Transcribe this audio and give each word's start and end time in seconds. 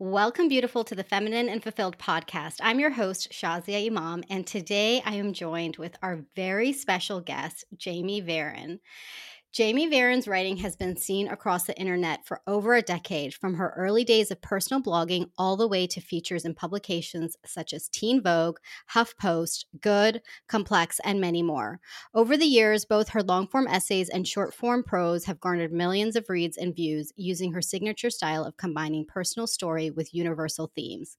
Welcome, 0.00 0.46
beautiful, 0.46 0.84
to 0.84 0.94
the 0.94 1.02
Feminine 1.02 1.48
and 1.48 1.60
Fulfilled 1.60 1.98
podcast. 1.98 2.58
I'm 2.60 2.78
your 2.78 2.90
host, 2.90 3.32
Shazia 3.32 3.84
Imam, 3.84 4.22
and 4.30 4.46
today 4.46 5.02
I 5.04 5.14
am 5.14 5.32
joined 5.32 5.76
with 5.76 5.96
our 6.02 6.20
very 6.36 6.72
special 6.72 7.20
guest, 7.20 7.64
Jamie 7.76 8.22
Varon. 8.22 8.78
Jamie 9.50 9.88
Varon's 9.88 10.28
writing 10.28 10.58
has 10.58 10.76
been 10.76 10.94
seen 10.94 11.26
across 11.26 11.64
the 11.64 11.76
internet 11.78 12.24
for 12.26 12.42
over 12.46 12.74
a 12.74 12.82
decade, 12.82 13.32
from 13.32 13.54
her 13.54 13.72
early 13.78 14.04
days 14.04 14.30
of 14.30 14.42
personal 14.42 14.82
blogging 14.82 15.30
all 15.38 15.56
the 15.56 15.66
way 15.66 15.86
to 15.86 16.02
features 16.02 16.44
in 16.44 16.54
publications 16.54 17.34
such 17.46 17.72
as 17.72 17.88
Teen 17.88 18.22
Vogue, 18.22 18.58
HuffPost, 18.92 19.64
Good, 19.80 20.20
Complex, 20.48 21.00
and 21.02 21.18
many 21.18 21.42
more. 21.42 21.80
Over 22.14 22.36
the 22.36 22.44
years, 22.44 22.84
both 22.84 23.08
her 23.08 23.22
long 23.22 23.46
form 23.48 23.66
essays 23.68 24.10
and 24.10 24.28
short 24.28 24.52
form 24.52 24.82
prose 24.82 25.24
have 25.24 25.40
garnered 25.40 25.72
millions 25.72 26.14
of 26.14 26.28
reads 26.28 26.58
and 26.58 26.76
views 26.76 27.10
using 27.16 27.52
her 27.54 27.62
signature 27.62 28.10
style 28.10 28.44
of 28.44 28.58
combining 28.58 29.06
personal 29.06 29.46
story 29.46 29.90
with 29.90 30.14
universal 30.14 30.70
themes. 30.74 31.16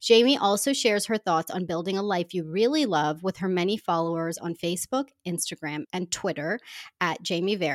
Jamie 0.00 0.38
also 0.38 0.72
shares 0.72 1.06
her 1.06 1.18
thoughts 1.18 1.50
on 1.50 1.66
building 1.66 1.98
a 1.98 2.02
life 2.02 2.32
you 2.32 2.44
really 2.44 2.86
love 2.86 3.24
with 3.24 3.38
her 3.38 3.48
many 3.48 3.76
followers 3.76 4.38
on 4.38 4.54
Facebook, 4.54 5.08
Instagram, 5.26 5.82
and 5.92 6.12
Twitter 6.12 6.60
at 7.00 7.20
Jamie 7.22 7.58
Varon 7.58 7.71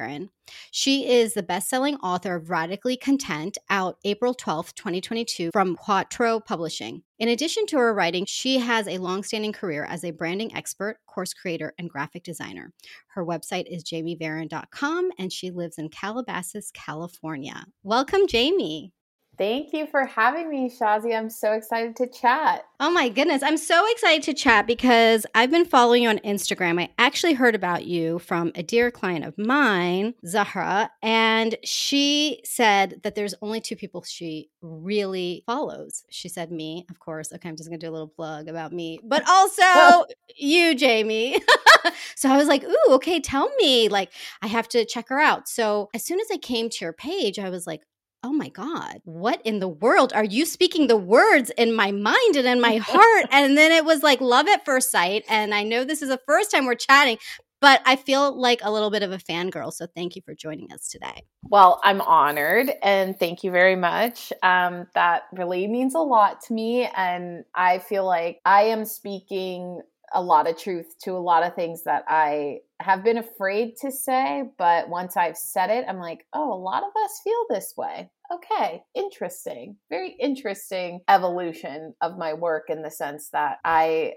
she 0.71 1.07
is 1.09 1.33
the 1.33 1.43
best 1.43 1.69
selling 1.69 1.95
author 1.97 2.35
of 2.35 2.49
Radically 2.49 2.97
Content, 2.97 3.57
out 3.69 3.97
April 4.03 4.33
12th, 4.33 4.73
2022, 4.75 5.51
from 5.51 5.75
Quarto 5.75 6.39
Publishing. 6.39 7.03
In 7.19 7.29
addition 7.29 7.65
to 7.67 7.77
her 7.77 7.93
writing, 7.93 8.25
she 8.25 8.59
has 8.59 8.87
a 8.87 8.99
long 8.99 9.23
standing 9.23 9.53
career 9.53 9.85
as 9.85 10.03
a 10.03 10.11
branding 10.11 10.55
expert, 10.55 10.97
course 11.07 11.33
creator, 11.33 11.73
and 11.77 11.89
graphic 11.89 12.23
designer. 12.23 12.73
Her 13.09 13.25
website 13.25 13.65
is 13.67 13.83
jamievaron.com, 13.83 15.11
and 15.17 15.33
she 15.33 15.51
lives 15.51 15.77
in 15.77 15.89
Calabasas, 15.89 16.71
California. 16.71 17.65
Welcome, 17.83 18.27
Jamie. 18.27 18.93
Thank 19.37 19.71
you 19.71 19.85
for 19.85 20.03
having 20.03 20.49
me, 20.49 20.67
Shazi. 20.67 21.15
I'm 21.15 21.29
so 21.29 21.53
excited 21.53 21.95
to 21.97 22.07
chat. 22.07 22.65
Oh 22.79 22.89
my 22.89 23.07
goodness. 23.07 23.43
I'm 23.43 23.57
so 23.57 23.85
excited 23.91 24.23
to 24.23 24.33
chat 24.33 24.65
because 24.65 25.27
I've 25.35 25.51
been 25.51 25.65
following 25.65 26.03
you 26.03 26.09
on 26.09 26.17
Instagram. 26.19 26.81
I 26.81 26.89
actually 26.97 27.33
heard 27.33 27.53
about 27.53 27.85
you 27.85 28.17
from 28.17 28.51
a 28.55 28.63
dear 28.63 28.89
client 28.89 29.25
of 29.25 29.37
mine, 29.37 30.15
Zahra, 30.25 30.89
and 31.03 31.55
she 31.63 32.41
said 32.45 33.01
that 33.03 33.13
there's 33.13 33.35
only 33.43 33.61
two 33.61 33.75
people 33.75 34.01
she 34.01 34.49
really 34.61 35.43
follows. 35.45 36.03
She 36.09 36.29
said 36.29 36.51
me, 36.51 36.87
of 36.89 36.99
course. 36.99 37.31
Okay, 37.31 37.47
I'm 37.47 37.55
just 37.55 37.69
going 37.69 37.79
to 37.79 37.85
do 37.85 37.91
a 37.91 37.93
little 37.93 38.07
plug 38.07 38.47
about 38.47 38.73
me, 38.73 38.99
but 39.03 39.23
also 39.29 40.05
you, 40.35 40.73
Jamie. 40.73 41.39
so 42.15 42.29
I 42.29 42.37
was 42.37 42.47
like, 42.47 42.63
ooh, 42.63 42.93
okay, 42.93 43.19
tell 43.19 43.49
me. 43.57 43.87
Like, 43.87 44.11
I 44.41 44.47
have 44.47 44.67
to 44.69 44.83
check 44.83 45.09
her 45.09 45.19
out. 45.19 45.47
So 45.47 45.89
as 45.93 46.03
soon 46.03 46.19
as 46.19 46.27
I 46.31 46.37
came 46.37 46.69
to 46.69 46.85
your 46.85 46.93
page, 46.93 47.37
I 47.37 47.49
was 47.49 47.67
like, 47.67 47.83
oh 48.27 48.33
my 48.33 48.49
God, 48.49 48.99
what 49.05 49.41
in 49.45 49.59
the 49.59 49.69
world 49.69 50.11
are 50.11 50.25
you 50.25 50.45
speaking 50.45 50.87
the 50.87 50.97
words 50.97 51.49
in 51.57 51.73
my 51.73 51.91
mind 51.91 52.35
and 52.35 52.45
in 52.45 52.59
my 52.59 52.75
heart? 52.75 53.25
and 53.31 53.57
then 53.57 53.71
it 53.71 53.85
was 53.85 54.03
like 54.03 54.19
love 54.19 54.49
at 54.49 54.65
first 54.65 54.91
sight. 54.91 55.23
And 55.29 55.55
I 55.55 55.63
know 55.63 55.85
this 55.85 56.01
is 56.01 56.09
the 56.09 56.19
first 56.27 56.51
time 56.51 56.65
we're 56.65 56.75
chatting, 56.75 57.19
but 57.61 57.81
I 57.85 57.95
feel 57.95 58.37
like 58.37 58.59
a 58.63 58.69
little 58.69 58.91
bit 58.91 59.01
of 59.01 59.13
a 59.13 59.17
fangirl. 59.17 59.71
So 59.71 59.87
thank 59.95 60.17
you 60.17 60.21
for 60.25 60.35
joining 60.35 60.73
us 60.73 60.89
today. 60.89 61.23
Well, 61.43 61.79
I'm 61.85 62.01
honored 62.01 62.69
and 62.83 63.17
thank 63.17 63.45
you 63.45 63.51
very 63.51 63.77
much. 63.77 64.33
Um, 64.43 64.87
that 64.93 65.23
really 65.31 65.65
means 65.65 65.95
a 65.95 65.99
lot 65.99 66.41
to 66.47 66.53
me. 66.53 66.83
And 66.97 67.45
I 67.55 67.79
feel 67.79 68.05
like 68.05 68.41
I 68.43 68.63
am 68.63 68.83
speaking 68.83 69.79
a 70.13 70.21
lot 70.21 70.49
of 70.49 70.57
truth 70.57 70.95
to 71.03 71.11
a 71.11 71.19
lot 71.19 71.43
of 71.43 71.55
things 71.55 71.83
that 71.83 72.03
I 72.07 72.59
have 72.79 73.03
been 73.03 73.17
afraid 73.17 73.75
to 73.81 73.91
say, 73.91 74.43
but 74.57 74.89
once 74.89 75.17
I've 75.17 75.37
said 75.37 75.69
it, 75.69 75.85
I'm 75.87 75.99
like, 75.99 76.25
oh, 76.33 76.53
a 76.53 76.55
lot 76.55 76.83
of 76.83 76.91
us 77.03 77.19
feel 77.23 77.45
this 77.49 77.73
way. 77.75 78.09
Okay, 78.31 78.83
interesting. 78.95 79.77
Very 79.89 80.15
interesting 80.19 81.01
evolution 81.09 81.93
of 82.01 82.17
my 82.17 82.33
work 82.33 82.69
in 82.69 82.83
the 82.83 82.91
sense 82.91 83.29
that 83.29 83.57
I 83.65 84.13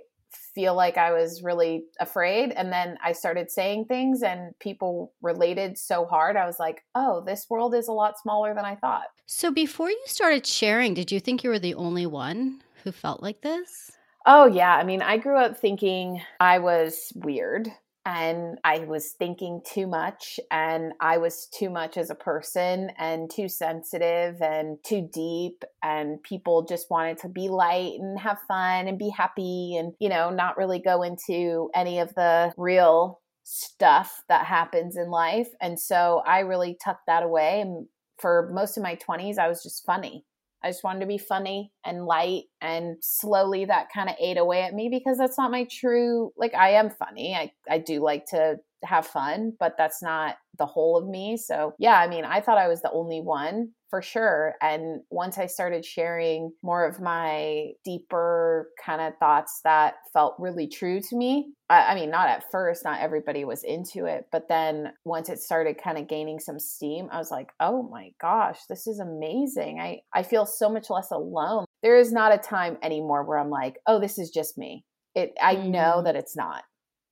feel 0.54 0.74
like 0.74 0.96
I 0.96 1.12
was 1.12 1.42
really 1.42 1.84
afraid. 1.98 2.52
And 2.52 2.72
then 2.72 2.98
I 3.02 3.12
started 3.12 3.50
saying 3.50 3.86
things, 3.86 4.22
and 4.22 4.56
people 4.60 5.12
related 5.22 5.76
so 5.76 6.04
hard. 6.04 6.36
I 6.36 6.46
was 6.46 6.58
like, 6.60 6.84
oh, 6.94 7.22
this 7.26 7.46
world 7.50 7.74
is 7.74 7.88
a 7.88 7.92
lot 7.92 8.18
smaller 8.18 8.54
than 8.54 8.64
I 8.64 8.76
thought. 8.76 9.06
So 9.26 9.50
before 9.50 9.90
you 9.90 10.02
started 10.06 10.46
sharing, 10.46 10.94
did 10.94 11.10
you 11.10 11.18
think 11.18 11.42
you 11.42 11.50
were 11.50 11.58
the 11.58 11.74
only 11.74 12.06
one 12.06 12.62
who 12.84 12.92
felt 12.92 13.22
like 13.22 13.40
this? 13.42 13.92
Oh, 14.26 14.46
yeah. 14.46 14.74
I 14.76 14.84
mean, 14.84 15.02
I 15.02 15.16
grew 15.16 15.38
up 15.38 15.56
thinking 15.56 16.20
I 16.40 16.58
was 16.58 17.12
weird 17.16 17.68
and 18.04 18.58
I 18.64 18.80
was 18.80 19.12
thinking 19.12 19.60
too 19.66 19.86
much 19.86 20.38
and 20.50 20.92
I 21.00 21.18
was 21.18 21.46
too 21.46 21.68
much 21.70 21.96
as 21.96 22.10
a 22.10 22.14
person 22.14 22.90
and 22.98 23.30
too 23.30 23.48
sensitive 23.48 24.40
and 24.42 24.78
too 24.84 25.08
deep 25.12 25.64
and 25.82 26.22
people 26.22 26.62
just 26.64 26.90
wanted 26.90 27.18
to 27.18 27.28
be 27.28 27.48
light 27.48 27.94
and 27.98 28.18
have 28.18 28.38
fun 28.48 28.88
and 28.88 28.98
be 28.98 29.10
happy 29.10 29.76
and 29.76 29.92
you 30.00 30.08
know 30.08 30.30
not 30.30 30.56
really 30.56 30.78
go 30.78 31.02
into 31.02 31.70
any 31.74 31.98
of 31.98 32.14
the 32.14 32.52
real 32.56 33.20
stuff 33.44 34.22
that 34.30 34.46
happens 34.46 34.96
in 34.96 35.10
life 35.10 35.48
and 35.60 35.78
so 35.78 36.22
I 36.26 36.40
really 36.40 36.78
tucked 36.82 37.06
that 37.06 37.22
away 37.22 37.60
and 37.60 37.86
for 38.18 38.48
most 38.52 38.78
of 38.78 38.82
my 38.82 38.94
20s 38.94 39.36
I 39.36 39.46
was 39.48 39.62
just 39.62 39.84
funny 39.84 40.24
I 40.62 40.70
just 40.70 40.84
wanted 40.84 41.00
to 41.00 41.06
be 41.06 41.18
funny 41.18 41.72
and 41.84 42.06
light. 42.06 42.44
And 42.60 42.96
slowly 43.00 43.64
that 43.64 43.88
kind 43.92 44.08
of 44.08 44.16
ate 44.20 44.38
away 44.38 44.62
at 44.62 44.74
me 44.74 44.88
because 44.90 45.18
that's 45.18 45.38
not 45.38 45.50
my 45.50 45.66
true, 45.70 46.32
like, 46.36 46.54
I 46.54 46.70
am 46.70 46.90
funny. 46.90 47.34
I, 47.34 47.52
I 47.68 47.78
do 47.78 48.00
like 48.00 48.26
to 48.26 48.58
have 48.84 49.06
fun, 49.06 49.52
but 49.58 49.74
that's 49.76 50.02
not 50.02 50.36
the 50.58 50.66
whole 50.66 50.96
of 50.96 51.08
me. 51.08 51.36
So, 51.36 51.74
yeah, 51.78 51.98
I 51.98 52.08
mean, 52.08 52.24
I 52.24 52.40
thought 52.40 52.58
I 52.58 52.68
was 52.68 52.82
the 52.82 52.92
only 52.92 53.20
one 53.20 53.72
for 53.90 54.00
sure. 54.00 54.54
And 54.62 55.00
once 55.10 55.36
I 55.36 55.46
started 55.46 55.84
sharing 55.84 56.52
more 56.62 56.86
of 56.86 57.00
my 57.00 57.72
deeper 57.84 58.70
kind 58.84 59.00
of 59.00 59.18
thoughts 59.18 59.60
that 59.64 59.94
felt 60.12 60.36
really 60.38 60.68
true 60.68 61.00
to 61.00 61.16
me, 61.16 61.52
I, 61.68 61.92
I, 61.92 61.94
mean, 61.96 62.10
not 62.10 62.28
at 62.28 62.50
first, 62.50 62.84
not 62.84 63.00
everybody 63.00 63.44
was 63.44 63.64
into 63.64 64.06
it. 64.06 64.26
But 64.30 64.48
then 64.48 64.92
once 65.04 65.28
it 65.28 65.40
started 65.40 65.82
kind 65.82 65.98
of 65.98 66.08
gaining 66.08 66.38
some 66.38 66.60
steam, 66.60 67.08
I 67.10 67.18
was 67.18 67.30
like, 67.30 67.50
oh 67.58 67.82
my 67.82 68.10
gosh, 68.20 68.60
this 68.68 68.86
is 68.86 69.00
amazing. 69.00 69.80
I, 69.80 70.00
I 70.14 70.22
feel 70.22 70.46
so 70.46 70.70
much 70.70 70.88
less 70.88 71.10
alone. 71.10 71.64
There 71.82 71.98
is 71.98 72.12
not 72.12 72.34
a 72.34 72.38
time 72.38 72.78
anymore 72.82 73.24
where 73.24 73.38
I'm 73.38 73.50
like, 73.50 73.78
oh, 73.86 73.98
this 73.98 74.18
is 74.18 74.30
just 74.30 74.56
me. 74.56 74.84
It, 75.16 75.32
I 75.42 75.54
know 75.54 75.96
mm. 75.98 76.04
that 76.04 76.14
it's 76.14 76.36
not 76.36 76.62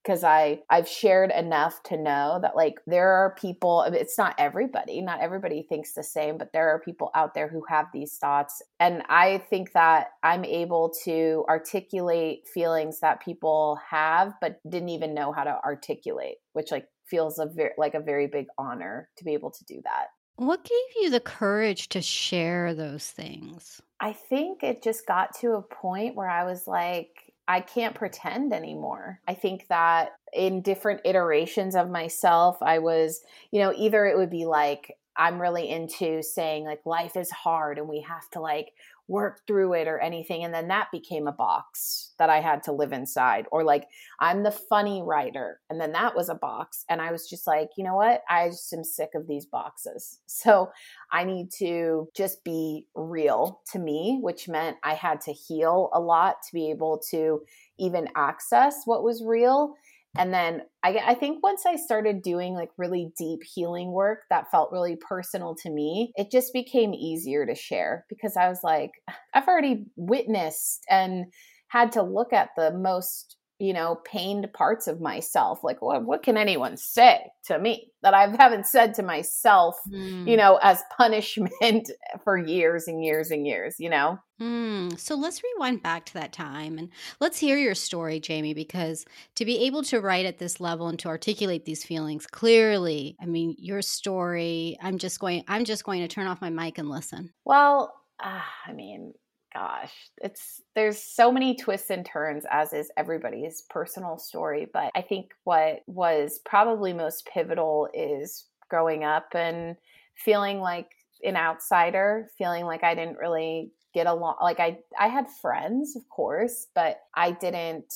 because 0.02 0.24
I 0.24 0.60
I've 0.70 0.88
shared 0.88 1.30
enough 1.30 1.82
to 1.84 1.96
know 1.96 2.38
that 2.42 2.56
like 2.56 2.74
there 2.86 3.12
are 3.12 3.34
people 3.34 3.82
it's 3.82 4.18
not 4.18 4.34
everybody 4.38 5.00
not 5.00 5.20
everybody 5.20 5.66
thinks 5.68 5.92
the 5.92 6.02
same 6.02 6.38
but 6.38 6.52
there 6.52 6.70
are 6.70 6.80
people 6.80 7.10
out 7.14 7.34
there 7.34 7.48
who 7.48 7.62
have 7.68 7.86
these 7.92 8.16
thoughts 8.16 8.62
and 8.80 9.02
I 9.08 9.42
think 9.50 9.72
that 9.72 10.08
I'm 10.22 10.44
able 10.44 10.92
to 11.04 11.44
articulate 11.48 12.46
feelings 12.52 13.00
that 13.00 13.20
people 13.20 13.78
have 13.90 14.34
but 14.40 14.60
didn't 14.68 14.90
even 14.90 15.14
know 15.14 15.32
how 15.32 15.44
to 15.44 15.58
articulate 15.64 16.36
which 16.52 16.70
like 16.70 16.86
feels 17.08 17.38
a 17.38 17.46
very 17.46 17.72
like 17.78 17.94
a 17.94 18.00
very 18.00 18.26
big 18.26 18.46
honor 18.58 19.08
to 19.16 19.24
be 19.24 19.32
able 19.32 19.50
to 19.50 19.64
do 19.64 19.80
that. 19.84 20.08
What 20.36 20.62
gave 20.62 21.02
you 21.02 21.10
the 21.10 21.20
courage 21.20 21.88
to 21.90 22.02
share 22.02 22.74
those 22.74 23.10
things? 23.10 23.82
I 24.00 24.12
think 24.12 24.62
it 24.62 24.82
just 24.82 25.06
got 25.06 25.34
to 25.40 25.54
a 25.54 25.62
point 25.62 26.14
where 26.14 26.28
I 26.28 26.44
was 26.44 26.68
like 26.68 27.27
I 27.48 27.60
can't 27.62 27.94
pretend 27.94 28.52
anymore. 28.52 29.20
I 29.26 29.32
think 29.32 29.66
that 29.68 30.10
in 30.34 30.60
different 30.60 31.00
iterations 31.06 31.74
of 31.74 31.88
myself, 31.88 32.58
I 32.62 32.78
was, 32.78 33.22
you 33.50 33.60
know, 33.60 33.72
either 33.74 34.04
it 34.04 34.18
would 34.18 34.28
be 34.28 34.44
like, 34.44 34.98
I'm 35.16 35.40
really 35.40 35.68
into 35.68 36.22
saying 36.22 36.64
like 36.64 36.84
life 36.84 37.16
is 37.16 37.30
hard 37.30 37.78
and 37.78 37.88
we 37.88 38.02
have 38.02 38.28
to 38.32 38.40
like 38.40 38.72
work 39.08 39.40
through 39.46 39.72
it 39.72 39.88
or 39.88 39.98
anything. 39.98 40.44
And 40.44 40.52
then 40.52 40.68
that 40.68 40.92
became 40.92 41.26
a 41.26 41.32
box 41.32 42.12
that 42.18 42.28
I 42.28 42.40
had 42.40 42.62
to 42.64 42.72
live 42.72 42.92
inside. 42.92 43.46
Or 43.50 43.64
like, 43.64 43.86
I'm 44.20 44.42
the 44.42 44.50
funny 44.50 45.02
writer. 45.02 45.60
And 45.70 45.80
then 45.80 45.92
that 45.92 46.14
was 46.14 46.28
a 46.28 46.34
box. 46.34 46.84
And 46.88 47.00
I 47.00 47.10
was 47.10 47.28
just 47.28 47.46
like, 47.46 47.70
you 47.76 47.84
know 47.84 47.96
what? 47.96 48.22
I 48.28 48.48
just 48.48 48.72
am 48.72 48.84
sick 48.84 49.10
of 49.14 49.26
these 49.26 49.46
boxes. 49.46 50.20
So 50.38 50.70
I 51.10 51.24
need 51.24 51.50
to 51.58 52.08
just 52.14 52.44
be 52.44 52.86
real 52.94 53.60
to 53.72 53.78
me, 53.80 54.18
which 54.22 54.48
meant 54.48 54.76
I 54.84 54.94
had 54.94 55.20
to 55.22 55.32
heal 55.32 55.90
a 55.92 55.98
lot 55.98 56.36
to 56.46 56.54
be 56.54 56.70
able 56.70 56.98
to 57.10 57.42
even 57.76 58.08
access 58.14 58.82
what 58.84 59.02
was 59.02 59.24
real 59.24 59.74
and 60.16 60.32
then 60.32 60.62
I, 60.82 61.00
I 61.06 61.14
think 61.14 61.42
once 61.42 61.64
I 61.66 61.76
started 61.76 62.22
doing 62.22 62.54
like 62.54 62.70
really 62.76 63.12
deep 63.18 63.40
healing 63.42 63.92
work 63.92 64.20
that 64.30 64.50
felt 64.50 64.72
really 64.72 64.96
personal 64.96 65.54
to 65.62 65.70
me, 65.70 66.12
it 66.16 66.30
just 66.30 66.52
became 66.52 66.94
easier 66.94 67.44
to 67.46 67.54
share 67.54 68.04
because 68.08 68.36
I 68.36 68.48
was 68.48 68.60
like, 68.62 68.90
I've 69.34 69.46
already 69.46 69.86
witnessed 69.96 70.80
and 70.88 71.26
had 71.68 71.92
to 71.92 72.02
look 72.02 72.32
at 72.32 72.50
the 72.56 72.72
most 72.72 73.36
you 73.58 73.72
know, 73.72 73.96
pained 74.04 74.52
parts 74.52 74.86
of 74.86 75.00
myself. 75.00 75.64
Like, 75.64 75.82
what, 75.82 76.04
what 76.04 76.22
can 76.22 76.36
anyone 76.36 76.76
say 76.76 77.26
to 77.46 77.58
me 77.58 77.90
that 78.02 78.14
I 78.14 78.28
haven't 78.36 78.66
said 78.66 78.94
to 78.94 79.02
myself, 79.02 79.76
mm. 79.88 80.28
you 80.28 80.36
know, 80.36 80.60
as 80.62 80.82
punishment 80.96 81.90
for 82.24 82.36
years 82.36 82.86
and 82.86 83.04
years 83.04 83.30
and 83.32 83.46
years, 83.46 83.76
you 83.78 83.90
know? 83.90 84.18
Mm. 84.40 84.96
So 84.98 85.16
let's 85.16 85.42
rewind 85.42 85.82
back 85.82 86.06
to 86.06 86.14
that 86.14 86.32
time 86.32 86.78
and 86.78 86.90
let's 87.20 87.38
hear 87.38 87.56
your 87.56 87.74
story, 87.74 88.20
Jamie, 88.20 88.54
because 88.54 89.04
to 89.34 89.44
be 89.44 89.66
able 89.66 89.82
to 89.84 90.00
write 90.00 90.26
at 90.26 90.38
this 90.38 90.60
level 90.60 90.86
and 90.86 90.98
to 91.00 91.08
articulate 91.08 91.64
these 91.64 91.84
feelings 91.84 92.26
clearly, 92.28 93.16
I 93.20 93.26
mean, 93.26 93.56
your 93.58 93.82
story, 93.82 94.78
I'm 94.80 94.98
just 94.98 95.18
going, 95.18 95.42
I'm 95.48 95.64
just 95.64 95.82
going 95.82 96.02
to 96.02 96.08
turn 96.08 96.28
off 96.28 96.40
my 96.40 96.50
mic 96.50 96.78
and 96.78 96.88
listen. 96.88 97.32
Well, 97.44 97.92
uh, 98.22 98.40
I 98.66 98.72
mean, 98.72 99.14
gosh, 99.52 99.92
it's 100.18 100.60
there's 100.74 100.98
so 100.98 101.32
many 101.32 101.56
twists 101.56 101.90
and 101.90 102.04
turns 102.04 102.44
as 102.50 102.72
is 102.72 102.90
everybody's 102.96 103.62
personal 103.70 104.18
story, 104.18 104.66
but 104.72 104.90
I 104.94 105.02
think 105.02 105.30
what 105.44 105.80
was 105.86 106.40
probably 106.44 106.92
most 106.92 107.26
pivotal 107.32 107.88
is 107.94 108.46
growing 108.68 109.04
up 109.04 109.34
and 109.34 109.76
feeling 110.16 110.60
like 110.60 110.88
an 111.24 111.36
outsider, 111.36 112.30
feeling 112.36 112.64
like 112.64 112.84
I 112.84 112.94
didn't 112.94 113.18
really 113.18 113.72
get 113.94 114.06
along 114.06 114.36
like 114.42 114.60
I 114.60 114.78
I 114.98 115.08
had 115.08 115.26
friends, 115.40 115.96
of 115.96 116.08
course, 116.08 116.66
but 116.74 117.00
I 117.14 117.32
didn't 117.32 117.92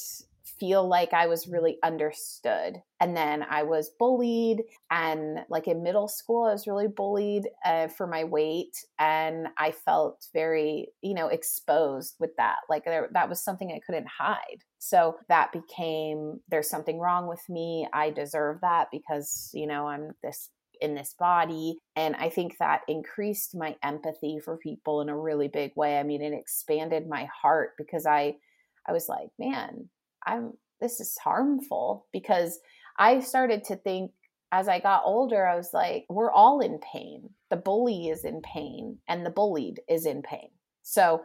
feel 0.63 0.87
like 0.87 1.13
I 1.13 1.27
was 1.27 1.49
really 1.49 1.79
understood. 1.83 2.81
And 3.01 3.17
then 3.17 3.45
I 3.51 3.65
was 3.65 3.91
bullied. 3.99 4.63
And 4.93 5.41
like 5.49 5.67
in 5.67 5.83
middle 5.83 6.07
school, 6.07 6.45
I 6.45 6.53
was 6.53 6.69
really 6.69 6.87
bullied 6.87 7.49
uh, 7.65 7.89
for 7.89 8.07
my 8.07 8.23
weight. 8.23 8.77
And 8.97 9.49
I 9.59 9.73
felt 9.73 10.29
very, 10.33 10.91
you 11.01 11.15
know, 11.15 11.27
exposed 11.27 12.15
with 12.21 12.31
that. 12.37 12.59
Like 12.71 12.85
there, 12.85 13.09
that 13.13 13.29
was 13.29 13.43
something 13.43 13.73
I 13.73 13.81
couldn't 13.85 14.07
hide. 14.07 14.63
So 14.79 15.17
that 15.29 15.51
became 15.51 16.39
there's 16.49 16.71
something 16.71 17.01
wrong 17.01 17.27
with 17.27 17.43
me. 17.49 17.89
I 17.93 18.11
deserve 18.11 18.61
that 18.61 18.87
because, 18.93 19.51
you 19.53 19.67
know, 19.67 19.89
I'm 19.89 20.13
this 20.23 20.49
in 20.81 20.95
this 20.95 21.17
body. 21.19 21.79
And 21.97 22.15
I 22.15 22.29
think 22.29 22.59
that 22.59 22.83
increased 22.87 23.57
my 23.57 23.75
empathy 23.83 24.39
for 24.39 24.57
people 24.59 25.01
in 25.01 25.09
a 25.09 25.19
really 25.19 25.49
big 25.49 25.73
way. 25.75 25.99
I 25.99 26.05
mean, 26.05 26.23
it 26.23 26.33
expanded 26.33 27.09
my 27.09 27.29
heart 27.43 27.71
because 27.77 28.07
I 28.07 28.37
I 28.87 28.93
was 28.93 29.09
like, 29.09 29.29
man, 29.39 29.89
I'm 30.27 30.53
this 30.81 31.01
is 31.01 31.17
harmful 31.19 32.07
because 32.13 32.59
I 32.99 33.21
started 33.21 33.65
to 33.65 33.77
think 33.77 34.11
as 34.51 34.69
I 34.69 34.81
got 34.81 35.03
older, 35.05 35.47
I 35.47 35.57
was 35.57 35.71
like, 35.73 36.05
we're 36.11 36.31
all 36.31 36.61
in 36.61 36.79
pain. 36.93 37.31
The 37.49 37.57
bully 37.57 38.09
is 38.09 38.25
in 38.25 38.43
pain 38.43 38.99
and 39.09 39.25
the 39.25 39.31
bullied 39.31 39.81
is 39.89 40.05
in 40.05 40.21
pain. 40.23 40.51
So 40.83 41.23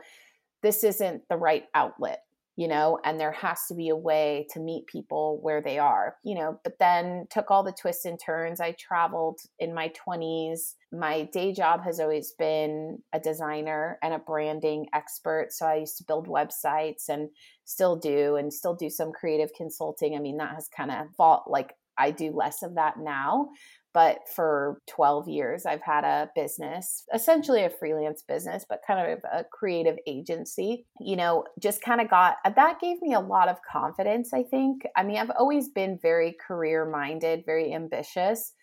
this 0.62 0.84
isn't 0.84 1.24
the 1.30 1.36
right 1.36 1.66
outlet 1.74 2.22
you 2.58 2.68
know, 2.68 3.00
and 3.06 3.20
there 3.20 3.32
has 3.32 3.68
to 3.68 3.76
be 3.76 3.90
a 3.90 3.96
way 3.96 4.48
to 4.50 4.60
meet 4.60 4.88
people 4.88 5.40
where 5.44 5.62
they 5.62 5.78
are, 5.78 6.16
you 6.24 6.34
know, 6.34 6.60
but 6.64 6.80
then 6.80 7.28
took 7.30 7.52
all 7.52 7.62
the 7.62 7.72
twists 7.72 8.06
and 8.06 8.20
turns. 8.20 8.60
I 8.60 8.72
traveled 8.72 9.40
in 9.60 9.76
my 9.76 9.90
20s. 10.08 10.74
My 10.92 11.30
day 11.32 11.54
job 11.54 11.84
has 11.84 12.00
always 12.00 12.32
been 12.32 12.98
a 13.14 13.20
designer 13.20 14.00
and 14.02 14.16
a 14.16 14.20
branding 14.20 14.88
expert. 14.92 15.50
So 15.52 15.68
I 15.68 15.76
used 15.76 15.98
to 16.00 16.04
build 16.04 16.28
websites 16.28 17.10
and 17.10 17.30
still 17.66 17.96
do, 17.96 18.38
and 18.38 18.52
still 18.52 18.74
do 18.74 18.90
some 18.90 19.12
creative 19.12 19.52
consulting. 19.56 20.16
I 20.16 20.20
mean, 20.20 20.38
that 20.38 20.56
has 20.56 20.68
kind 20.76 20.90
of 20.90 21.08
fought 21.16 21.50
like 21.50 21.76
I 21.98 22.12
do 22.12 22.32
less 22.32 22.64
of 22.64 22.76
that 22.76 22.98
now. 23.00 23.50
But 23.94 24.20
for 24.36 24.80
12 24.88 25.28
years, 25.28 25.66
I've 25.66 25.82
had 25.82 26.04
a 26.04 26.30
business, 26.36 27.04
essentially 27.14 27.64
a 27.64 27.70
freelance 27.70 28.22
business, 28.22 28.66
but 28.68 28.84
kind 28.86 29.12
of 29.12 29.20
a 29.32 29.44
creative 29.52 29.98
agency. 30.06 30.86
You 31.00 31.16
know, 31.16 31.46
just 31.60 31.82
kind 31.82 32.02
of 32.02 32.10
got 32.10 32.36
uh, 32.46 32.52
that 32.52 32.80
gave 32.80 33.02
me 33.02 33.14
a 33.14 33.20
lot 33.20 33.50
of 33.50 33.58
confidence, 33.70 34.34
I 34.34 34.44
think. 34.44 34.84
I 34.96 35.04
mean, 35.04 35.18
I've 35.18 35.32
always 35.32 35.70
been 35.70 35.98
very 36.02 36.36
career 36.48 36.86
minded, 36.86 37.44
very 37.46 37.74
ambitious 37.74 38.54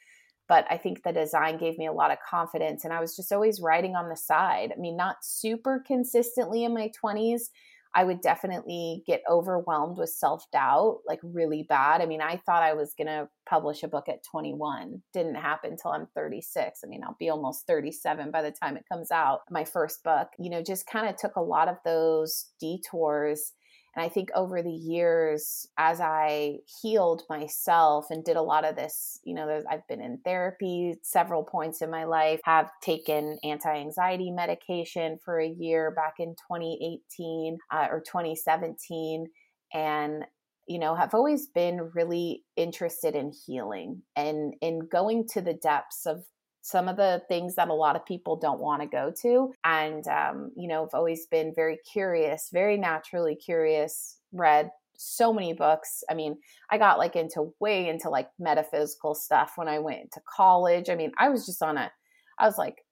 but 0.48 0.66
I 0.70 0.76
think 0.76 1.02
the 1.02 1.12
design 1.12 1.56
gave 1.56 1.78
me 1.78 1.86
a 1.86 1.92
lot 1.92 2.10
of 2.10 2.18
confidence. 2.28 2.84
And 2.84 2.92
I 2.92 3.00
was 3.00 3.16
just 3.16 3.32
always 3.32 3.60
writing 3.60 3.96
on 3.96 4.08
the 4.08 4.16
side. 4.16 4.72
I 4.76 4.78
mean, 4.78 4.96
not 4.96 5.24
super 5.24 5.82
consistently 5.86 6.64
in 6.64 6.74
my 6.74 6.90
20s, 7.02 7.44
I 7.94 8.04
would 8.04 8.20
definitely 8.20 9.02
get 9.06 9.22
overwhelmed 9.30 9.98
with 9.98 10.10
self 10.10 10.44
doubt, 10.52 10.98
like 11.06 11.20
really 11.22 11.64
bad. 11.68 12.00
I 12.00 12.06
mean, 12.06 12.20
I 12.20 12.40
thought 12.44 12.62
I 12.62 12.74
was 12.74 12.94
going 12.98 13.06
to 13.06 13.28
publish 13.48 13.82
a 13.82 13.88
book 13.88 14.08
at 14.08 14.24
21. 14.30 15.02
Didn't 15.12 15.36
happen 15.36 15.72
until 15.72 15.92
I'm 15.92 16.08
36. 16.14 16.80
I 16.84 16.88
mean, 16.88 17.02
I'll 17.04 17.16
be 17.18 17.30
almost 17.30 17.66
37 17.66 18.30
by 18.30 18.42
the 18.42 18.50
time 18.50 18.76
it 18.76 18.84
comes 18.92 19.10
out. 19.10 19.40
My 19.50 19.64
first 19.64 20.02
book, 20.02 20.28
you 20.38 20.50
know, 20.50 20.62
just 20.62 20.86
kind 20.86 21.08
of 21.08 21.16
took 21.16 21.36
a 21.36 21.42
lot 21.42 21.68
of 21.68 21.76
those 21.84 22.46
detours 22.60 23.52
and 23.94 24.04
I 24.04 24.08
think 24.08 24.30
over 24.34 24.62
the 24.62 24.70
years, 24.70 25.68
as 25.78 26.00
I 26.00 26.58
healed 26.82 27.22
myself 27.28 28.06
and 28.10 28.24
did 28.24 28.36
a 28.36 28.42
lot 28.42 28.64
of 28.64 28.76
this, 28.76 29.20
you 29.24 29.34
know, 29.34 29.62
I've 29.70 29.86
been 29.86 30.00
in 30.00 30.18
therapy 30.24 30.96
several 31.02 31.44
points 31.44 31.80
in 31.80 31.90
my 31.90 32.04
life, 32.04 32.40
have 32.44 32.70
taken 32.82 33.38
anti 33.44 33.72
anxiety 33.72 34.30
medication 34.30 35.18
for 35.24 35.38
a 35.38 35.48
year 35.48 35.92
back 35.92 36.14
in 36.18 36.34
2018 36.50 37.58
uh, 37.70 37.86
or 37.90 38.00
2017. 38.00 39.26
And 39.72 40.24
you 40.66 40.78
know, 40.78 40.94
have 40.94 41.12
always 41.12 41.46
been 41.48 41.90
really 41.94 42.42
interested 42.56 43.14
in 43.14 43.30
healing 43.46 44.00
and 44.16 44.54
in 44.62 44.88
going 44.90 45.28
to 45.28 45.42
the 45.42 45.52
depths 45.52 46.06
of 46.06 46.24
some 46.64 46.88
of 46.88 46.96
the 46.96 47.22
things 47.28 47.56
that 47.56 47.68
a 47.68 47.74
lot 47.74 47.94
of 47.94 48.06
people 48.06 48.36
don't 48.36 48.58
want 48.58 48.80
to 48.80 48.88
go 48.88 49.12
to. 49.20 49.52
And, 49.64 50.08
um, 50.08 50.50
you 50.56 50.66
know, 50.66 50.84
I've 50.84 50.94
always 50.94 51.26
been 51.26 51.52
very 51.54 51.78
curious, 51.92 52.48
very 52.50 52.78
naturally 52.78 53.36
curious, 53.36 54.16
read 54.32 54.70
so 54.96 55.30
many 55.30 55.52
books. 55.52 56.02
I 56.08 56.14
mean, 56.14 56.38
I 56.70 56.78
got 56.78 56.98
like 56.98 57.16
into 57.16 57.52
way 57.60 57.86
into 57.88 58.08
like 58.08 58.30
metaphysical 58.38 59.14
stuff 59.14 59.52
when 59.56 59.68
I 59.68 59.78
went 59.78 60.12
to 60.12 60.22
college. 60.26 60.88
I 60.88 60.94
mean, 60.94 61.12
I 61.18 61.28
was 61.28 61.44
just 61.44 61.62
on 61.62 61.76
a, 61.76 61.92
I 62.38 62.46
was 62.46 62.56
like, 62.56 62.83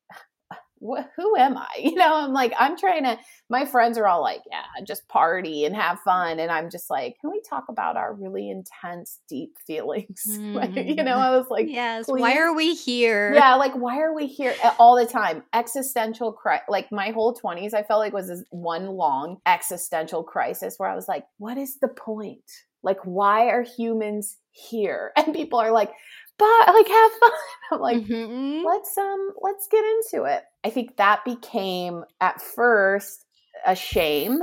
who 1.16 1.36
am 1.36 1.56
I? 1.56 1.66
You 1.92 1.98
know, 1.98 2.14
I'm 2.14 2.32
like, 2.32 2.54
I'm 2.58 2.78
trying 2.78 3.04
to, 3.04 3.18
my 3.50 3.66
friends 3.66 3.98
are 3.98 4.06
all 4.06 4.22
like, 4.22 4.40
yeah, 4.50 4.62
just 4.86 5.06
party 5.08 5.66
and 5.66 5.76
have 5.76 6.00
fun. 6.00 6.38
And 6.38 6.50
I'm 6.50 6.70
just 6.70 6.88
like, 6.88 7.18
can 7.20 7.30
we 7.30 7.42
talk 7.48 7.64
about 7.68 7.96
our 7.96 8.14
really 8.14 8.48
intense, 8.48 9.18
deep 9.28 9.56
feelings? 9.66 10.24
Mm. 10.26 10.54
like, 10.74 10.74
you 10.74 11.02
know, 11.02 11.16
I 11.16 11.36
was 11.36 11.46
like, 11.50 11.66
yes, 11.68 12.06
please. 12.06 12.20
why 12.20 12.38
are 12.38 12.54
we 12.54 12.74
here? 12.74 13.34
Yeah, 13.34 13.56
like, 13.56 13.74
why 13.74 14.00
are 14.00 14.14
we 14.14 14.26
here 14.26 14.54
all 14.78 14.96
the 14.96 15.04
time? 15.04 15.42
Existential 15.52 16.32
crisis. 16.32 16.64
Like, 16.68 16.90
my 16.90 17.10
whole 17.10 17.34
20s, 17.34 17.74
I 17.74 17.82
felt 17.82 18.00
like 18.00 18.14
was 18.14 18.28
this 18.28 18.44
one 18.50 18.86
long 18.86 19.38
existential 19.44 20.22
crisis 20.22 20.76
where 20.78 20.88
I 20.88 20.94
was 20.94 21.08
like, 21.08 21.24
what 21.36 21.58
is 21.58 21.78
the 21.80 21.88
point? 21.88 22.50
Like, 22.82 22.98
why 23.04 23.48
are 23.48 23.62
humans 23.62 24.38
here? 24.50 25.12
And 25.16 25.34
people 25.34 25.58
are 25.60 25.72
like, 25.72 25.90
but 26.38 26.46
like 26.46 26.88
have 26.88 27.12
fun. 27.12 27.30
I'm 27.72 27.80
like, 27.80 27.96
mm-hmm. 27.98 28.66
let's 28.66 28.96
um 28.98 29.30
let's 29.40 29.68
get 29.68 29.84
into 29.84 30.24
it. 30.24 30.42
I 30.64 30.70
think 30.70 30.96
that 30.96 31.24
became 31.24 32.04
at 32.20 32.40
first 32.40 33.24
a 33.66 33.76
shame 33.76 34.40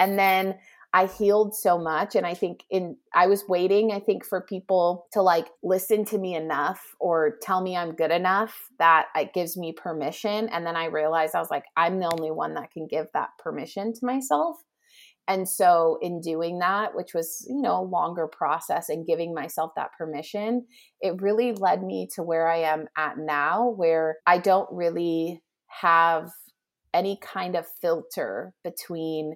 and 0.00 0.18
then 0.18 0.56
I 0.92 1.06
healed 1.06 1.54
so 1.54 1.78
much 1.78 2.14
and 2.14 2.26
I 2.26 2.34
think 2.34 2.64
in 2.70 2.96
I 3.14 3.26
was 3.26 3.44
waiting 3.48 3.92
I 3.92 4.00
think 4.00 4.24
for 4.24 4.40
people 4.40 5.06
to 5.12 5.20
like 5.20 5.48
listen 5.62 6.04
to 6.06 6.18
me 6.18 6.34
enough 6.34 6.80
or 6.98 7.36
tell 7.42 7.60
me 7.60 7.76
I'm 7.76 7.92
good 7.92 8.10
enough 8.10 8.54
that 8.78 9.06
it 9.14 9.34
gives 9.34 9.56
me 9.56 9.72
permission 9.72 10.48
and 10.48 10.66
then 10.66 10.74
I 10.74 10.86
realized 10.86 11.34
I 11.34 11.40
was 11.40 11.50
like 11.50 11.64
I'm 11.76 12.00
the 12.00 12.10
only 12.10 12.30
one 12.30 12.54
that 12.54 12.70
can 12.70 12.86
give 12.86 13.06
that 13.12 13.28
permission 13.38 13.92
to 13.92 14.06
myself 14.06 14.56
and 15.28 15.48
so, 15.48 15.98
in 16.02 16.20
doing 16.20 16.60
that, 16.60 16.94
which 16.94 17.12
was, 17.12 17.44
you 17.48 17.60
know, 17.60 17.80
a 17.80 17.82
longer 17.82 18.28
process 18.28 18.88
and 18.88 19.06
giving 19.06 19.34
myself 19.34 19.72
that 19.74 19.90
permission, 19.98 20.66
it 21.00 21.20
really 21.20 21.52
led 21.52 21.82
me 21.82 22.08
to 22.14 22.22
where 22.22 22.48
I 22.48 22.58
am 22.58 22.86
at 22.96 23.18
now, 23.18 23.70
where 23.70 24.18
I 24.26 24.38
don't 24.38 24.68
really 24.70 25.42
have 25.66 26.30
any 26.94 27.18
kind 27.20 27.56
of 27.56 27.66
filter 27.80 28.54
between 28.62 29.34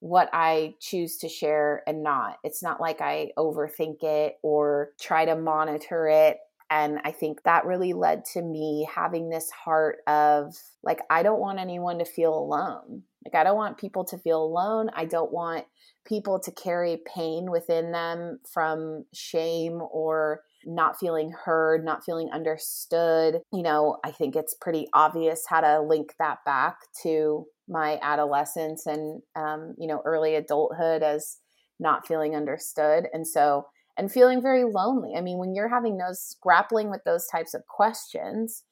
what 0.00 0.28
I 0.32 0.74
choose 0.80 1.18
to 1.18 1.28
share 1.28 1.82
and 1.86 2.02
not. 2.02 2.36
It's 2.44 2.62
not 2.62 2.80
like 2.80 3.00
I 3.00 3.32
overthink 3.38 4.02
it 4.02 4.34
or 4.42 4.90
try 5.00 5.24
to 5.24 5.36
monitor 5.36 6.08
it. 6.08 6.38
And 6.70 7.00
I 7.04 7.12
think 7.12 7.42
that 7.42 7.66
really 7.66 7.92
led 7.92 8.24
to 8.32 8.42
me 8.42 8.88
having 8.94 9.28
this 9.28 9.50
heart 9.50 9.98
of 10.06 10.54
like, 10.82 11.00
I 11.10 11.22
don't 11.22 11.40
want 11.40 11.58
anyone 11.58 11.98
to 11.98 12.04
feel 12.04 12.32
alone. 12.32 13.02
Like, 13.24 13.34
I 13.34 13.44
don't 13.44 13.56
want 13.56 13.78
people 13.78 14.04
to 14.06 14.18
feel 14.18 14.42
alone. 14.42 14.90
I 14.94 15.04
don't 15.04 15.32
want 15.32 15.66
people 16.06 16.40
to 16.40 16.50
carry 16.52 16.98
pain 17.14 17.50
within 17.50 17.92
them 17.92 18.40
from 18.50 19.04
shame 19.12 19.80
or 19.90 20.40
not 20.64 20.98
feeling 20.98 21.32
heard, 21.44 21.84
not 21.84 22.04
feeling 22.04 22.30
understood. 22.32 23.40
You 23.52 23.62
know, 23.62 23.98
I 24.04 24.10
think 24.10 24.36
it's 24.36 24.54
pretty 24.54 24.88
obvious 24.92 25.44
how 25.48 25.60
to 25.60 25.82
link 25.82 26.14
that 26.18 26.38
back 26.44 26.76
to 27.02 27.46
my 27.68 27.98
adolescence 28.02 28.86
and, 28.86 29.22
um, 29.36 29.74
you 29.78 29.86
know, 29.86 30.02
early 30.04 30.34
adulthood 30.34 31.02
as 31.02 31.38
not 31.78 32.06
feeling 32.06 32.34
understood. 32.34 33.06
And 33.12 33.26
so, 33.26 33.66
and 33.96 34.10
feeling 34.10 34.40
very 34.40 34.64
lonely. 34.64 35.14
I 35.16 35.20
mean, 35.20 35.38
when 35.38 35.54
you're 35.54 35.68
having 35.68 35.98
those 35.98 36.36
grappling 36.40 36.90
with 36.90 37.04
those 37.04 37.26
types 37.26 37.54
of 37.54 37.66
questions, 37.66 38.62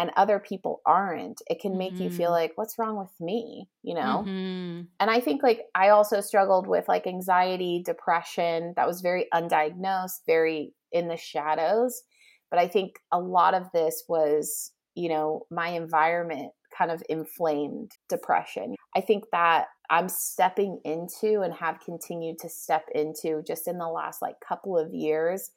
and 0.00 0.10
other 0.16 0.38
people 0.38 0.80
aren't 0.86 1.42
it 1.46 1.60
can 1.60 1.76
make 1.76 1.92
mm-hmm. 1.92 2.04
you 2.04 2.10
feel 2.10 2.30
mm-hmm. 2.30 2.32
like 2.32 2.52
what's 2.54 2.78
wrong 2.78 2.96
with 2.96 3.12
me 3.20 3.68
you 3.82 3.94
know 3.94 4.24
mm-hmm. 4.26 4.82
and 4.98 5.10
i 5.10 5.20
think 5.20 5.42
like 5.42 5.60
i 5.74 5.90
also 5.90 6.20
struggled 6.22 6.66
with 6.66 6.88
like 6.88 7.06
anxiety 7.06 7.82
depression 7.84 8.72
that 8.76 8.88
was 8.88 9.02
very 9.02 9.26
undiagnosed 9.34 10.20
very 10.26 10.72
in 10.90 11.06
the 11.06 11.18
shadows 11.18 12.02
but 12.50 12.58
i 12.58 12.66
think 12.66 12.94
a 13.12 13.20
lot 13.20 13.52
of 13.52 13.70
this 13.72 14.04
was 14.08 14.72
you 14.94 15.08
know 15.08 15.42
my 15.50 15.68
environment 15.68 16.50
kind 16.76 16.90
of 16.90 17.02
inflamed 17.10 17.92
depression 18.08 18.74
i 18.96 19.02
think 19.02 19.24
that 19.32 19.66
i'm 19.90 20.08
stepping 20.08 20.80
into 20.84 21.42
and 21.42 21.52
have 21.52 21.78
continued 21.84 22.38
to 22.38 22.48
step 22.48 22.86
into 22.94 23.42
just 23.46 23.68
in 23.68 23.76
the 23.76 23.86
last 23.86 24.22
like 24.22 24.36
couple 24.40 24.78
of 24.78 24.94
years 24.94 25.50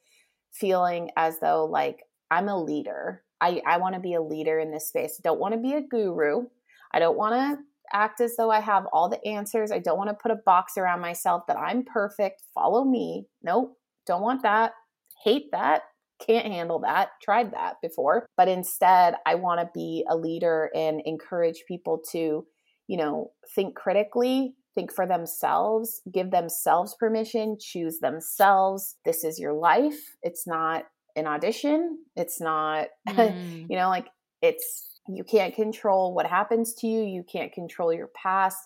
feeling 0.52 1.10
as 1.16 1.40
though 1.40 1.64
like 1.64 2.02
i'm 2.30 2.48
a 2.48 2.62
leader 2.62 3.23
I, 3.40 3.60
I 3.66 3.78
want 3.78 3.94
to 3.94 4.00
be 4.00 4.14
a 4.14 4.22
leader 4.22 4.58
in 4.58 4.70
this 4.70 4.88
space. 4.88 5.18
I 5.18 5.28
don't 5.28 5.40
want 5.40 5.54
to 5.54 5.60
be 5.60 5.74
a 5.74 5.82
guru. 5.82 6.46
I 6.92 6.98
don't 6.98 7.16
want 7.16 7.34
to 7.34 7.64
act 7.92 8.20
as 8.20 8.36
though 8.36 8.50
I 8.50 8.60
have 8.60 8.86
all 8.92 9.08
the 9.08 9.24
answers. 9.26 9.70
I 9.70 9.78
don't 9.78 9.98
want 9.98 10.10
to 10.10 10.14
put 10.14 10.30
a 10.30 10.40
box 10.46 10.76
around 10.76 11.00
myself 11.00 11.42
that 11.48 11.58
I'm 11.58 11.84
perfect. 11.84 12.42
Follow 12.54 12.84
me. 12.84 13.26
Nope, 13.42 13.76
don't 14.06 14.22
want 14.22 14.42
that. 14.42 14.72
Hate 15.22 15.50
that. 15.52 15.82
Can't 16.24 16.46
handle 16.46 16.78
that. 16.80 17.10
Tried 17.22 17.52
that 17.52 17.76
before. 17.82 18.26
But 18.36 18.48
instead, 18.48 19.16
I 19.26 19.34
want 19.34 19.60
to 19.60 19.70
be 19.74 20.04
a 20.08 20.16
leader 20.16 20.70
and 20.74 21.02
encourage 21.04 21.64
people 21.66 22.00
to, 22.12 22.46
you 22.86 22.96
know, 22.96 23.32
think 23.54 23.74
critically, 23.74 24.54
think 24.74 24.92
for 24.92 25.06
themselves, 25.06 26.00
give 26.12 26.30
themselves 26.30 26.94
permission, 26.98 27.56
choose 27.60 27.98
themselves. 27.98 28.96
This 29.04 29.24
is 29.24 29.38
your 29.38 29.52
life. 29.52 30.16
It's 30.22 30.46
not 30.46 30.84
an 31.16 31.26
audition. 31.26 31.98
It's 32.16 32.40
not, 32.40 32.88
mm. 33.08 33.66
you 33.70 33.76
know, 33.76 33.88
like 33.88 34.08
it's 34.42 34.94
you 35.08 35.24
can't 35.24 35.54
control 35.54 36.14
what 36.14 36.26
happens 36.26 36.74
to 36.74 36.86
you. 36.86 37.02
You 37.02 37.24
can't 37.30 37.52
control 37.52 37.92
your 37.92 38.10
past. 38.14 38.58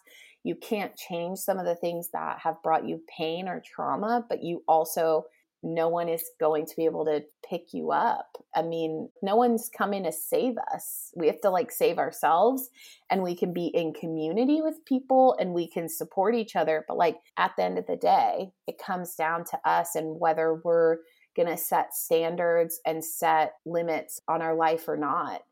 You 0.45 0.55
can't 0.55 0.97
change 0.97 1.39
some 1.39 1.59
of 1.59 1.67
the 1.67 1.75
things 1.75 2.11
that 2.13 2.39
have 2.43 2.63
brought 2.63 2.87
you 2.87 3.03
pain 3.17 3.49
or 3.49 3.63
trauma, 3.65 4.25
but 4.29 4.43
you 4.43 4.63
also, 4.69 5.25
no 5.65 5.89
one 5.89 6.09
is 6.09 6.23
going 6.39 6.65
to 6.67 6.77
be 6.77 6.85
able 6.85 7.05
to 7.07 7.25
pick 7.49 7.73
you 7.73 7.91
up. 7.91 8.29
I 8.55 8.63
mean, 8.63 9.09
no 9.21 9.35
one's 9.35 9.69
coming 9.77 10.05
to 10.05 10.13
save 10.13 10.55
us. 10.73 11.11
We 11.17 11.27
have 11.27 11.41
to 11.41 11.51
like 11.51 11.73
save 11.73 11.99
ourselves 11.99 12.71
and 13.11 13.25
we 13.25 13.35
can 13.35 13.53
be 13.53 13.67
in 13.67 13.93
community 13.93 14.63
with 14.63 14.85
people 14.87 15.37
and 15.41 15.53
we 15.53 15.69
can 15.69 15.89
support 15.89 16.37
each 16.37 16.55
other. 16.55 16.85
But 16.87 16.97
like 16.97 17.17
at 17.37 17.53
the 17.57 17.65
end 17.65 17.79
of 17.79 17.87
the 17.89 17.97
day, 17.97 18.53
it 18.69 18.79
comes 18.79 19.17
down 19.17 19.45
to 19.47 19.59
us 19.69 19.97
and 19.97 20.21
whether 20.21 20.61
we're 20.65 20.99
going 21.39 21.49
to 21.49 21.57
set 21.57 21.95
standards 21.95 22.81
and 22.85 23.05
set 23.05 23.55
limits 23.65 24.21
on 24.29 24.43
our 24.43 24.55
life 24.55 24.89
or 24.89 24.97
not. 24.97 25.43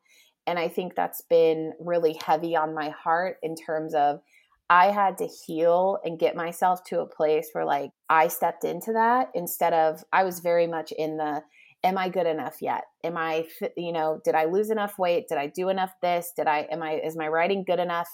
And 0.47 0.59
I 0.59 0.69
think 0.69 0.95
that's 0.95 1.23
been 1.23 1.73
really 1.81 2.19
heavy 2.25 2.57
on 2.57 2.75
my 2.75 2.91
heart 2.91 3.39
in 3.43 3.55
terms 3.57 3.95
of 3.95 4.21
I 4.69 4.91
had 4.91 5.19
to 5.19 5.27
heal 5.27 5.99
and 6.05 6.19
get 6.19 6.35
myself 6.35 6.83
to 6.85 7.01
a 7.01 7.07
place 7.07 7.51
where 7.53 7.65
like 7.65 7.91
I 8.09 8.29
stepped 8.29 8.65
into 8.65 8.93
that 8.93 9.31
instead 9.35 9.73
of 9.73 10.03
I 10.13 10.25
was 10.25 10.41
very 10.41 10.67
much 10.67 10.93
in 10.93 11.17
the 11.17 11.43
am 11.85 11.97
I 11.97 12.09
good 12.09 12.27
enough 12.27 12.57
yet? 12.61 12.85
Am 13.05 13.17
I 13.17 13.47
you 13.77 13.93
know, 13.93 14.21
did 14.25 14.35
I 14.35 14.47
lose 14.47 14.71
enough 14.71 14.99
weight? 14.99 15.29
Did 15.29 15.39
I 15.39 15.47
do 15.47 15.69
enough 15.69 15.93
this? 16.03 16.33
Did 16.37 16.49
I 16.49 16.67
am 16.71 16.83
I 16.83 16.95
is 16.95 17.17
my 17.17 17.29
writing 17.29 17.65
good 17.65 17.79
enough? 17.79 18.09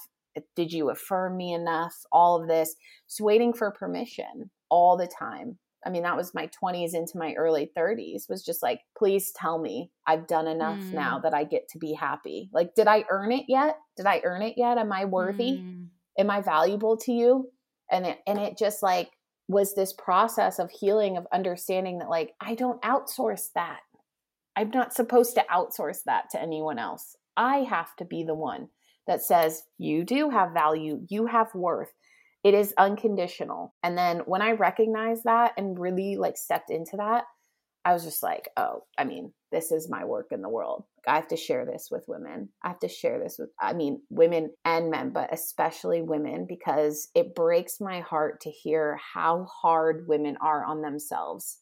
Did 0.55 0.71
you 0.71 0.91
affirm 0.91 1.37
me 1.37 1.53
enough? 1.53 1.95
All 2.11 2.39
of 2.39 2.47
this. 2.47 2.75
Just 3.07 3.21
waiting 3.21 3.53
for 3.53 3.71
permission 3.71 4.51
all 4.69 4.95
the 4.97 5.07
time. 5.07 5.57
I 5.85 5.89
mean, 5.89 6.03
that 6.03 6.15
was 6.15 6.33
my 6.33 6.49
20s 6.63 6.93
into 6.93 7.17
my 7.17 7.33
early 7.33 7.69
30s, 7.75 8.29
was 8.29 8.43
just 8.43 8.63
like, 8.63 8.81
please 8.97 9.31
tell 9.31 9.59
me 9.59 9.91
I've 10.07 10.27
done 10.27 10.47
enough 10.47 10.79
mm. 10.79 10.93
now 10.93 11.19
that 11.19 11.33
I 11.33 11.43
get 11.43 11.67
to 11.69 11.79
be 11.79 11.93
happy. 11.93 12.49
Like, 12.53 12.75
did 12.75 12.87
I 12.87 13.05
earn 13.09 13.31
it 13.31 13.45
yet? 13.47 13.77
Did 13.97 14.05
I 14.05 14.21
earn 14.23 14.41
it 14.41 14.55
yet? 14.57 14.77
Am 14.77 14.91
I 14.91 15.05
worthy? 15.05 15.59
Mm. 15.59 15.87
Am 16.17 16.29
I 16.29 16.41
valuable 16.41 16.97
to 16.97 17.11
you? 17.11 17.49
And 17.91 18.05
it, 18.05 18.19
and 18.25 18.39
it 18.39 18.57
just 18.57 18.81
like 18.81 19.11
was 19.47 19.75
this 19.75 19.93
process 19.93 20.59
of 20.59 20.71
healing, 20.71 21.17
of 21.17 21.27
understanding 21.33 21.99
that, 21.99 22.09
like, 22.09 22.33
I 22.39 22.55
don't 22.55 22.81
outsource 22.81 23.47
that. 23.55 23.79
I'm 24.55 24.69
not 24.69 24.93
supposed 24.93 25.35
to 25.35 25.45
outsource 25.51 26.03
that 26.05 26.29
to 26.31 26.41
anyone 26.41 26.79
else. 26.79 27.15
I 27.35 27.57
have 27.59 27.95
to 27.97 28.05
be 28.05 28.23
the 28.23 28.35
one 28.35 28.69
that 29.07 29.21
says, 29.21 29.63
you 29.77 30.05
do 30.05 30.29
have 30.29 30.53
value, 30.53 31.05
you 31.09 31.25
have 31.25 31.53
worth 31.53 31.91
it 32.43 32.53
is 32.53 32.73
unconditional. 32.77 33.73
And 33.83 33.97
then 33.97 34.19
when 34.25 34.41
I 34.41 34.51
recognized 34.51 35.23
that 35.23 35.53
and 35.57 35.79
really 35.79 36.17
like 36.17 36.37
stepped 36.37 36.69
into 36.69 36.97
that, 36.97 37.23
I 37.85 37.93
was 37.93 38.03
just 38.03 38.23
like, 38.23 38.49
oh, 38.55 38.83
I 38.97 39.03
mean, 39.03 39.33
this 39.51 39.71
is 39.71 39.89
my 39.89 40.05
work 40.05 40.27
in 40.31 40.41
the 40.41 40.49
world. 40.49 40.85
I 41.05 41.15
have 41.15 41.27
to 41.29 41.37
share 41.37 41.65
this 41.65 41.89
with 41.91 42.05
women. 42.07 42.49
I 42.63 42.69
have 42.69 42.79
to 42.79 42.87
share 42.87 43.19
this 43.19 43.35
with, 43.37 43.49
I 43.59 43.73
mean, 43.73 44.01
women 44.09 44.51
and 44.63 44.89
men, 44.89 45.09
but 45.09 45.33
especially 45.33 46.01
women, 46.01 46.45
because 46.47 47.09
it 47.13 47.35
breaks 47.35 47.81
my 47.81 47.99
heart 47.99 48.39
to 48.41 48.49
hear 48.49 48.97
how 49.13 49.45
hard 49.45 50.07
women 50.07 50.37
are 50.41 50.63
on 50.63 50.81
themselves, 50.81 51.59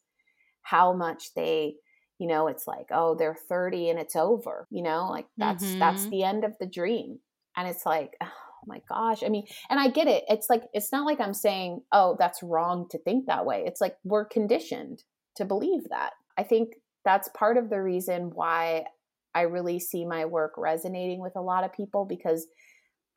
how 0.61 0.93
much 0.93 1.33
they, 1.35 1.75
you 2.19 2.27
know, 2.27 2.47
it's 2.47 2.67
like, 2.67 2.85
oh, 2.91 3.15
they're 3.15 3.37
30 3.49 3.89
and 3.89 3.99
it's 3.99 4.15
over, 4.15 4.67
you 4.69 4.83
know, 4.83 5.09
like 5.09 5.25
that's, 5.37 5.65
mm-hmm. 5.65 5.79
that's 5.79 6.05
the 6.05 6.23
end 6.23 6.43
of 6.43 6.53
the 6.59 6.67
dream. 6.67 7.17
And 7.57 7.67
it's 7.67 7.85
like, 7.85 8.13
oh, 8.23 8.27
oh 8.61 8.67
my 8.67 8.81
gosh. 8.87 9.23
I 9.23 9.29
mean, 9.29 9.45
and 9.69 9.79
I 9.79 9.89
get 9.89 10.07
it. 10.07 10.23
It's 10.27 10.49
like, 10.49 10.63
it's 10.73 10.91
not 10.91 11.05
like 11.05 11.19
I'm 11.19 11.33
saying, 11.33 11.81
oh, 11.91 12.15
that's 12.19 12.43
wrong 12.43 12.87
to 12.91 12.99
think 12.99 13.25
that 13.25 13.45
way. 13.45 13.63
It's 13.65 13.81
like 13.81 13.95
we're 14.03 14.25
conditioned 14.25 15.03
to 15.37 15.45
believe 15.45 15.89
that. 15.89 16.11
I 16.37 16.43
think 16.43 16.75
that's 17.03 17.29
part 17.29 17.57
of 17.57 17.69
the 17.69 17.81
reason 17.81 18.31
why 18.33 18.85
I 19.33 19.41
really 19.41 19.79
see 19.79 20.05
my 20.05 20.25
work 20.25 20.53
resonating 20.57 21.21
with 21.21 21.35
a 21.35 21.41
lot 21.41 21.63
of 21.63 21.73
people 21.73 22.05
because 22.05 22.47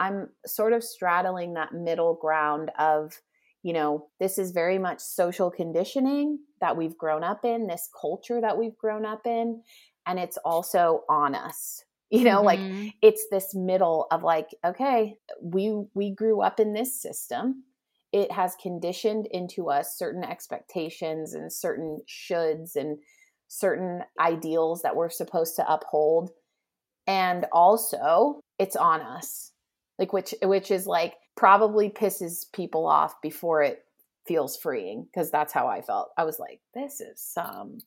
I'm 0.01 0.29
sort 0.47 0.73
of 0.73 0.83
straddling 0.83 1.55
that 1.55 1.73
middle 1.73 2.15
ground 2.15 2.71
of, 2.79 3.13
you 3.63 3.73
know, 3.73 4.09
this 4.21 4.39
is 4.39 4.53
very 4.53 4.79
much 4.79 5.01
social 5.01 5.51
conditioning 5.51 6.39
that 6.61 6.77
we've 6.77 6.97
grown 6.97 7.25
up 7.25 7.45
in, 7.45 7.67
this 7.67 7.89
culture 8.01 8.41
that 8.41 8.59
we've 8.59 8.77
grown 8.77 9.05
up 9.05 9.27
in, 9.27 9.63
and 10.07 10.19
it's 10.19 10.37
also 10.45 11.03
on 11.09 11.35
us 11.35 11.85
you 12.15 12.23
know 12.25 12.43
mm-hmm. 12.43 12.83
like 12.85 12.95
it's 13.03 13.27
this 13.31 13.55
middle 13.55 14.07
of 14.13 14.23
like 14.23 14.49
okay 14.65 15.17
we 15.43 15.85
we 15.95 16.15
grew 16.15 16.41
up 16.41 16.61
in 16.61 16.73
this 16.73 17.01
system. 17.01 17.65
It 18.13 18.31
has 18.31 18.55
conditioned 18.63 19.27
into 19.33 19.71
us 19.71 19.99
certain 19.99 20.23
expectations 20.23 21.35
and 21.35 21.53
certain 21.53 22.01
shoulds 22.09 22.77
and 22.77 22.99
certain 23.49 24.03
ideals 24.21 24.83
that 24.83 24.95
we're 24.95 25.11
supposed 25.11 25.57
to 25.57 25.69
uphold. 25.69 26.31
And 27.09 27.47
also 27.53 28.41
it's 28.61 28.77
on 28.77 29.01
us 29.01 29.51
like 29.99 30.13
which 30.13 30.35
which 30.43 30.71
is 30.71 30.87
like 30.87 31.15
probably 31.37 31.91
pisses 31.91 32.51
people 32.53 32.87
off 32.87 33.21
before 33.21 33.63
it 33.63 33.85
feels 34.27 34.57
freeing 34.57 35.05
because 35.05 35.31
that's 35.31 35.53
how 35.53 35.67
i 35.67 35.83
felt. 35.83 36.11
I 36.17 36.25
was 36.25 36.39
like 36.39 36.61
this 36.75 37.01
is 37.01 37.21
some 37.21 37.79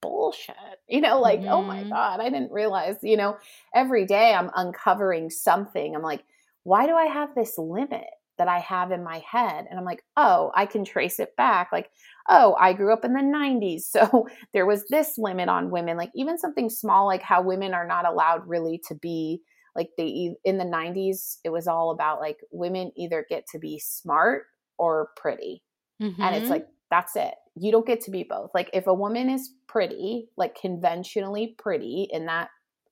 bullshit. 0.00 0.56
You 0.88 1.00
know, 1.00 1.20
like, 1.20 1.40
mm-hmm. 1.40 1.48
oh 1.48 1.62
my 1.62 1.80
mm-hmm. 1.80 1.90
God, 1.90 2.20
I 2.20 2.30
didn't 2.30 2.52
realize, 2.52 2.96
you 3.02 3.16
know, 3.16 3.36
every 3.74 4.06
day 4.06 4.34
I'm 4.34 4.50
uncovering 4.54 5.30
something. 5.30 5.94
I'm 5.94 6.02
like, 6.02 6.24
why 6.64 6.86
do 6.86 6.94
I 6.94 7.06
have 7.06 7.34
this 7.34 7.56
limit 7.58 8.06
that 8.38 8.48
I 8.48 8.58
have 8.58 8.90
in 8.90 9.04
my 9.04 9.22
head? 9.30 9.66
And 9.68 9.78
I'm 9.78 9.84
like, 9.84 10.02
oh, 10.16 10.50
I 10.54 10.66
can 10.66 10.84
trace 10.84 11.20
it 11.20 11.36
back. 11.36 11.70
Like, 11.72 11.90
oh, 12.28 12.56
I 12.58 12.72
grew 12.72 12.92
up 12.92 13.04
in 13.04 13.12
the 13.12 13.20
90s. 13.20 13.82
So 13.90 14.28
there 14.52 14.66
was 14.66 14.84
this 14.88 15.18
limit 15.18 15.48
on 15.48 15.70
women. 15.70 15.96
Like, 15.96 16.10
even 16.14 16.38
something 16.38 16.70
small, 16.70 17.06
like 17.06 17.22
how 17.22 17.42
women 17.42 17.74
are 17.74 17.86
not 17.86 18.06
allowed 18.06 18.46
really 18.46 18.80
to 18.88 18.94
be 18.94 19.42
like 19.74 19.90
they 19.96 20.34
in 20.44 20.58
the 20.58 20.64
90s 20.64 21.38
it 21.44 21.50
was 21.50 21.66
all 21.66 21.90
about 21.90 22.20
like 22.20 22.38
women 22.50 22.90
either 22.96 23.24
get 23.28 23.46
to 23.52 23.58
be 23.58 23.78
smart 23.78 24.44
or 24.78 25.10
pretty 25.16 25.62
mm-hmm. 26.02 26.20
and 26.20 26.34
it's 26.34 26.44
mm-hmm. 26.44 26.52
like 26.52 26.66
that's 26.90 27.16
it 27.16 27.34
you 27.60 27.70
don't 27.70 27.86
get 27.86 28.00
to 28.00 28.10
be 28.10 28.22
both. 28.22 28.50
Like 28.54 28.70
if 28.72 28.86
a 28.86 28.94
woman 28.94 29.28
is 29.28 29.50
pretty, 29.68 30.28
like 30.36 30.58
conventionally 30.58 31.54
pretty 31.58 32.08
in 32.10 32.24
that 32.26 32.48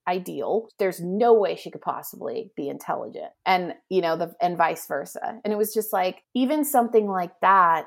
ideal, 0.06 0.68
there's 0.78 1.00
no 1.00 1.32
way 1.32 1.56
she 1.56 1.70
could 1.70 1.80
possibly 1.80 2.52
be 2.54 2.68
intelligent. 2.68 3.32
And, 3.46 3.72
you 3.88 4.02
know, 4.02 4.16
the 4.16 4.34
and 4.42 4.58
vice 4.58 4.86
versa. 4.86 5.40
And 5.42 5.52
it 5.52 5.56
was 5.56 5.72
just 5.72 5.90
like 5.90 6.22
even 6.34 6.66
something 6.66 7.06
like 7.06 7.32
that 7.40 7.86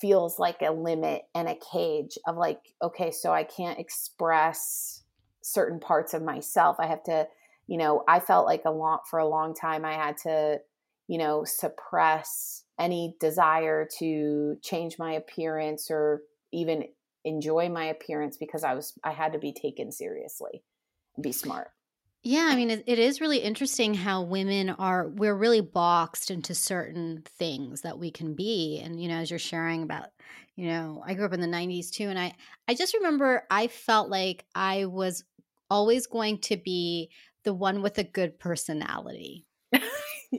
feels 0.00 0.38
like 0.38 0.62
a 0.62 0.70
limit 0.70 1.22
and 1.34 1.48
a 1.48 1.58
cage 1.72 2.18
of 2.26 2.36
like, 2.36 2.60
okay, 2.80 3.10
so 3.10 3.32
I 3.32 3.42
can't 3.42 3.80
express 3.80 5.02
certain 5.42 5.80
parts 5.80 6.14
of 6.14 6.22
myself. 6.22 6.76
I 6.78 6.86
have 6.86 7.02
to, 7.04 7.26
you 7.66 7.78
know, 7.78 8.04
I 8.06 8.20
felt 8.20 8.46
like 8.46 8.62
a 8.64 8.70
lot 8.70 9.02
for 9.10 9.18
a 9.18 9.28
long 9.28 9.54
time 9.54 9.84
I 9.84 9.94
had 9.94 10.18
to, 10.18 10.58
you 11.08 11.18
know, 11.18 11.44
suppress 11.44 12.63
any 12.78 13.16
desire 13.20 13.88
to 13.98 14.56
change 14.62 14.98
my 14.98 15.12
appearance 15.12 15.90
or 15.90 16.22
even 16.52 16.84
enjoy 17.24 17.68
my 17.68 17.84
appearance 17.84 18.36
because 18.36 18.64
I 18.64 18.74
was 18.74 18.98
I 19.02 19.12
had 19.12 19.32
to 19.32 19.38
be 19.38 19.52
taken 19.52 19.92
seriously 19.92 20.62
be 21.20 21.32
smart. 21.32 21.70
Yeah, 22.22 22.48
I 22.50 22.56
mean, 22.56 22.70
it, 22.70 22.84
it 22.86 22.98
is 22.98 23.20
really 23.20 23.38
interesting 23.38 23.92
how 23.92 24.22
women 24.22 24.70
are, 24.70 25.08
we're 25.08 25.34
really 25.34 25.60
boxed 25.60 26.30
into 26.30 26.54
certain 26.54 27.22
things 27.38 27.82
that 27.82 27.98
we 27.98 28.10
can 28.10 28.34
be. 28.34 28.80
And, 28.82 28.98
you 28.98 29.08
know, 29.08 29.16
as 29.16 29.28
you're 29.28 29.38
sharing 29.38 29.82
about, 29.82 30.06
you 30.56 30.68
know, 30.68 31.02
I 31.06 31.12
grew 31.12 31.26
up 31.26 31.34
in 31.34 31.42
the 31.42 31.46
90s 31.46 31.90
too. 31.90 32.08
And 32.08 32.18
I, 32.18 32.32
I 32.66 32.74
just 32.74 32.94
remember 32.94 33.46
I 33.50 33.66
felt 33.66 34.08
like 34.08 34.46
I 34.54 34.86
was 34.86 35.22
always 35.68 36.06
going 36.06 36.38
to 36.42 36.56
be 36.56 37.10
the 37.42 37.52
one 37.52 37.82
with 37.82 37.98
a 37.98 38.04
good 38.04 38.38
personality. 38.38 39.44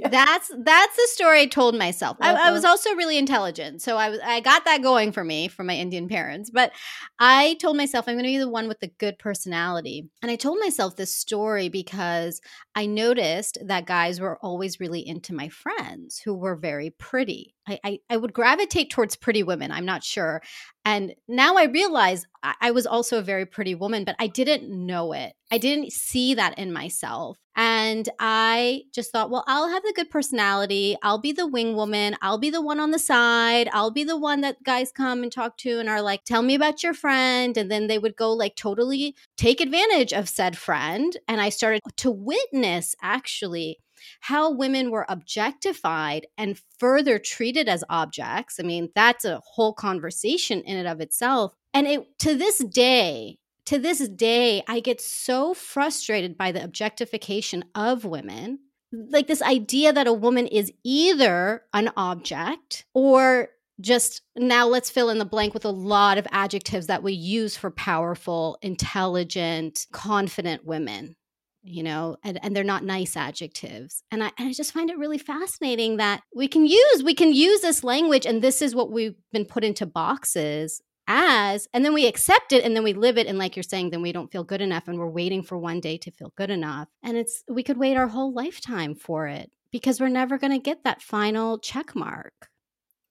That's 0.04 0.52
that's 0.58 0.96
the 0.96 1.08
story 1.12 1.42
I 1.42 1.46
told 1.46 1.76
myself. 1.76 2.18
I, 2.20 2.34
I, 2.34 2.52
was 2.52 2.64
uh-huh. 2.64 2.72
also 2.72 2.96
really 2.96 3.18
intelligent, 3.18 3.82
so 3.82 3.98
I 3.98 4.10
was 4.10 4.20
I 4.24 4.40
got 4.40 4.66
that 4.66 4.82
going 4.82 5.12
for 5.12 5.24
me 5.24 5.48
from 5.48 5.68
my 5.68 5.76
Indian 5.76 6.08
parents. 6.08 6.50
But 6.50 6.72
I 7.20 7.58
told 7.62 7.78
myself 7.78 8.08
I'm 8.08 8.16
going 8.16 8.26
to 8.26 8.30
be 8.30 8.38
the 8.38 8.50
one 8.50 8.68
with 8.68 8.80
the 8.80 8.92
good 9.00 9.18
personality, 9.20 10.10
and 10.22 10.32
I 10.32 10.36
told 10.36 10.60
myself 10.60 10.96
this 10.96 11.16
story 11.16 11.70
because 11.70 12.42
I 12.76 12.86
noticed 12.86 13.58
that 13.66 13.86
guys 13.86 14.20
were 14.20 14.38
always 14.40 14.80
really 14.80 15.06
into 15.06 15.34
my 15.34 15.50
friends 15.50 16.20
who 16.20 16.36
were 16.36 16.56
very 16.56 16.90
pretty. 16.92 17.55
I, 17.68 17.80
I, 17.84 18.00
I 18.10 18.18
would 18.18 18.34
gravitate 18.34 18.90
towards 18.90 19.16
pretty 19.16 19.44
women. 19.44 19.72
I'm 19.72 19.86
not 19.86 20.04
sure. 20.04 20.42
And 20.84 21.16
now 21.28 21.56
I 21.56 21.66
realize 21.66 22.26
I, 22.44 22.54
I 22.62 22.72
was 22.72 22.86
also 22.86 23.18
a 23.18 23.24
very 23.24 23.46
pretty 23.46 23.76
woman, 23.76 24.04
but 24.04 24.16
I 24.20 24.28
didn't 24.28 24.70
know 24.70 25.14
it. 25.14 25.34
I 25.52 25.58
didn't 25.58 25.92
see 25.92 26.36
that 26.36 26.58
in 26.60 26.72
myself. 26.72 27.38
And 27.56 28.08
I 28.20 28.84
just 28.94 29.12
thought, 29.12 29.30
well, 29.30 29.46
I'll 29.48 29.70
have 29.70 29.84
the 29.84 29.94
good 29.96 30.10
personality. 30.10 30.98
I'll 31.02 31.20
be 31.20 31.32
the 31.32 31.48
wing 31.48 31.76
woman. 31.76 32.18
I'll 32.22 32.38
be 32.38 32.50
the 32.50 32.62
one 32.62 32.80
on 32.80 32.92
the 32.92 33.00
side. 33.00 33.70
I'll 33.72 33.92
be 33.92 34.04
the 34.04 34.18
one 34.18 34.42
that 34.42 34.64
guys 34.64 34.92
come 34.92 35.24
and 35.24 35.32
talk 35.32 35.58
to 35.60 35.80
and 35.80 35.88
are 35.88 36.02
like, 36.02 36.24
tell 36.26 36.42
me 36.42 36.56
about 36.56 36.84
your 36.84 36.94
friend. 36.94 37.56
And 37.58 37.72
then 37.72 37.88
they 37.88 37.98
would 37.98 38.16
go 38.16 38.34
like 38.34 38.56
totally 38.56 39.16
take 39.38 39.62
advantage 39.62 40.14
of 40.14 40.28
said 40.28 40.58
friend. 40.58 41.16
And 41.28 41.40
I 41.40 41.50
started 41.50 41.82
to 41.98 42.12
witness 42.12 42.96
actually 43.02 43.80
how 44.22 44.52
women 44.52 44.92
were 44.92 45.06
objectified 45.10 46.28
and 46.38 46.60
further 46.80 47.20
treated 47.20 47.68
as 47.68 47.84
objects. 47.90 48.60
I 48.60 48.64
mean, 48.64 48.90
that's 48.96 49.26
a 49.26 49.42
whole 49.46 49.74
conversation 49.74 50.62
in 50.62 50.78
and 50.78 50.88
of 50.88 51.02
itself. 51.02 51.54
And 51.74 51.88
it 51.88 52.20
to 52.20 52.36
this 52.36 52.60
day, 52.60 53.38
to 53.66 53.80
this 53.80 54.08
day, 54.08 54.64
I 54.68 54.80
get 54.80 55.02
so 55.02 55.54
frustrated 55.54 56.38
by 56.38 56.52
the 56.52 56.64
objectification 56.64 57.66
of 57.74 58.06
women. 58.06 58.60
Like 58.92 59.28
this 59.28 59.42
idea 59.42 59.92
that 59.92 60.08
a 60.08 60.14
woman 60.14 60.48
is 60.48 60.72
either 60.84 61.64
an 61.74 61.92
object 61.98 62.86
or 62.94 63.50
just 63.82 64.22
now 64.38 64.68
let's 64.68 64.90
fill 64.90 65.10
in 65.10 65.18
the 65.18 65.26
blank 65.26 65.54
with 65.54 65.66
a 65.66 65.70
lot 65.70 66.18
of 66.18 66.28
adjectives 66.32 66.88
that 66.88 67.04
we 67.04 67.12
use 67.12 67.58
for 67.58 67.72
powerful, 67.72 68.58
intelligent, 68.62 69.86
confident 69.92 70.66
women 70.66 71.16
you 71.66 71.84
know 71.84 72.16
and, 72.24 72.40
and 72.44 72.56
they're 72.56 72.64
not 72.64 72.84
nice 72.84 73.18
adjectives 73.18 74.04
and 74.12 74.24
I, 74.24 74.32
and 74.38 74.48
I 74.50 74.54
just 74.54 74.72
find 74.72 74.90
it 74.90 74.98
really 74.98 75.18
fascinating 75.18 75.98
that 75.98 76.22
we 76.34 76.48
can 76.48 76.66
use 76.66 77.04
we 77.04 77.16
can 77.16 77.34
use 77.34 77.62
this 77.62 77.84
language 77.84 78.26
and 78.26 78.42
this 78.42 78.62
is 78.62 78.76
what 78.76 78.92
we've 78.92 79.16
been 79.34 79.46
put 79.46 79.64
into 79.64 79.86
boxes 79.86 80.82
as 81.08 81.68
and 81.74 81.84
then 81.84 81.94
we 81.94 82.08
accept 82.08 82.54
it 82.54 82.64
and 82.64 82.76
then 82.76 82.84
we 82.84 82.94
live 82.94 83.18
it 83.18 83.28
and 83.28 83.38
like 83.38 83.56
you're 83.56 83.64
saying 83.64 83.90
then 83.90 84.02
we 84.02 84.12
don't 84.12 84.32
feel 84.32 84.44
good 84.44 84.62
enough 84.62 84.88
and 84.88 84.98
we're 84.98 85.10
waiting 85.10 85.44
for 85.44 85.58
one 85.58 85.80
day 85.80 85.98
to 85.98 86.12
feel 86.12 86.32
good 86.36 86.50
enough 86.50 86.88
and 87.04 87.18
it's 87.18 87.44
we 87.50 87.64
could 87.64 87.78
wait 87.78 87.98
our 87.98 88.08
whole 88.08 88.34
lifetime 88.34 88.96
for 88.96 89.28
it 89.28 89.52
because 89.72 90.00
we're 90.00 90.08
never 90.08 90.38
going 90.38 90.54
to 90.54 90.60
get 90.60 90.84
that 90.84 91.02
final 91.02 91.60
check 91.60 91.96
mark. 91.96 92.50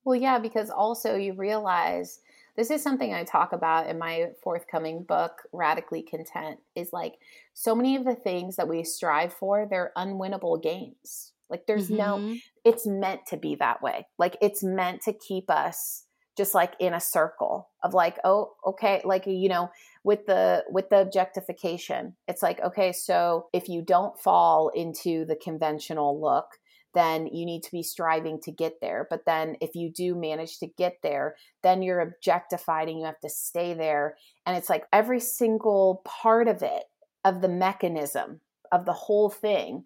Well 0.05 0.17
yeah 0.17 0.39
because 0.39 0.71
also 0.71 1.17
you 1.17 1.35
realize 1.35 2.21
this 2.57 2.71
is 2.71 2.83
something 2.83 3.13
I 3.13 3.25
talk 3.25 3.53
about 3.53 3.89
in 3.89 3.99
my 3.99 4.29
forthcoming 4.43 5.03
book, 5.03 5.43
Radically 5.53 6.03
Content, 6.03 6.61
is 6.77 6.93
like 6.93 7.15
so 7.55 7.75
many 7.75 7.97
of 7.97 8.05
the 8.05 8.15
things 8.15 8.57
that 8.57 8.69
we 8.69 8.85
strive 8.85 9.33
for, 9.33 9.67
they're 9.69 9.93
unwinnable 9.97 10.63
games. 10.63 11.33
Like 11.49 11.67
there's 11.67 11.89
mm-hmm. 11.89 11.97
no, 11.97 12.37
it's 12.65 12.87
meant 12.87 13.21
to 13.29 13.37
be 13.37 13.55
that 13.57 13.81
way. 13.81 14.07
Like 14.19 14.37
it's 14.43 14.63
meant 14.63 15.03
to 15.03 15.13
keep 15.13 15.51
us 15.51 16.05
just 16.37 16.55
like 16.55 16.75
in 16.81 16.93
a 16.93 17.01
circle 17.01 17.71
of 17.85 17.95
like 17.95 18.19
oh 18.25 18.55
okay 18.67 19.01
like 19.05 19.25
you 19.25 19.49
know 19.49 19.71
with 20.03 20.27
the 20.27 20.65
with 20.69 20.89
the 20.91 21.01
objectification 21.01 22.17
it's 22.27 22.43
like 22.43 22.61
okay 22.61 22.91
so 22.91 23.47
if 23.53 23.69
you 23.69 23.81
don't 23.81 24.19
fall 24.19 24.69
into 24.75 25.25
the 25.27 25.37
conventional 25.37 26.21
look 26.21 26.47
then 26.95 27.27
you 27.27 27.45
need 27.45 27.63
to 27.65 27.73
be 27.73 27.83
striving 27.83 28.41
to 28.41 28.53
get 28.53 28.81
there. 28.81 29.07
But 29.11 29.27
then 29.27 29.57
if 29.61 29.75
you 29.75 29.91
do 29.91 30.15
manage 30.15 30.59
to 30.61 30.67
get 30.67 30.99
there, 31.03 31.35
then 31.63 31.83
you're 31.83 32.01
objectified 32.01 32.89
and 32.89 32.99
you 32.99 33.05
have 33.05 33.21
to 33.21 33.29
stay 33.29 33.75
there. 33.75 34.17
And 34.47 34.57
it's 34.57 34.71
like 34.71 34.85
every 34.93 35.21
single 35.21 36.03
part 36.05 36.49
of 36.49 36.63
it, 36.63 36.85
of 37.25 37.41
the 37.41 37.49
mechanism, 37.49 38.41
of 38.73 38.85
the 38.85 38.93
whole 38.93 39.31
thing, 39.31 39.85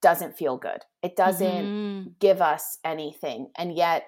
doesn't 0.00 0.36
feel 0.36 0.56
good. 0.56 0.84
It 1.02 1.16
doesn't 1.16 1.46
mm-hmm. 1.46 2.08
give 2.20 2.40
us 2.40 2.78
anything. 2.84 3.50
And 3.56 3.76
yet 3.76 4.04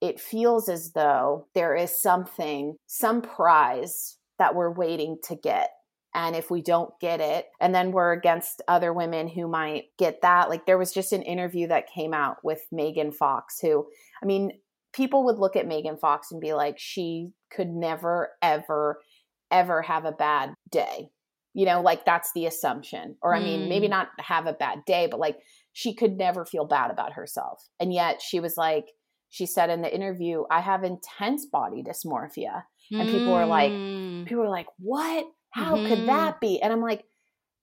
it 0.00 0.20
feels 0.20 0.68
as 0.68 0.92
though 0.92 1.46
there 1.54 1.74
is 1.74 2.00
something, 2.00 2.76
some 2.86 3.22
prize 3.22 4.16
that 4.38 4.54
we're 4.54 4.72
waiting 4.72 5.18
to 5.24 5.36
get 5.36 5.70
and 6.14 6.34
if 6.34 6.50
we 6.50 6.60
don't 6.62 6.98
get 7.00 7.20
it 7.20 7.46
and 7.60 7.74
then 7.74 7.92
we're 7.92 8.12
against 8.12 8.62
other 8.68 8.92
women 8.92 9.28
who 9.28 9.46
might 9.46 9.84
get 9.98 10.22
that 10.22 10.48
like 10.48 10.66
there 10.66 10.78
was 10.78 10.92
just 10.92 11.12
an 11.12 11.22
interview 11.22 11.66
that 11.68 11.90
came 11.92 12.12
out 12.12 12.36
with 12.42 12.62
megan 12.72 13.12
fox 13.12 13.58
who 13.60 13.86
i 14.22 14.26
mean 14.26 14.50
people 14.92 15.24
would 15.24 15.38
look 15.38 15.56
at 15.56 15.68
megan 15.68 15.96
fox 15.96 16.32
and 16.32 16.40
be 16.40 16.52
like 16.52 16.78
she 16.78 17.32
could 17.50 17.68
never 17.68 18.30
ever 18.42 19.00
ever 19.50 19.82
have 19.82 20.04
a 20.04 20.12
bad 20.12 20.54
day 20.70 21.08
you 21.54 21.66
know 21.66 21.80
like 21.80 22.04
that's 22.04 22.30
the 22.34 22.46
assumption 22.46 23.16
or 23.22 23.34
i 23.34 23.40
mean 23.40 23.68
maybe 23.68 23.86
mm. 23.86 23.90
not 23.90 24.08
have 24.18 24.46
a 24.46 24.52
bad 24.52 24.78
day 24.86 25.08
but 25.10 25.20
like 25.20 25.38
she 25.72 25.94
could 25.94 26.16
never 26.16 26.44
feel 26.44 26.64
bad 26.64 26.90
about 26.90 27.12
herself 27.12 27.68
and 27.78 27.92
yet 27.92 28.20
she 28.20 28.40
was 28.40 28.56
like 28.56 28.86
she 29.30 29.46
said 29.46 29.70
in 29.70 29.82
the 29.82 29.94
interview 29.94 30.44
i 30.50 30.60
have 30.60 30.84
intense 30.84 31.46
body 31.46 31.82
dysmorphia 31.82 32.62
and 32.92 33.08
people 33.08 33.32
were 33.32 33.46
like 33.46 33.70
mm. 33.70 34.24
people 34.26 34.42
were 34.42 34.48
like 34.48 34.66
what 34.78 35.26
how 35.50 35.74
mm-hmm. 35.74 35.88
could 35.88 36.08
that 36.08 36.40
be? 36.40 36.60
And 36.62 36.72
I'm 36.72 36.80
like, 36.80 37.04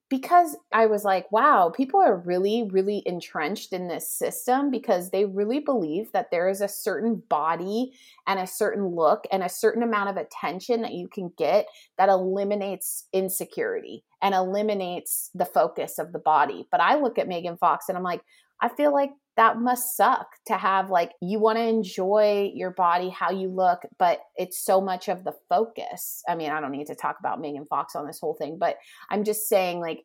because 0.10 0.56
I 0.72 0.86
was 0.86 1.04
like, 1.04 1.30
wow, 1.32 1.72
people 1.76 2.00
are 2.00 2.16
really, 2.16 2.70
really 2.72 3.04
entrenched 3.06 3.74
in 3.74 3.88
this 3.88 4.08
system 4.08 4.72
because 4.72 5.10
they 5.10 5.26
really 5.26 5.60
believe 5.60 6.12
that 6.14 6.32
there 6.32 6.48
is 6.48 6.62
a 6.62 6.68
certain 6.68 7.22
body 7.28 7.92
and 8.26 8.40
a 8.40 8.48
certain 8.48 8.88
look 8.88 9.26
and 9.32 9.44
a 9.44 9.50
certain 9.50 9.84
amount 9.84 10.10
of 10.10 10.18
attention 10.18 10.82
that 10.82 10.94
you 10.94 11.10
can 11.10 11.32
get 11.38 11.68
that 11.98 12.08
eliminates 12.08 13.06
insecurity 13.12 14.06
and 14.22 14.34
eliminates 14.34 15.30
the 15.36 15.46
focus 15.46 16.00
of 16.00 16.14
the 16.14 16.20
body. 16.20 16.68
But 16.72 16.82
I 16.82 16.96
look 16.96 17.20
at 17.20 17.28
Megan 17.28 17.58
Fox 17.58 17.90
and 17.90 17.98
I'm 17.98 18.04
like, 18.04 18.22
I 18.62 18.70
feel 18.70 18.94
like 18.94 19.12
that 19.38 19.60
must 19.60 19.96
suck 19.96 20.28
to 20.48 20.58
have 20.58 20.90
like 20.90 21.14
you 21.22 21.40
want 21.40 21.58
to 21.58 21.64
enjoy 21.64 22.52
your 22.54 22.72
body 22.72 23.10
how 23.10 23.32
you 23.32 23.48
look 23.48 23.80
but 23.98 24.20
it's 24.36 24.60
so 24.60 24.82
much 24.82 25.08
of 25.08 25.24
the 25.24 25.34
focus. 25.48 26.24
I 26.28 26.36
mean 26.36 26.50
i 26.50 26.60
don't 26.60 26.72
need 26.72 26.88
to 26.88 26.96
talk 26.96 27.18
about 27.20 27.40
megan 27.40 27.66
fox 27.66 27.96
on 27.96 28.06
this 28.06 28.20
whole 28.20 28.34
thing 28.34 28.58
but 28.60 28.78
i'm 29.10 29.24
just 29.24 29.48
saying 29.48 29.80
like 29.80 30.04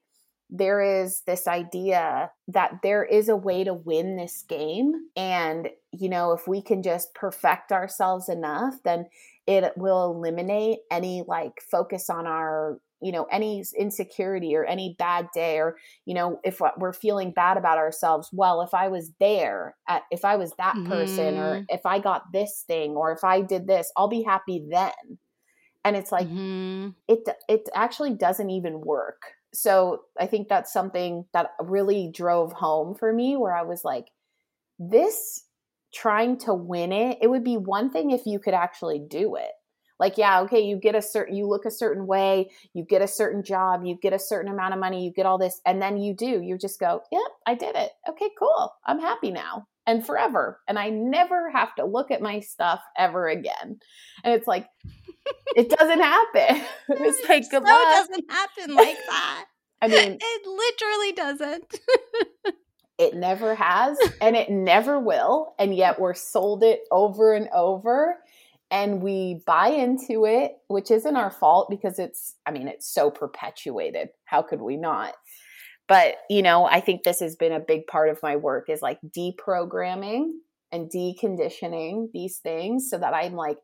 there 0.55 0.83
is 0.83 1.23
this 1.27 1.49
idea 1.49 2.31
that 2.49 2.81
there 2.83 3.03
is 3.03 3.31
a 3.31 3.37
way 3.37 3.64
to 3.64 3.73
win 3.73 4.16
this 4.16 4.45
game 4.47 4.92
and 5.16 5.71
you 5.92 6.11
know 6.11 6.33
if 6.33 6.47
we 6.47 6.61
can 6.61 6.83
just 6.83 7.14
perfect 7.14 7.73
ourselves 7.73 8.29
enough 8.29 8.75
then 8.85 9.07
it 9.47 9.73
will 9.77 10.12
eliminate 10.14 10.81
any 10.90 11.25
like 11.27 11.55
focus 11.71 12.11
on 12.11 12.27
our 12.27 12.79
you 13.03 13.12
know 13.12 13.25
any 13.31 13.65
insecurity 13.79 14.55
or 14.55 14.65
any 14.65 14.95
bad 14.99 15.29
day 15.35 15.59
or 15.59 15.77
you 16.07 16.15
know 16.15 16.38
if 16.45 16.61
we're 16.79 16.93
feeling 16.93 17.33
bad 17.33 17.57
about 17.57 17.79
ourselves 17.79 18.31
well 18.33 18.62
if 18.62 18.73
i 18.73 18.88
was 18.88 19.11
there 19.21 19.75
at, 19.88 20.03
if 20.11 20.25
i 20.25 20.37
was 20.37 20.53
that 20.59 20.75
person 20.87 21.35
mm-hmm. 21.35 21.43
or 21.43 21.67
if 21.69 21.85
i 21.85 21.99
got 21.99 22.33
this 22.33 22.65
thing 22.67 22.93
or 22.93 23.12
if 23.12 23.25
i 23.25 23.41
did 23.41 23.67
this 23.67 23.93
i'll 23.97 24.09
be 24.09 24.23
happy 24.23 24.65
then 24.71 25.19
and 25.85 25.97
it's 25.97 26.12
like 26.12 26.29
mm-hmm. 26.29 26.91
it 27.09 27.29
it 27.49 27.69
actually 27.75 28.15
doesn't 28.15 28.51
even 28.51 28.81
work 28.81 29.23
so 29.53 30.03
i 30.19 30.27
think 30.27 30.49
that's 30.49 30.73
something 30.73 31.25
that 31.33 31.51
really 31.61 32.11
drove 32.15 32.53
home 32.53 32.95
for 32.95 33.12
me 33.12 33.37
where 33.37 33.55
i 33.55 33.62
was 33.62 33.85
like 33.85 34.07
this 34.79 35.45
trying 35.93 36.38
to 36.38 36.55
win 36.55 36.93
it 36.93 37.19
it 37.21 37.27
would 37.27 37.45
be 37.45 37.57
one 37.57 37.91
thing 37.91 38.11
if 38.11 38.23
you 38.25 38.38
could 38.38 38.55
actually 38.55 38.99
do 38.99 39.37
it 39.37 39.51
like 40.03 40.19
yeah 40.19 40.41
okay 40.41 40.59
you 40.59 40.77
get 40.77 40.97
a 40.97 41.01
certain 41.01 41.37
you 41.37 41.47
look 41.47 41.65
a 41.65 41.71
certain 41.71 42.09
way 42.09 42.51
you 42.75 42.85
get 42.85 43.01
a 43.01 43.07
certain 43.07 43.43
job 43.45 43.85
you 43.85 43.97
get 44.03 44.12
a 44.12 44.19
certain 44.19 44.51
amount 44.51 44.75
of 44.75 44.81
money 44.81 45.05
you 45.05 45.12
get 45.12 45.27
all 45.27 45.38
this 45.38 45.61
and 45.65 45.81
then 45.81 45.97
you 45.97 46.12
do 46.12 46.43
you 46.43 46.59
just 46.59 46.81
go 46.81 47.01
yep 47.12 47.23
i 47.47 47.55
did 47.55 47.77
it. 47.77 47.93
Okay 48.09 48.29
cool. 48.38 48.75
I'm 48.85 48.99
happy 48.99 49.31
now 49.31 49.69
and 49.87 50.05
forever 50.05 50.61
and 50.69 50.79
i 50.79 50.91
never 50.91 51.51
have 51.51 51.75
to 51.77 51.85
look 51.85 52.11
at 52.11 52.21
my 52.21 52.41
stuff 52.41 52.81
ever 52.99 53.29
again. 53.29 53.79
And 54.25 54.35
it's 54.35 54.49
like 54.49 54.67
it 55.57 55.71
doesn't 55.71 56.01
happen. 56.01 56.65
It's 56.88 57.29
like 57.29 57.49
good 57.49 57.62
so 57.65 57.73
luck. 57.73 58.09
doesn't 58.09 58.31
happen 58.31 58.75
like 58.75 58.99
that. 59.09 59.45
I 59.81 59.87
mean 59.87 60.19
it 60.21 60.47
literally 60.47 61.12
doesn't. 61.12 61.81
It 62.99 63.15
never 63.15 63.55
has 63.55 63.99
and 64.21 64.37
it 64.37 64.51
never 64.51 64.99
will 64.99 65.55
and 65.61 65.75
yet 65.75 66.01
we're 66.01 66.15
sold 66.15 66.65
it 66.65 66.81
over 66.91 67.35
and 67.35 67.49
over 67.53 68.19
and 68.73 69.03
we 69.03 69.43
buy 69.47 69.69
into 69.69 70.25
it, 70.25 70.53
which 70.69 70.91
isn't 70.91 71.17
our 71.17 71.31
fault 71.31 71.69
because 71.69 71.99
it's, 71.99 72.37
I 72.47 72.53
mean, 72.53 72.69
it's 72.69 72.93
so 72.93 73.11
perpetuated. 73.11 74.09
How 74.25 74.41
could 74.41 74.63
we 74.63 74.79
not? 74.79 75.13
But, 75.89 76.17
you 76.31 76.41
know, 76.41 76.65
I 76.65 76.81
think 76.81 77.03
this 77.03 77.21
has 77.21 77.37
been 77.37 77.53
a 77.53 77.61
big 77.61 77.87
part 77.87 78.09
of 78.09 78.23
my 78.23 78.37
work 78.37 78.71
is 78.71 78.81
like 78.81 78.99
deprogramming 79.15 80.31
and 80.73 80.91
deconditioning 80.91 82.07
these 82.15 82.39
things 82.39 82.89
so 82.89 82.97
that 82.97 83.13
I'm 83.13 83.35
like, 83.35 83.59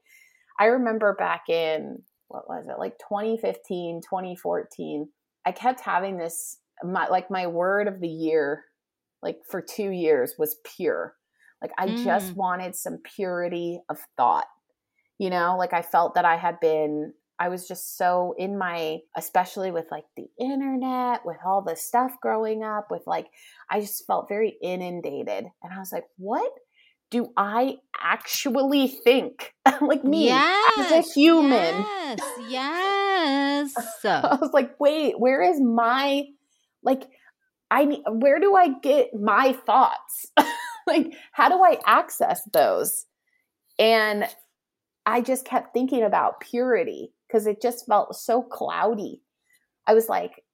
I 0.60 0.66
remember 0.66 1.16
back 1.18 1.44
in, 1.48 2.02
what 2.26 2.46
was 2.46 2.66
it, 2.68 2.78
like 2.78 2.98
2015, 2.98 4.02
2014, 4.02 5.08
I 5.46 5.52
kept 5.52 5.80
having 5.80 6.18
this, 6.18 6.58
my, 6.84 7.08
like 7.08 7.30
my 7.30 7.46
word 7.46 7.88
of 7.88 8.00
the 8.00 8.08
year, 8.08 8.64
like 9.22 9.38
for 9.50 9.62
two 9.62 9.88
years 9.88 10.34
was 10.38 10.58
pure. 10.76 11.14
Like 11.62 11.72
I 11.78 11.86
mm. 11.86 12.04
just 12.04 12.36
wanted 12.36 12.76
some 12.76 12.98
purity 13.16 13.80
of 13.88 13.98
thought 14.18 14.44
you 15.18 15.30
know 15.30 15.56
like 15.58 15.72
i 15.72 15.82
felt 15.82 16.14
that 16.14 16.24
i 16.24 16.36
had 16.36 16.58
been 16.60 17.12
i 17.38 17.48
was 17.48 17.68
just 17.68 17.96
so 17.96 18.34
in 18.38 18.56
my 18.56 18.98
especially 19.16 19.70
with 19.70 19.86
like 19.90 20.04
the 20.16 20.26
internet 20.40 21.24
with 21.24 21.38
all 21.44 21.62
the 21.62 21.76
stuff 21.76 22.12
growing 22.22 22.62
up 22.62 22.88
with 22.90 23.02
like 23.06 23.26
i 23.70 23.80
just 23.80 24.06
felt 24.06 24.28
very 24.28 24.56
inundated 24.62 25.46
and 25.62 25.72
i 25.72 25.78
was 25.78 25.92
like 25.92 26.04
what 26.16 26.50
do 27.10 27.32
I 27.36 27.76
actually 27.98 28.88
think 28.88 29.54
like 29.80 30.04
me 30.04 30.26
yes, 30.26 30.78
as 30.78 30.92
a 30.92 31.12
human? 31.12 31.84
Yes. 31.84 32.18
Yes. 32.48 33.74
I 34.04 34.38
was 34.40 34.52
like, 34.52 34.78
wait, 34.80 35.18
where 35.18 35.42
is 35.42 35.60
my 35.60 36.22
like 36.82 37.02
I 37.70 37.98
where 38.10 38.38
do 38.38 38.54
I 38.54 38.78
get 38.80 39.12
my 39.12 39.52
thoughts? 39.66 40.26
like 40.86 41.12
how 41.32 41.48
do 41.48 41.56
I 41.56 41.78
access 41.84 42.40
those? 42.52 43.06
And 43.78 44.24
I 45.08 45.22
just 45.22 45.46
kept 45.46 45.72
thinking 45.72 46.02
about 46.02 46.40
purity 46.40 47.14
because 47.26 47.46
it 47.46 47.62
just 47.62 47.86
felt 47.86 48.14
so 48.14 48.42
cloudy. 48.42 49.22
I 49.86 49.94
was 49.94 50.06
like, 50.06 50.44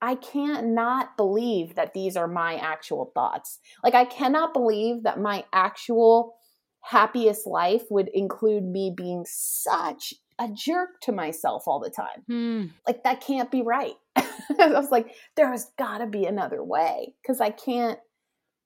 I 0.00 0.14
can't 0.14 0.68
not 0.68 1.18
believe 1.18 1.74
that 1.74 1.92
these 1.92 2.16
are 2.16 2.26
my 2.26 2.54
actual 2.54 3.12
thoughts. 3.14 3.58
Like, 3.84 3.94
I 3.94 4.06
cannot 4.06 4.54
believe 4.54 5.02
that 5.02 5.20
my 5.20 5.44
actual 5.52 6.36
happiest 6.80 7.46
life 7.46 7.82
would 7.90 8.08
include 8.14 8.64
me 8.64 8.94
being 8.96 9.26
such 9.28 10.14
a 10.38 10.48
jerk 10.54 11.00
to 11.02 11.12
myself 11.12 11.64
all 11.66 11.78
the 11.78 11.90
time. 11.90 12.22
Hmm. 12.26 12.64
Like, 12.86 13.04
that 13.04 13.20
can't 13.20 13.50
be 13.50 13.60
right. 13.60 13.92
I 14.16 14.68
was 14.68 14.90
like, 14.90 15.14
there 15.36 15.50
has 15.50 15.70
got 15.76 15.98
to 15.98 16.06
be 16.06 16.24
another 16.24 16.64
way 16.64 17.12
because 17.20 17.42
I 17.42 17.50
can't 17.50 17.98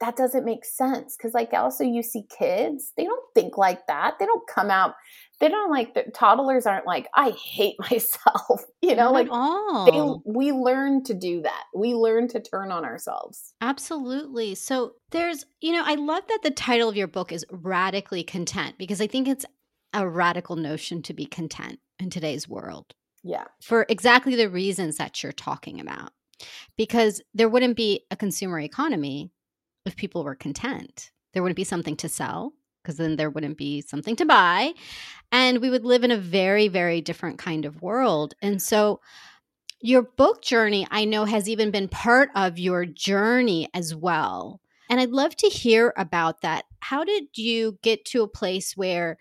that 0.02 0.16
doesn't 0.16 0.44
make 0.44 0.64
sense 0.64 1.16
because 1.16 1.32
like 1.32 1.52
also 1.52 1.84
you 1.84 2.02
see 2.02 2.24
kids 2.36 2.92
they 2.96 3.04
don't 3.04 3.24
think 3.34 3.56
like 3.56 3.86
that 3.86 4.14
they 4.18 4.26
don't 4.26 4.46
come 4.52 4.68
out 4.68 4.94
they 5.42 5.50
don't 5.50 5.70
like 5.70 5.92
the 5.92 6.04
toddlers 6.14 6.64
aren't 6.64 6.86
like 6.86 7.08
i 7.14 7.30
hate 7.30 7.76
myself 7.90 8.64
you 8.80 8.96
know 8.96 9.04
Not 9.04 9.12
like 9.12 9.28
all. 9.30 10.22
they 10.24 10.30
we 10.30 10.52
learn 10.52 11.04
to 11.04 11.14
do 11.14 11.42
that 11.42 11.64
we 11.74 11.94
learn 11.94 12.28
to 12.28 12.40
turn 12.40 12.72
on 12.72 12.84
ourselves 12.84 13.52
Absolutely. 13.60 14.54
So 14.54 14.94
there's, 15.10 15.46
you 15.60 15.72
know, 15.72 15.82
I 15.84 15.94
love 15.94 16.24
that 16.28 16.40
the 16.42 16.50
title 16.50 16.88
of 16.88 16.96
your 16.96 17.06
book 17.06 17.32
is 17.32 17.46
Radically 17.50 18.24
Content 18.24 18.76
because 18.78 19.00
I 19.00 19.06
think 19.06 19.28
it's 19.28 19.46
a 19.94 20.08
radical 20.08 20.56
notion 20.56 21.02
to 21.02 21.14
be 21.14 21.26
content 21.26 21.78
in 21.98 22.10
today's 22.10 22.48
world 22.48 22.94
yeah 23.22 23.44
for 23.62 23.86
exactly 23.88 24.34
the 24.34 24.50
reasons 24.50 24.96
that 24.96 25.22
you're 25.22 25.32
talking 25.32 25.80
about. 25.80 26.10
Because 26.76 27.22
there 27.34 27.48
wouldn't 27.48 27.76
be 27.76 28.04
a 28.10 28.16
consumer 28.16 28.58
economy 28.58 29.30
if 29.86 29.96
people 29.96 30.24
were 30.24 30.34
content. 30.34 31.12
There 31.32 31.42
wouldn't 31.42 31.56
be 31.56 31.64
something 31.64 31.96
to 31.96 32.08
sell 32.08 32.52
because 32.82 32.96
then 32.96 33.16
there 33.16 33.30
wouldn't 33.30 33.58
be 33.58 33.80
something 33.80 34.16
to 34.16 34.26
buy. 34.26 34.72
And 35.30 35.60
we 35.60 35.70
would 35.70 35.84
live 35.84 36.04
in 36.04 36.10
a 36.10 36.18
very, 36.18 36.68
very 36.68 37.00
different 37.00 37.38
kind 37.38 37.64
of 37.64 37.80
world. 37.82 38.34
And 38.42 38.60
so, 38.60 39.00
your 39.84 40.02
book 40.02 40.42
journey, 40.42 40.86
I 40.90 41.04
know, 41.04 41.24
has 41.24 41.48
even 41.48 41.72
been 41.72 41.88
part 41.88 42.30
of 42.36 42.58
your 42.58 42.86
journey 42.86 43.68
as 43.74 43.94
well. 43.94 44.60
And 44.88 45.00
I'd 45.00 45.10
love 45.10 45.34
to 45.36 45.48
hear 45.48 45.92
about 45.96 46.42
that. 46.42 46.66
How 46.80 47.02
did 47.02 47.24
you 47.34 47.78
get 47.82 48.04
to 48.06 48.22
a 48.22 48.28
place 48.28 48.76
where, 48.76 49.18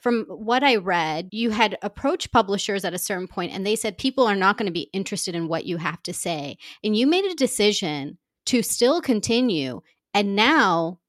from 0.00 0.24
what 0.28 0.62
I 0.62 0.76
read, 0.76 1.30
you 1.32 1.50
had 1.50 1.78
approached 1.82 2.30
publishers 2.30 2.84
at 2.84 2.94
a 2.94 2.98
certain 2.98 3.26
point 3.26 3.52
and 3.52 3.66
they 3.66 3.74
said 3.74 3.96
people 3.96 4.26
are 4.26 4.36
not 4.36 4.58
going 4.58 4.66
to 4.66 4.72
be 4.72 4.90
interested 4.92 5.34
in 5.34 5.48
what 5.48 5.64
you 5.64 5.78
have 5.78 6.02
to 6.02 6.12
say. 6.12 6.58
And 6.84 6.94
you 6.94 7.06
made 7.06 7.24
a 7.24 7.34
decision 7.34 8.18
to 8.46 8.62
still 8.62 9.00
continue. 9.00 9.80
And 10.12 10.36
now 10.36 11.00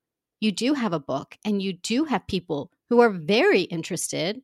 you 0.41 0.51
do 0.51 0.73
have 0.73 0.93
a 0.93 0.99
book 0.99 1.37
and 1.45 1.61
you 1.61 1.73
do 1.73 2.05
have 2.05 2.27
people 2.27 2.71
who 2.89 2.99
are 2.99 3.09
very 3.09 3.61
interested 3.61 4.41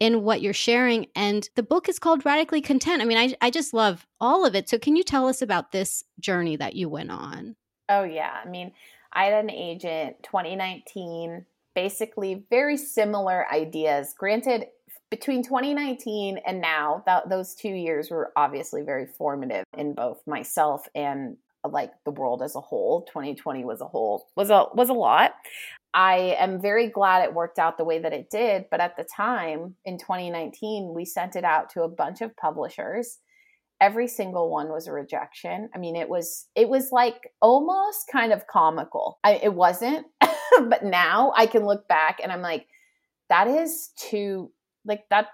in 0.00 0.22
what 0.22 0.40
you're 0.40 0.52
sharing. 0.52 1.06
And 1.14 1.48
the 1.56 1.62
book 1.62 1.88
is 1.88 1.98
called 1.98 2.24
Radically 2.24 2.60
Content. 2.60 3.02
I 3.02 3.04
mean, 3.04 3.18
I, 3.18 3.34
I 3.40 3.50
just 3.50 3.74
love 3.74 4.06
all 4.20 4.46
of 4.46 4.54
it. 4.54 4.68
So, 4.68 4.78
can 4.78 4.96
you 4.96 5.02
tell 5.02 5.26
us 5.28 5.42
about 5.42 5.72
this 5.72 6.04
journey 6.20 6.56
that 6.56 6.74
you 6.74 6.88
went 6.88 7.10
on? 7.10 7.56
oh 7.88 8.04
yeah 8.04 8.36
i 8.44 8.48
mean 8.48 8.72
i 9.12 9.24
had 9.24 9.44
an 9.44 9.50
agent 9.50 10.16
2019 10.22 11.44
basically 11.74 12.44
very 12.50 12.76
similar 12.76 13.46
ideas 13.52 14.14
granted 14.18 14.66
between 15.10 15.42
2019 15.42 16.38
and 16.46 16.60
now 16.60 17.02
that 17.06 17.28
those 17.28 17.54
two 17.54 17.68
years 17.68 18.10
were 18.10 18.32
obviously 18.36 18.82
very 18.82 19.06
formative 19.06 19.64
in 19.76 19.94
both 19.94 20.20
myself 20.26 20.86
and 20.94 21.36
like 21.68 21.92
the 22.04 22.10
world 22.10 22.42
as 22.42 22.54
a 22.54 22.60
whole 22.60 23.04
2020 23.06 23.64
was 23.64 23.80
a 23.80 23.86
whole 23.86 24.28
was 24.36 24.50
a 24.50 24.66
was 24.74 24.88
a 24.88 24.94
lot. 24.94 25.32
I 25.94 26.36
am 26.38 26.60
very 26.60 26.88
glad 26.88 27.24
it 27.24 27.34
worked 27.34 27.58
out 27.58 27.78
the 27.78 27.84
way 27.84 27.98
that 27.98 28.12
it 28.12 28.30
did 28.30 28.66
but 28.70 28.80
at 28.80 28.96
the 28.96 29.04
time 29.04 29.74
in 29.84 29.98
2019 29.98 30.92
we 30.94 31.04
sent 31.04 31.36
it 31.36 31.44
out 31.44 31.70
to 31.70 31.82
a 31.82 31.88
bunch 31.88 32.20
of 32.20 32.36
publishers. 32.36 33.18
Every 33.80 34.08
single 34.08 34.50
one 34.50 34.68
was 34.68 34.86
a 34.86 34.92
rejection. 34.92 35.70
I 35.74 35.78
mean 35.78 35.96
it 35.96 36.08
was 36.08 36.46
it 36.54 36.68
was 36.68 36.92
like 36.92 37.32
almost 37.40 38.08
kind 38.10 38.32
of 38.32 38.46
comical. 38.46 39.18
I, 39.24 39.40
it 39.42 39.54
wasn't 39.54 40.06
but 40.68 40.84
now 40.84 41.32
i 41.36 41.46
can 41.46 41.64
look 41.64 41.86
back 41.88 42.20
and 42.22 42.32
i'm 42.32 42.42
like 42.42 42.66
that 43.28 43.46
is 43.46 43.90
too 43.96 44.50
like 44.88 45.02
that 45.10 45.28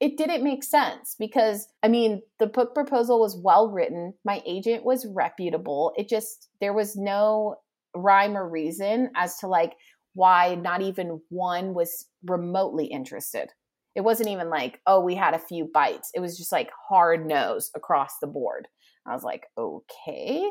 it 0.00 0.16
didn't 0.16 0.42
make 0.42 0.64
sense 0.64 1.14
because 1.18 1.68
i 1.82 1.88
mean 1.88 2.20
the 2.40 2.46
book 2.46 2.74
proposal 2.74 3.20
was 3.20 3.36
well 3.36 3.70
written. 3.70 4.14
My 4.24 4.42
agent 4.46 4.84
was 4.84 5.06
reputable. 5.06 5.92
It 5.96 6.08
just 6.08 6.48
there 6.60 6.72
was 6.72 6.96
no 6.96 7.56
rhyme 7.94 8.36
or 8.36 8.48
reason 8.48 9.10
as 9.16 9.38
to 9.38 9.46
like 9.46 9.74
why 10.14 10.54
not 10.56 10.82
even 10.82 11.20
one 11.28 11.74
was 11.74 12.06
remotely 12.24 12.86
interested. 12.86 13.50
It 13.94 14.02
wasn't 14.02 14.30
even 14.30 14.50
like 14.50 14.80
oh 14.86 15.00
we 15.00 15.14
had 15.14 15.34
a 15.34 15.38
few 15.38 15.70
bites. 15.72 16.10
It 16.14 16.20
was 16.20 16.36
just 16.36 16.52
like 16.52 16.70
hard 16.88 17.26
nose 17.26 17.70
across 17.74 18.18
the 18.20 18.26
board 18.26 18.68
i 19.06 19.12
was 19.12 19.22
like 19.22 19.46
okay 19.58 20.42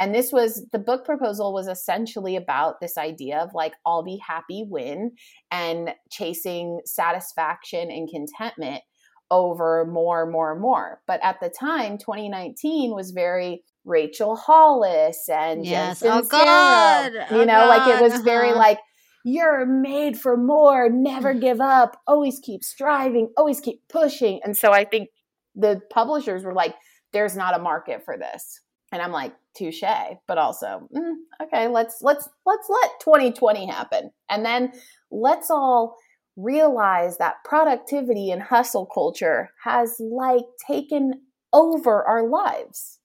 and 0.00 0.14
this 0.14 0.32
was 0.32 0.66
the 0.72 0.78
book 0.78 1.04
proposal 1.04 1.52
was 1.52 1.68
essentially 1.68 2.34
about 2.36 2.80
this 2.80 2.98
idea 2.98 3.38
of 3.38 3.50
like 3.54 3.74
I'll 3.86 4.02
be 4.02 4.20
happy 4.26 4.64
when 4.68 5.12
and 5.50 5.94
chasing 6.10 6.80
satisfaction 6.84 7.88
and 7.90 8.08
contentment 8.08 8.82
over 9.30 9.86
more, 9.86 10.26
more, 10.28 10.58
more. 10.58 11.00
But 11.06 11.20
at 11.22 11.38
the 11.40 11.48
time, 11.48 11.98
2019 11.98 12.94
was 12.94 13.12
very 13.12 13.62
Rachel 13.84 14.34
Hollis 14.36 15.28
and 15.28 15.64
Yes. 15.64 16.02
Oh. 16.04 16.22
God. 16.22 17.12
You 17.30 17.42
Oh, 17.42 17.44
know, 17.44 17.66
like 17.66 17.88
it 17.96 18.02
was 18.02 18.20
very 18.22 18.50
Uh-huh. 18.50 18.58
like 18.58 18.78
you're 19.24 19.64
made 19.66 20.18
for 20.18 20.36
more, 20.36 20.88
never 20.90 21.32
give 21.32 21.60
up, 21.60 21.96
always 22.08 22.40
keep 22.42 22.64
striving, 22.64 23.32
always 23.36 23.60
keep 23.60 23.86
pushing. 23.88 24.40
And 24.44 24.56
so 24.56 24.72
I 24.72 24.84
think 24.84 25.10
the 25.54 25.80
publishers 25.90 26.44
were 26.44 26.54
like, 26.54 26.74
there's 27.12 27.36
not 27.36 27.54
a 27.54 27.62
market 27.62 28.04
for 28.04 28.16
this. 28.16 28.60
And 28.92 29.00
I'm 29.00 29.12
like, 29.12 29.32
touche, 29.56 29.82
but 30.28 30.38
also, 30.38 30.88
mm, 30.94 31.14
okay, 31.42 31.68
let's 31.68 31.98
let's 32.02 32.28
let's 32.44 32.68
let 32.68 33.00
2020 33.00 33.66
happen. 33.66 34.10
And 34.28 34.44
then 34.44 34.72
let's 35.10 35.50
all 35.50 35.96
realize 36.36 37.18
that 37.18 37.36
productivity 37.44 38.30
and 38.30 38.42
hustle 38.42 38.86
culture 38.86 39.50
has 39.64 39.96
like 40.00 40.44
taken 40.66 41.22
over 41.52 42.02
our 42.04 42.26
lives. 42.28 42.98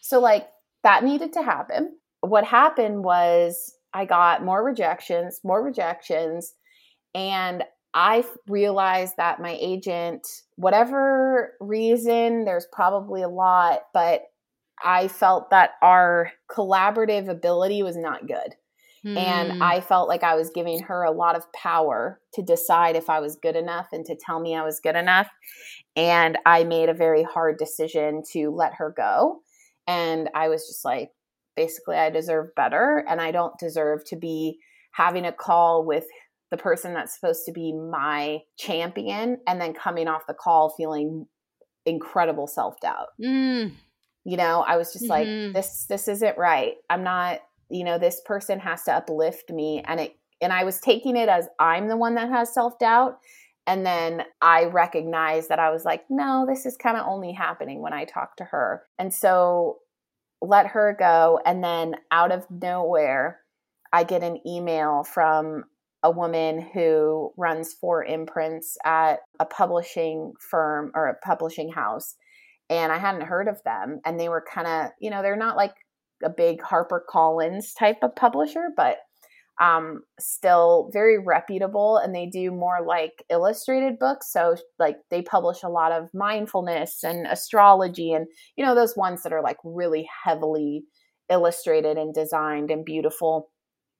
So 0.00 0.20
like 0.20 0.48
that 0.82 1.04
needed 1.04 1.32
to 1.34 1.42
happen. 1.42 1.96
What 2.20 2.44
happened 2.44 3.04
was 3.04 3.74
I 3.92 4.04
got 4.04 4.44
more 4.44 4.62
rejections, 4.62 5.40
more 5.44 5.62
rejections, 5.62 6.54
and 7.14 7.64
I 7.94 8.24
realized 8.48 9.14
that 9.18 9.40
my 9.40 9.56
agent, 9.60 10.26
whatever 10.56 11.54
reason, 11.60 12.44
there's 12.44 12.66
probably 12.72 13.22
a 13.22 13.28
lot, 13.28 13.82
but 13.94 14.22
I 14.82 15.06
felt 15.06 15.50
that 15.50 15.72
our 15.80 16.32
collaborative 16.50 17.28
ability 17.28 17.84
was 17.84 17.96
not 17.96 18.26
good. 18.26 18.56
Hmm. 19.04 19.18
And 19.18 19.62
I 19.62 19.80
felt 19.80 20.08
like 20.08 20.24
I 20.24 20.34
was 20.34 20.50
giving 20.50 20.80
her 20.82 21.04
a 21.04 21.12
lot 21.12 21.36
of 21.36 21.52
power 21.52 22.20
to 22.32 22.42
decide 22.42 22.96
if 22.96 23.08
I 23.08 23.20
was 23.20 23.36
good 23.36 23.54
enough 23.54 23.88
and 23.92 24.04
to 24.06 24.16
tell 24.16 24.40
me 24.40 24.56
I 24.56 24.64
was 24.64 24.80
good 24.80 24.96
enough. 24.96 25.28
And 25.94 26.38
I 26.46 26.64
made 26.64 26.88
a 26.88 26.94
very 26.94 27.22
hard 27.22 27.58
decision 27.58 28.22
to 28.32 28.50
let 28.50 28.74
her 28.74 28.92
go. 28.96 29.40
And 29.86 30.30
I 30.34 30.48
was 30.48 30.66
just 30.66 30.84
like, 30.84 31.10
basically, 31.54 31.96
I 31.96 32.10
deserve 32.10 32.54
better. 32.56 33.04
And 33.08 33.20
I 33.20 33.30
don't 33.30 33.58
deserve 33.58 34.04
to 34.06 34.16
be 34.16 34.58
having 34.92 35.26
a 35.26 35.32
call 35.32 35.84
with 35.84 36.06
the 36.54 36.62
person 36.62 36.94
that's 36.94 37.14
supposed 37.18 37.44
to 37.46 37.52
be 37.52 37.72
my 37.72 38.38
champion 38.56 39.38
and 39.48 39.60
then 39.60 39.72
coming 39.74 40.06
off 40.06 40.22
the 40.28 40.34
call 40.34 40.70
feeling 40.76 41.26
incredible 41.84 42.46
self 42.46 42.78
doubt 42.80 43.08
Mm. 43.20 43.72
you 44.24 44.36
know 44.36 44.60
i 44.66 44.76
was 44.76 44.92
just 44.92 45.06
Mhm. 45.06 45.08
like 45.10 45.26
this 45.54 45.86
this 45.86 46.06
isn't 46.08 46.38
right. 46.38 46.76
I'm 46.88 47.02
not 47.02 47.40
you 47.70 47.82
know 47.82 47.98
this 47.98 48.20
person 48.24 48.60
has 48.60 48.84
to 48.84 48.92
uplift 48.92 49.50
me. 49.50 49.82
And 49.84 49.98
it 50.00 50.16
and 50.40 50.52
i 50.52 50.62
was 50.64 50.78
taking 50.80 51.16
it 51.16 51.28
as 51.28 51.48
i'm 51.58 51.88
the 51.88 51.96
one 51.96 52.14
that 52.14 52.28
has 52.30 52.54
self-doubt. 52.54 53.18
And 53.66 53.84
then 53.84 54.22
i 54.40 54.64
recognized 54.64 55.48
that 55.48 55.58
i 55.58 55.70
was 55.70 55.84
like 55.84 56.04
no 56.08 56.46
this 56.48 56.66
is 56.66 56.76
kind 56.76 56.96
of 56.96 57.06
only 57.06 57.32
happening 57.32 57.80
when 57.82 57.92
i 57.92 58.04
talk 58.04 58.36
to 58.36 58.44
her. 58.44 58.84
And 58.98 59.12
so 59.12 59.78
let 60.40 60.66
her 60.68 60.94
go. 60.98 61.40
And 61.46 61.64
then 61.64 61.96
out 62.10 62.30
of 62.32 62.46
nowhere 62.50 63.40
i 63.92 64.04
get 64.04 64.22
an 64.22 64.38
email 64.46 65.04
from 65.04 65.64
a 66.04 66.10
woman 66.10 66.60
who 66.72 67.32
runs 67.36 67.72
four 67.72 68.04
imprints 68.04 68.76
at 68.84 69.20
a 69.40 69.46
publishing 69.46 70.34
firm 70.38 70.92
or 70.94 71.08
a 71.08 71.26
publishing 71.26 71.72
house 71.72 72.14
and 72.70 72.92
I 72.92 72.98
hadn't 72.98 73.26
heard 73.26 73.48
of 73.48 73.62
them. 73.64 74.00
And 74.04 74.18
they 74.18 74.28
were 74.28 74.44
kind 74.52 74.66
of, 74.66 74.90
you 75.00 75.10
know, 75.10 75.22
they're 75.22 75.36
not 75.36 75.56
like 75.56 75.74
a 76.22 76.30
big 76.30 76.62
Harper 76.62 77.04
Collins 77.08 77.74
type 77.74 77.98
of 78.02 78.16
publisher, 78.16 78.68
but 78.76 78.98
um, 79.60 80.02
still 80.18 80.90
very 80.92 81.18
reputable 81.18 81.98
and 81.98 82.14
they 82.14 82.26
do 82.26 82.50
more 82.50 82.84
like 82.84 83.24
illustrated 83.30 83.98
books. 83.98 84.32
So, 84.32 84.56
like, 84.78 84.96
they 85.10 85.22
publish 85.22 85.62
a 85.62 85.68
lot 85.68 85.92
of 85.92 86.08
mindfulness 86.12 87.04
and 87.04 87.26
astrology 87.26 88.12
and, 88.12 88.26
you 88.56 88.64
know, 88.64 88.74
those 88.74 88.96
ones 88.96 89.22
that 89.22 89.32
are 89.32 89.42
like 89.42 89.58
really 89.62 90.08
heavily 90.24 90.84
illustrated 91.30 91.96
and 91.96 92.12
designed 92.12 92.70
and 92.70 92.84
beautiful. 92.84 93.50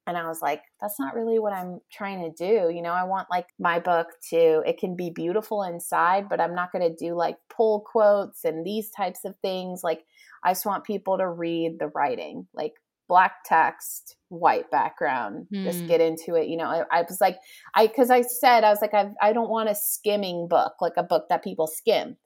And 0.07 0.17
I 0.17 0.27
was 0.27 0.43
like, 0.43 0.63
that's 0.81 1.01
not 1.01 1.15
really 1.15 1.39
what 1.39 1.53
I'm 1.53 1.81
trying 1.91 2.23
to 2.23 2.31
do. 2.31 2.71
You 2.75 2.83
know, 2.83 2.93
I 2.93 3.05
want 3.05 3.29
like 3.31 3.47
my 3.59 3.79
book 3.79 4.09
to, 4.31 4.63
it 4.67 4.79
can 4.79 4.97
be 4.97 5.11
beautiful 5.11 5.63
inside, 5.63 6.29
but 6.29 6.41
I'm 6.41 6.55
not 6.55 6.73
going 6.73 6.89
to 6.89 6.95
do 6.95 7.15
like 7.15 7.37
pull 7.55 7.81
quotes 7.81 8.45
and 8.45 8.67
these 8.67 8.91
types 8.91 9.25
of 9.25 9.35
things. 9.41 9.83
Like, 9.83 10.05
I 10.43 10.51
just 10.51 10.67
want 10.67 10.85
people 10.85 11.17
to 11.19 11.29
read 11.29 11.79
the 11.79 11.89
writing. 11.89 12.47
Like, 12.53 12.75
black 13.09 13.45
text, 13.45 14.17
white 14.29 14.71
background. 14.71 15.47
Mm. 15.53 15.65
Just 15.65 15.81
hmm. 15.81 15.87
get 15.87 16.01
into 16.01 16.35
it. 16.35 16.49
You 16.49 16.57
know, 16.57 16.67
I, 16.67 16.85
I 16.91 17.03
was 17.03 17.21
like, 17.21 17.39
I 17.75 17.87
because 17.87 18.11
I 18.11 18.23
said 18.23 18.65
I 18.65 18.71
was 18.71 18.81
like, 18.81 18.95
I 18.95 19.11
I 19.21 19.33
don't 19.33 19.51
want 19.51 19.69
a 19.69 19.75
skimming 19.75 20.49
book, 20.49 20.75
like 20.81 20.95
a 20.97 21.03
book 21.03 21.27
that 21.29 21.45
people 21.45 21.67
skim. 21.67 22.17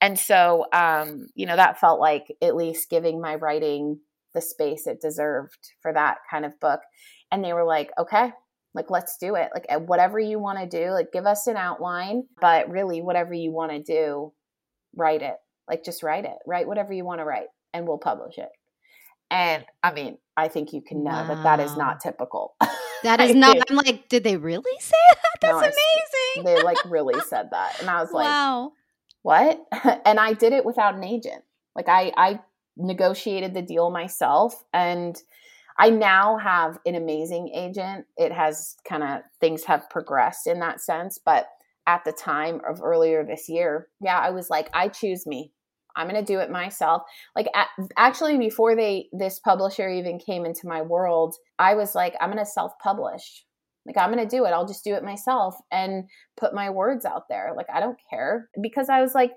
And 0.00 0.18
so, 0.18 0.66
um, 0.72 1.26
you 1.34 1.46
know, 1.46 1.56
that 1.56 1.78
felt 1.78 2.00
like 2.00 2.34
at 2.40 2.56
least 2.56 2.88
giving 2.88 3.20
my 3.20 3.34
writing 3.34 4.00
the 4.32 4.40
space 4.40 4.86
it 4.86 5.00
deserved 5.00 5.72
for 5.82 5.92
that 5.92 6.18
kind 6.30 6.44
of 6.44 6.58
book. 6.60 6.80
And 7.30 7.44
they 7.44 7.52
were 7.52 7.64
like, 7.64 7.90
okay, 7.98 8.32
like 8.74 8.90
let's 8.90 9.16
do 9.18 9.34
it. 9.34 9.50
Like 9.54 9.66
whatever 9.88 10.18
you 10.18 10.38
want 10.38 10.58
to 10.58 10.66
do, 10.66 10.90
like 10.90 11.12
give 11.12 11.26
us 11.26 11.46
an 11.46 11.56
outline, 11.56 12.24
but 12.40 12.70
really 12.70 13.00
whatever 13.00 13.34
you 13.34 13.52
want 13.52 13.72
to 13.72 13.82
do, 13.82 14.32
write 14.96 15.22
it. 15.22 15.36
Like 15.68 15.84
just 15.84 16.02
write 16.02 16.24
it. 16.24 16.36
Write 16.46 16.66
whatever 16.66 16.92
you 16.92 17.04
want 17.04 17.20
to 17.20 17.24
write 17.24 17.48
and 17.72 17.86
we'll 17.86 17.98
publish 17.98 18.38
it. 18.38 18.48
And 19.30 19.64
I 19.82 19.92
mean, 19.92 20.18
I 20.36 20.48
think 20.48 20.72
you 20.72 20.82
can 20.82 21.04
know 21.04 21.10
wow. 21.10 21.28
that 21.28 21.42
that 21.44 21.60
is 21.60 21.76
not 21.76 22.00
typical. 22.00 22.54
That 23.02 23.20
is 23.20 23.34
not. 23.34 23.56
I'm 23.70 23.76
like, 23.76 24.08
did 24.08 24.24
they 24.24 24.36
really 24.36 24.78
say 24.78 24.92
that? 25.10 25.40
That's 25.40 25.52
no, 25.52 25.58
amazing. 25.58 26.44
They 26.44 26.62
like 26.62 26.76
really 26.84 27.18
said 27.22 27.48
that, 27.50 27.80
and 27.80 27.88
I 27.88 28.00
was 28.00 28.12
like, 28.12 28.26
wow, 28.26 28.72
what? 29.22 29.58
and 30.04 30.20
I 30.20 30.34
did 30.34 30.52
it 30.52 30.64
without 30.64 30.94
an 30.94 31.04
agent. 31.04 31.42
Like 31.74 31.88
I, 31.88 32.12
I 32.16 32.40
negotiated 32.76 33.54
the 33.54 33.62
deal 33.62 33.90
myself, 33.90 34.62
and 34.72 35.16
I 35.80 35.88
now 35.88 36.36
have 36.36 36.78
an 36.84 36.94
amazing 36.94 37.52
agent. 37.54 38.04
It 38.18 38.32
has 38.32 38.76
kind 38.86 39.02
of 39.02 39.22
things 39.40 39.64
have 39.64 39.88
progressed 39.88 40.46
in 40.46 40.60
that 40.60 40.82
sense, 40.82 41.18
but 41.24 41.46
at 41.86 42.04
the 42.04 42.12
time 42.12 42.60
of 42.68 42.82
earlier 42.82 43.24
this 43.24 43.48
year, 43.48 43.88
yeah, 44.00 44.18
I 44.18 44.28
was 44.28 44.50
like, 44.50 44.68
I 44.74 44.88
choose 44.88 45.26
me. 45.26 45.52
I'm 45.96 46.06
going 46.06 46.22
to 46.22 46.32
do 46.32 46.38
it 46.38 46.50
myself. 46.50 47.02
Like 47.34 47.48
actually 47.96 48.36
before 48.36 48.76
they 48.76 49.08
this 49.12 49.40
publisher 49.40 49.88
even 49.88 50.18
came 50.18 50.44
into 50.44 50.68
my 50.68 50.82
world, 50.82 51.34
I 51.58 51.74
was 51.74 51.94
like 51.94 52.14
I'm 52.20 52.30
going 52.30 52.44
to 52.44 52.50
self-publish. 52.50 53.44
Like 53.86 53.96
I'm 53.96 54.12
going 54.12 54.22
to 54.22 54.36
do 54.36 54.44
it. 54.44 54.50
I'll 54.50 54.66
just 54.66 54.84
do 54.84 54.94
it 54.94 55.02
myself 55.02 55.56
and 55.72 56.04
put 56.36 56.54
my 56.54 56.68
words 56.68 57.06
out 57.06 57.24
there. 57.28 57.54
Like 57.56 57.66
I 57.72 57.80
don't 57.80 57.98
care 58.08 58.50
because 58.62 58.88
I 58.90 59.00
was 59.00 59.14
like 59.14 59.32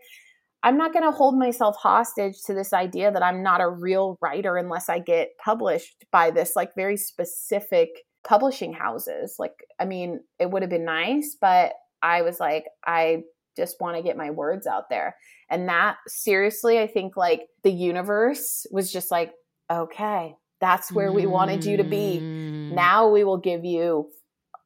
I'm 0.63 0.77
not 0.77 0.93
going 0.93 1.03
to 1.03 1.11
hold 1.11 1.37
myself 1.37 1.75
hostage 1.75 2.41
to 2.45 2.53
this 2.53 2.71
idea 2.71 3.11
that 3.11 3.21
I'm 3.21 3.43
not 3.43 3.61
a 3.61 3.69
real 3.69 4.17
writer 4.21 4.55
unless 4.55 4.87
I 4.89 4.99
get 4.99 5.31
published 5.43 6.05
by 6.11 6.31
this 6.31 6.55
like 6.55 6.71
very 6.75 6.97
specific 6.97 7.89
publishing 8.23 8.73
houses. 8.73 9.35
Like 9.37 9.53
I 9.79 9.85
mean, 9.85 10.21
it 10.39 10.49
would 10.49 10.63
have 10.63 10.71
been 10.71 10.85
nice, 10.85 11.35
but 11.39 11.73
I 12.01 12.21
was 12.21 12.39
like 12.39 12.65
I 12.85 13.23
just 13.55 13.77
want 13.79 13.97
to 13.97 14.03
get 14.03 14.17
my 14.17 14.31
words 14.31 14.65
out 14.65 14.89
there. 14.89 15.15
And 15.49 15.69
that 15.69 15.97
seriously, 16.07 16.79
I 16.79 16.87
think 16.87 17.15
like 17.17 17.41
the 17.63 17.71
universe 17.71 18.65
was 18.71 18.91
just 18.91 19.11
like, 19.11 19.31
okay, 19.71 20.35
that's 20.59 20.91
where 20.91 21.11
we 21.11 21.25
wanted 21.25 21.65
you 21.65 21.77
to 21.77 21.83
be. 21.83 22.19
Mm. 22.21 22.73
Now 22.73 23.09
we 23.09 23.23
will 23.23 23.37
give 23.37 23.65
you 23.65 24.09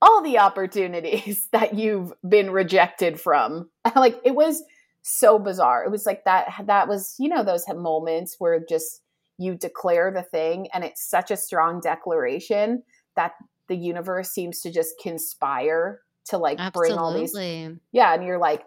all 0.02 0.22
the 0.22 0.38
opportunities 0.38 1.48
that 1.52 1.74
you've 1.74 2.14
been 2.28 2.52
rejected 2.52 3.20
from. 3.20 3.70
like 3.96 4.20
it 4.24 4.36
was 4.36 4.64
so 5.08 5.40
bizarre. 5.40 5.84
It 5.84 5.92
was 5.92 6.06
like 6.06 6.26
that 6.26 6.54
that 6.66 6.88
was, 6.88 7.16
you 7.18 7.30
know, 7.30 7.44
those 7.44 7.66
moments 7.68 8.36
where 8.40 8.60
just 8.68 9.02
you 9.38 9.56
declare 9.56 10.12
the 10.12 10.24
thing 10.24 10.68
and 10.74 10.84
it's 10.84 11.08
such 11.08 11.32
a 11.32 11.38
strong 11.38 11.80
declaration 11.80 12.84
that 13.16 13.34
the 13.68 13.76
universe 13.76 14.30
seems 14.30 14.62
to 14.62 14.72
just 14.72 14.96
conspire 15.02 16.02
to 16.26 16.38
like 16.38 16.60
Absolutely. 16.60 16.90
bring 16.90 17.00
all 17.00 17.14
these 17.14 17.34
Yeah, 17.92 18.14
and 18.14 18.24
you're 18.24 18.40
like, 18.40 18.64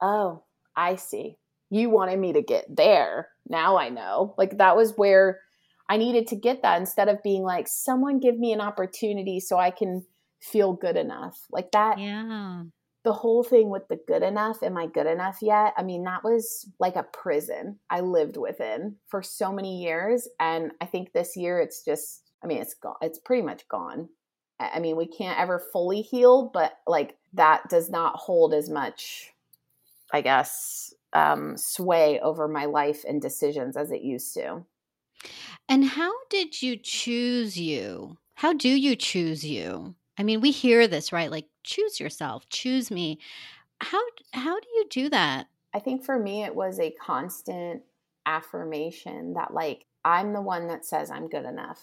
oh, 0.00 0.42
I 0.76 0.96
see. 0.96 1.36
You 1.70 1.90
wanted 1.90 2.18
me 2.18 2.32
to 2.34 2.42
get 2.42 2.64
there. 2.68 3.28
Now 3.48 3.76
I 3.76 3.88
know. 3.88 4.34
Like 4.38 4.58
that 4.58 4.76
was 4.76 4.94
where 4.96 5.40
I 5.88 5.96
needed 5.96 6.28
to 6.28 6.36
get 6.36 6.62
that 6.62 6.80
instead 6.80 7.08
of 7.08 7.22
being 7.22 7.42
like, 7.42 7.68
someone 7.68 8.20
give 8.20 8.38
me 8.38 8.52
an 8.52 8.60
opportunity 8.60 9.40
so 9.40 9.58
I 9.58 9.70
can 9.70 10.04
feel 10.40 10.72
good 10.72 10.96
enough. 10.96 11.38
Like 11.50 11.72
that. 11.72 11.98
Yeah. 11.98 12.62
The 13.04 13.12
whole 13.12 13.44
thing 13.44 13.68
with 13.70 13.86
the 13.88 14.00
good 14.08 14.22
enough, 14.22 14.62
am 14.62 14.78
I 14.78 14.86
good 14.86 15.06
enough 15.06 15.38
yet? 15.42 15.74
I 15.76 15.82
mean, 15.82 16.04
that 16.04 16.24
was 16.24 16.68
like 16.78 16.96
a 16.96 17.02
prison 17.02 17.78
I 17.90 18.00
lived 18.00 18.36
within 18.36 18.96
for 19.08 19.22
so 19.22 19.52
many 19.52 19.82
years. 19.82 20.26
And 20.40 20.72
I 20.80 20.86
think 20.86 21.12
this 21.12 21.36
year 21.36 21.60
it's 21.60 21.84
just, 21.84 22.32
I 22.42 22.46
mean, 22.46 22.62
it's 22.62 22.74
gone. 22.74 22.96
It's 23.02 23.18
pretty 23.18 23.42
much 23.42 23.68
gone. 23.68 24.08
I 24.58 24.78
mean, 24.78 24.96
we 24.96 25.06
can't 25.06 25.38
ever 25.38 25.58
fully 25.58 26.00
heal, 26.00 26.50
but 26.54 26.78
like 26.86 27.18
that 27.34 27.68
does 27.68 27.90
not 27.90 28.16
hold 28.16 28.54
as 28.54 28.70
much 28.70 29.34
I 30.12 30.20
guess, 30.20 30.94
um, 31.12 31.56
sway 31.56 32.20
over 32.20 32.46
my 32.48 32.66
life 32.66 33.04
and 33.06 33.20
decisions 33.20 33.76
as 33.76 33.90
it 33.90 34.02
used 34.02 34.32
to. 34.34 34.64
And 35.68 35.84
how 35.84 36.12
did 36.28 36.62
you 36.62 36.76
choose 36.76 37.58
you? 37.58 38.18
How 38.34 38.52
do 38.52 38.68
you 38.68 38.96
choose 38.96 39.44
you? 39.44 39.94
I 40.18 40.22
mean, 40.22 40.40
we 40.40 40.50
hear 40.50 40.86
this, 40.86 41.12
right? 41.12 41.30
Like 41.30 41.46
choose 41.62 41.98
yourself, 41.98 42.48
choose 42.48 42.90
me. 42.90 43.18
How 43.80 44.00
how 44.32 44.58
do 44.58 44.66
you 44.74 44.86
do 44.88 45.08
that? 45.10 45.46
I 45.72 45.80
think 45.80 46.04
for 46.04 46.18
me 46.18 46.44
it 46.44 46.54
was 46.54 46.78
a 46.78 46.92
constant 46.92 47.82
affirmation 48.26 49.34
that 49.34 49.52
like 49.52 49.86
I'm 50.04 50.32
the 50.32 50.40
one 50.40 50.68
that 50.68 50.84
says 50.84 51.10
I'm 51.10 51.28
good 51.28 51.44
enough. 51.44 51.80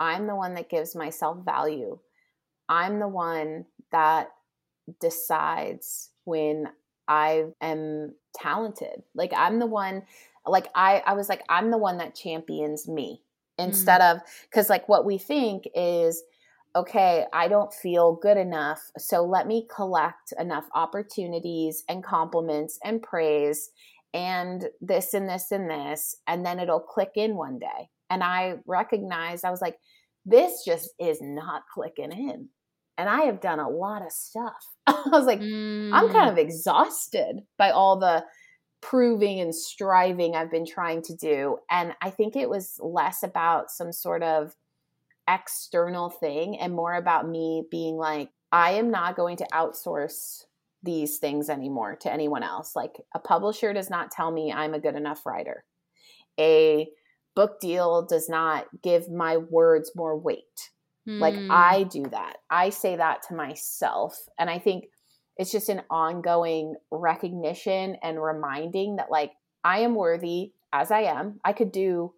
I'm 0.00 0.26
the 0.26 0.34
one 0.34 0.54
that 0.54 0.70
gives 0.70 0.96
myself 0.96 1.44
value. 1.44 1.98
I'm 2.68 2.98
the 2.98 3.08
one 3.08 3.66
that 3.92 4.30
decides 5.00 6.10
when 6.24 6.68
I 7.06 7.46
am 7.60 8.14
talented. 8.34 9.02
Like 9.14 9.32
I'm 9.36 9.58
the 9.58 9.66
one 9.66 10.02
like 10.46 10.68
I 10.74 11.02
I 11.06 11.12
was 11.14 11.28
like 11.28 11.42
I'm 11.48 11.70
the 11.70 11.78
one 11.78 11.98
that 11.98 12.14
champions 12.14 12.88
me 12.88 13.22
mm. 13.58 13.64
instead 13.64 14.00
mm. 14.00 14.14
of 14.14 14.22
cuz 14.50 14.70
like 14.70 14.88
what 14.88 15.04
we 15.04 15.18
think 15.18 15.68
is 15.74 16.22
okay, 16.76 17.26
I 17.32 17.48
don't 17.48 17.72
feel 17.72 18.18
good 18.22 18.36
enough, 18.36 18.80
so 18.98 19.24
let 19.24 19.46
me 19.46 19.66
collect 19.74 20.32
enough 20.38 20.66
opportunities 20.74 21.84
and 21.88 22.04
compliments 22.04 22.78
and 22.84 23.02
praise 23.02 23.70
and 24.12 24.68
this 24.80 25.14
and 25.14 25.28
this 25.28 25.50
and 25.52 25.70
this 25.70 26.16
and 26.26 26.44
then 26.44 26.58
it'll 26.58 26.80
click 26.80 27.10
in 27.14 27.36
one 27.36 27.58
day. 27.58 27.88
And 28.08 28.24
I 28.24 28.54
recognized 28.66 29.44
I 29.44 29.50
was 29.50 29.60
like 29.60 29.76
this 30.26 30.64
just 30.66 30.90
is 30.98 31.18
not 31.20 31.62
clicking 31.72 32.12
in 32.12 32.48
and 33.00 33.08
I 33.08 33.22
have 33.22 33.40
done 33.40 33.60
a 33.60 33.68
lot 33.68 34.02
of 34.02 34.12
stuff. 34.12 34.62
I 34.86 35.02
was 35.06 35.24
like, 35.24 35.40
mm. 35.40 35.90
I'm 35.92 36.10
kind 36.10 36.28
mm. 36.28 36.32
of 36.32 36.38
exhausted 36.38 37.40
by 37.56 37.70
all 37.70 37.98
the 37.98 38.24
proving 38.82 39.40
and 39.40 39.54
striving 39.54 40.34
I've 40.34 40.50
been 40.50 40.66
trying 40.66 41.02
to 41.04 41.16
do. 41.16 41.58
And 41.70 41.94
I 42.02 42.10
think 42.10 42.36
it 42.36 42.50
was 42.50 42.76
less 42.78 43.22
about 43.22 43.70
some 43.70 43.92
sort 43.92 44.22
of 44.22 44.54
external 45.30 46.10
thing 46.10 46.58
and 46.58 46.74
more 46.74 46.94
about 46.94 47.28
me 47.28 47.64
being 47.70 47.96
like, 47.96 48.30
I 48.52 48.72
am 48.72 48.90
not 48.90 49.16
going 49.16 49.36
to 49.38 49.46
outsource 49.52 50.44
these 50.82 51.18
things 51.18 51.48
anymore 51.48 51.96
to 51.96 52.12
anyone 52.12 52.42
else. 52.42 52.74
Like 52.74 52.96
a 53.14 53.18
publisher 53.18 53.72
does 53.72 53.90
not 53.90 54.10
tell 54.10 54.30
me 54.30 54.52
I'm 54.52 54.74
a 54.74 54.80
good 54.80 54.96
enough 54.96 55.24
writer. 55.26 55.64
A 56.38 56.88
book 57.34 57.60
deal 57.60 58.06
does 58.06 58.28
not 58.28 58.66
give 58.82 59.10
my 59.10 59.36
words 59.36 59.92
more 59.94 60.18
weight. 60.18 60.70
Like 61.06 61.34
hmm. 61.34 61.50
I 61.50 61.84
do 61.84 62.04
that. 62.10 62.36
I 62.50 62.70
say 62.70 62.96
that 62.96 63.22
to 63.28 63.34
myself. 63.34 64.16
And 64.38 64.48
I 64.48 64.58
think 64.58 64.84
it's 65.36 65.50
just 65.50 65.68
an 65.68 65.82
ongoing 65.90 66.76
recognition 66.90 67.96
and 68.02 68.22
reminding 68.22 68.96
that 68.96 69.10
like 69.10 69.32
I 69.64 69.80
am 69.80 69.94
worthy 69.94 70.52
as 70.72 70.90
I 70.90 71.00
am. 71.02 71.40
I 71.44 71.52
could 71.52 71.72
do 71.72 72.12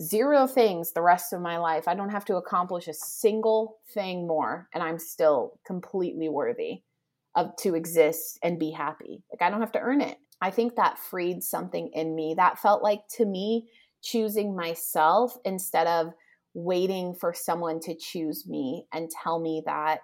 zero 0.00 0.46
things 0.46 0.92
the 0.92 1.02
rest 1.02 1.32
of 1.32 1.40
my 1.40 1.58
life. 1.58 1.88
I 1.88 1.94
don't 1.94 2.10
have 2.10 2.24
to 2.26 2.36
accomplish 2.36 2.88
a 2.88 2.94
single 2.94 3.78
thing 3.92 4.26
more 4.26 4.68
and 4.74 4.82
I'm 4.82 4.98
still 4.98 5.58
completely 5.66 6.28
worthy 6.28 6.82
of 7.34 7.54
to 7.56 7.74
exist 7.74 8.38
and 8.42 8.58
be 8.58 8.70
happy. 8.70 9.22
Like 9.30 9.42
I 9.42 9.50
don't 9.50 9.60
have 9.60 9.72
to 9.72 9.80
earn 9.80 10.00
it. 10.00 10.18
I 10.40 10.50
think 10.50 10.76
that 10.76 10.98
freed 10.98 11.42
something 11.42 11.90
in 11.94 12.14
me. 12.14 12.34
That 12.36 12.58
felt 12.58 12.82
like 12.82 13.00
to 13.16 13.26
me 13.26 13.68
choosing 14.02 14.54
myself 14.54 15.36
instead 15.44 15.86
of 15.86 16.12
waiting 16.54 17.14
for 17.14 17.34
someone 17.34 17.80
to 17.80 17.94
choose 17.94 18.46
me 18.46 18.86
and 18.92 19.10
tell 19.10 19.40
me 19.40 19.62
that 19.66 20.00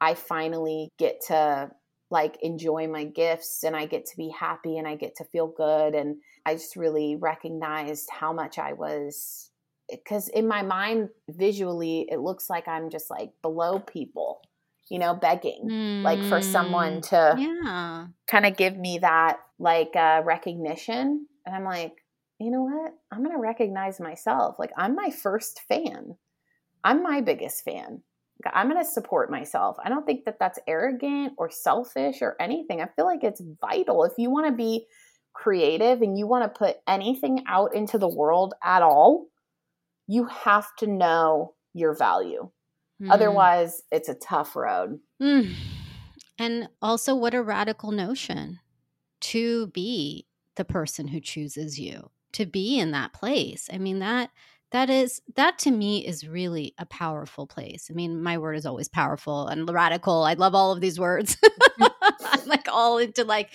I 0.00 0.14
finally 0.14 0.90
get 0.98 1.20
to 1.28 1.70
like 2.10 2.38
enjoy 2.42 2.88
my 2.88 3.04
gifts 3.04 3.62
and 3.62 3.76
I 3.76 3.86
get 3.86 4.06
to 4.06 4.16
be 4.16 4.30
happy 4.30 4.78
and 4.78 4.86
I 4.86 4.96
get 4.96 5.16
to 5.16 5.24
feel 5.24 5.46
good. 5.46 5.94
And 5.94 6.16
I 6.44 6.54
just 6.54 6.76
really 6.76 7.16
recognized 7.16 8.08
how 8.10 8.32
much 8.32 8.58
I 8.58 8.72
was 8.72 9.50
because 9.90 10.28
in 10.28 10.46
my 10.46 10.62
mind, 10.62 11.08
visually, 11.28 12.06
it 12.10 12.20
looks 12.20 12.48
like 12.48 12.68
I'm 12.68 12.90
just 12.90 13.10
like 13.10 13.32
below 13.42 13.78
people, 13.78 14.40
you 14.88 14.98
know, 14.98 15.14
begging, 15.14 15.68
mm. 15.70 16.02
like 16.02 16.22
for 16.24 16.40
someone 16.40 17.00
mm. 17.00 17.08
to 17.10 17.34
yeah. 17.38 18.06
kind 18.28 18.46
of 18.46 18.56
give 18.56 18.76
me 18.76 18.98
that 18.98 19.38
like 19.58 19.94
uh, 19.96 20.22
recognition. 20.24 21.26
And 21.46 21.54
I'm 21.56 21.64
like, 21.64 21.94
you 22.38 22.50
know 22.50 22.62
what? 22.62 22.92
I'm 23.12 23.22
going 23.22 23.36
to 23.36 23.40
recognize 23.42 24.00
myself. 24.00 24.56
Like, 24.58 24.70
I'm 24.76 24.94
my 24.94 25.10
first 25.10 25.60
fan, 25.68 26.16
I'm 26.82 27.02
my 27.02 27.20
biggest 27.20 27.64
fan. 27.64 28.02
I'm 28.52 28.70
going 28.70 28.82
to 28.82 28.88
support 28.88 29.30
myself. 29.30 29.76
I 29.84 29.88
don't 29.88 30.06
think 30.06 30.24
that 30.24 30.38
that's 30.38 30.58
arrogant 30.66 31.34
or 31.36 31.50
selfish 31.50 32.22
or 32.22 32.36
anything. 32.40 32.80
I 32.80 32.88
feel 32.96 33.04
like 33.04 33.24
it's 33.24 33.42
vital. 33.60 34.04
If 34.04 34.12
you 34.18 34.30
want 34.30 34.46
to 34.46 34.52
be 34.52 34.86
creative 35.32 36.02
and 36.02 36.18
you 36.18 36.26
want 36.26 36.44
to 36.44 36.58
put 36.58 36.76
anything 36.88 37.44
out 37.46 37.74
into 37.74 37.98
the 37.98 38.08
world 38.08 38.54
at 38.62 38.82
all, 38.82 39.26
you 40.06 40.26
have 40.26 40.66
to 40.78 40.86
know 40.86 41.54
your 41.72 41.94
value. 41.94 42.50
Mm. 43.00 43.10
Otherwise, 43.10 43.82
it's 43.90 44.08
a 44.08 44.14
tough 44.14 44.56
road. 44.56 44.98
Mm. 45.22 45.54
And 46.38 46.68
also, 46.82 47.14
what 47.14 47.34
a 47.34 47.42
radical 47.42 47.92
notion 47.92 48.60
to 49.20 49.68
be 49.68 50.26
the 50.56 50.64
person 50.64 51.08
who 51.08 51.20
chooses 51.20 51.78
you, 51.78 52.10
to 52.32 52.46
be 52.46 52.78
in 52.78 52.90
that 52.90 53.12
place. 53.12 53.68
I 53.72 53.78
mean, 53.78 54.00
that 54.00 54.30
that 54.70 54.88
is 54.88 55.20
that 55.34 55.58
to 55.60 55.70
me 55.70 56.06
is 56.06 56.26
really 56.26 56.74
a 56.78 56.86
powerful 56.86 57.46
place. 57.46 57.88
I 57.90 57.94
mean 57.94 58.22
my 58.22 58.38
word 58.38 58.54
is 58.54 58.66
always 58.66 58.88
powerful 58.88 59.48
and 59.48 59.68
radical. 59.68 60.24
I 60.24 60.34
love 60.34 60.54
all 60.54 60.72
of 60.72 60.80
these 60.80 60.98
words. 60.98 61.36
I'm 61.80 62.46
like 62.46 62.68
all 62.68 62.98
into 62.98 63.24
like 63.24 63.50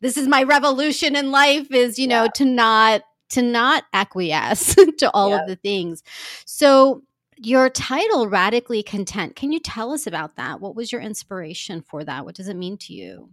this 0.00 0.16
is 0.16 0.28
my 0.28 0.42
revolution 0.42 1.16
in 1.16 1.30
life 1.30 1.70
is 1.70 1.98
you 1.98 2.06
know 2.06 2.28
to 2.34 2.44
not 2.44 3.02
to 3.30 3.42
not 3.42 3.84
acquiesce 3.94 4.74
to 4.98 5.10
all 5.14 5.30
yeah. 5.30 5.40
of 5.40 5.48
the 5.48 5.56
things. 5.56 6.02
So 6.44 7.02
your 7.38 7.70
title 7.70 8.28
radically 8.28 8.82
content 8.82 9.36
can 9.36 9.52
you 9.52 9.58
tell 9.58 9.92
us 9.92 10.06
about 10.06 10.36
that? 10.36 10.60
What 10.60 10.76
was 10.76 10.92
your 10.92 11.00
inspiration 11.00 11.80
for 11.80 12.04
that? 12.04 12.24
What 12.24 12.34
does 12.34 12.48
it 12.48 12.56
mean 12.56 12.76
to 12.78 12.92
you? 12.92 13.30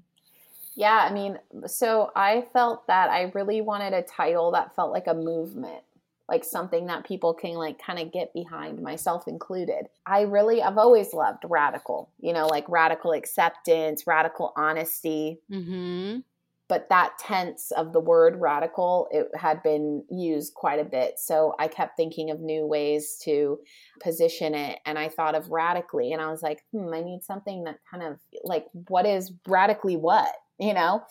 Yeah 0.76 1.06
i 1.10 1.12
mean 1.12 1.38
so 1.68 2.10
i 2.16 2.46
felt 2.54 2.88
that 2.88 3.10
i 3.10 3.24
really 3.36 3.60
wanted 3.60 3.92
a 3.92 4.02
title 4.02 4.52
that 4.52 4.74
felt 4.78 4.94
like 4.94 5.08
a 5.08 5.14
movement 5.14 5.84
like 6.30 6.44
something 6.44 6.86
that 6.86 7.06
people 7.06 7.34
can 7.34 7.56
like 7.56 7.82
kind 7.84 8.00
of 8.00 8.12
get 8.12 8.34
behind 8.34 8.82
myself 8.82 9.28
included. 9.28 9.88
I 10.06 10.22
really 10.22 10.62
i've 10.62 10.78
always 10.78 11.13
loved 11.13 11.44
radical 11.50 12.12
you 12.20 12.34
know 12.34 12.48
like 12.48 12.65
radical 12.70 13.12
acceptance 13.12 14.06
radical 14.08 14.54
honesty. 14.56 15.39
Mm-hmm. 15.52 16.20
but 16.68 16.88
that 16.89 17.18
tense 17.20 17.72
of 17.72 17.94
the 17.94 18.00
word 18.00 18.39
radical 18.39 19.08
it 19.12 19.28
had 19.36 19.63
been 19.63 20.04
used 20.10 20.54
quite 20.54 20.80
a 20.80 20.86
bit. 20.86 21.18
So 21.18 21.56
i 21.60 21.68
kept 21.68 21.98
thinking 21.98 22.30
of 22.30 22.39
new 22.39 22.65
ways 22.65 23.20
to 23.24 23.60
position 24.00 24.54
it 24.56 24.80
and 24.86 24.98
i 25.00 25.10
thought 25.10 25.36
of 25.36 25.50
radically 25.50 26.13
and 26.13 26.22
i 26.22 26.30
was 26.30 26.44
like 26.44 26.63
hmm 26.72 26.94
i 26.94 27.02
need 27.02 27.24
something 27.24 27.63
that 27.63 27.80
kind 27.89 28.04
of 28.04 28.20
like 28.44 28.65
what 28.88 29.06
is 29.06 29.32
radically 29.48 29.98
what? 29.98 30.32
You 30.60 30.74
know? 30.74 31.04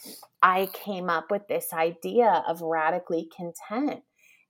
I 0.43 0.69
came 0.73 1.09
up 1.09 1.31
with 1.31 1.49
this 1.49 1.73
idea 1.73 2.45
of 2.47 2.61
radically 2.61 3.29
content 3.35 4.03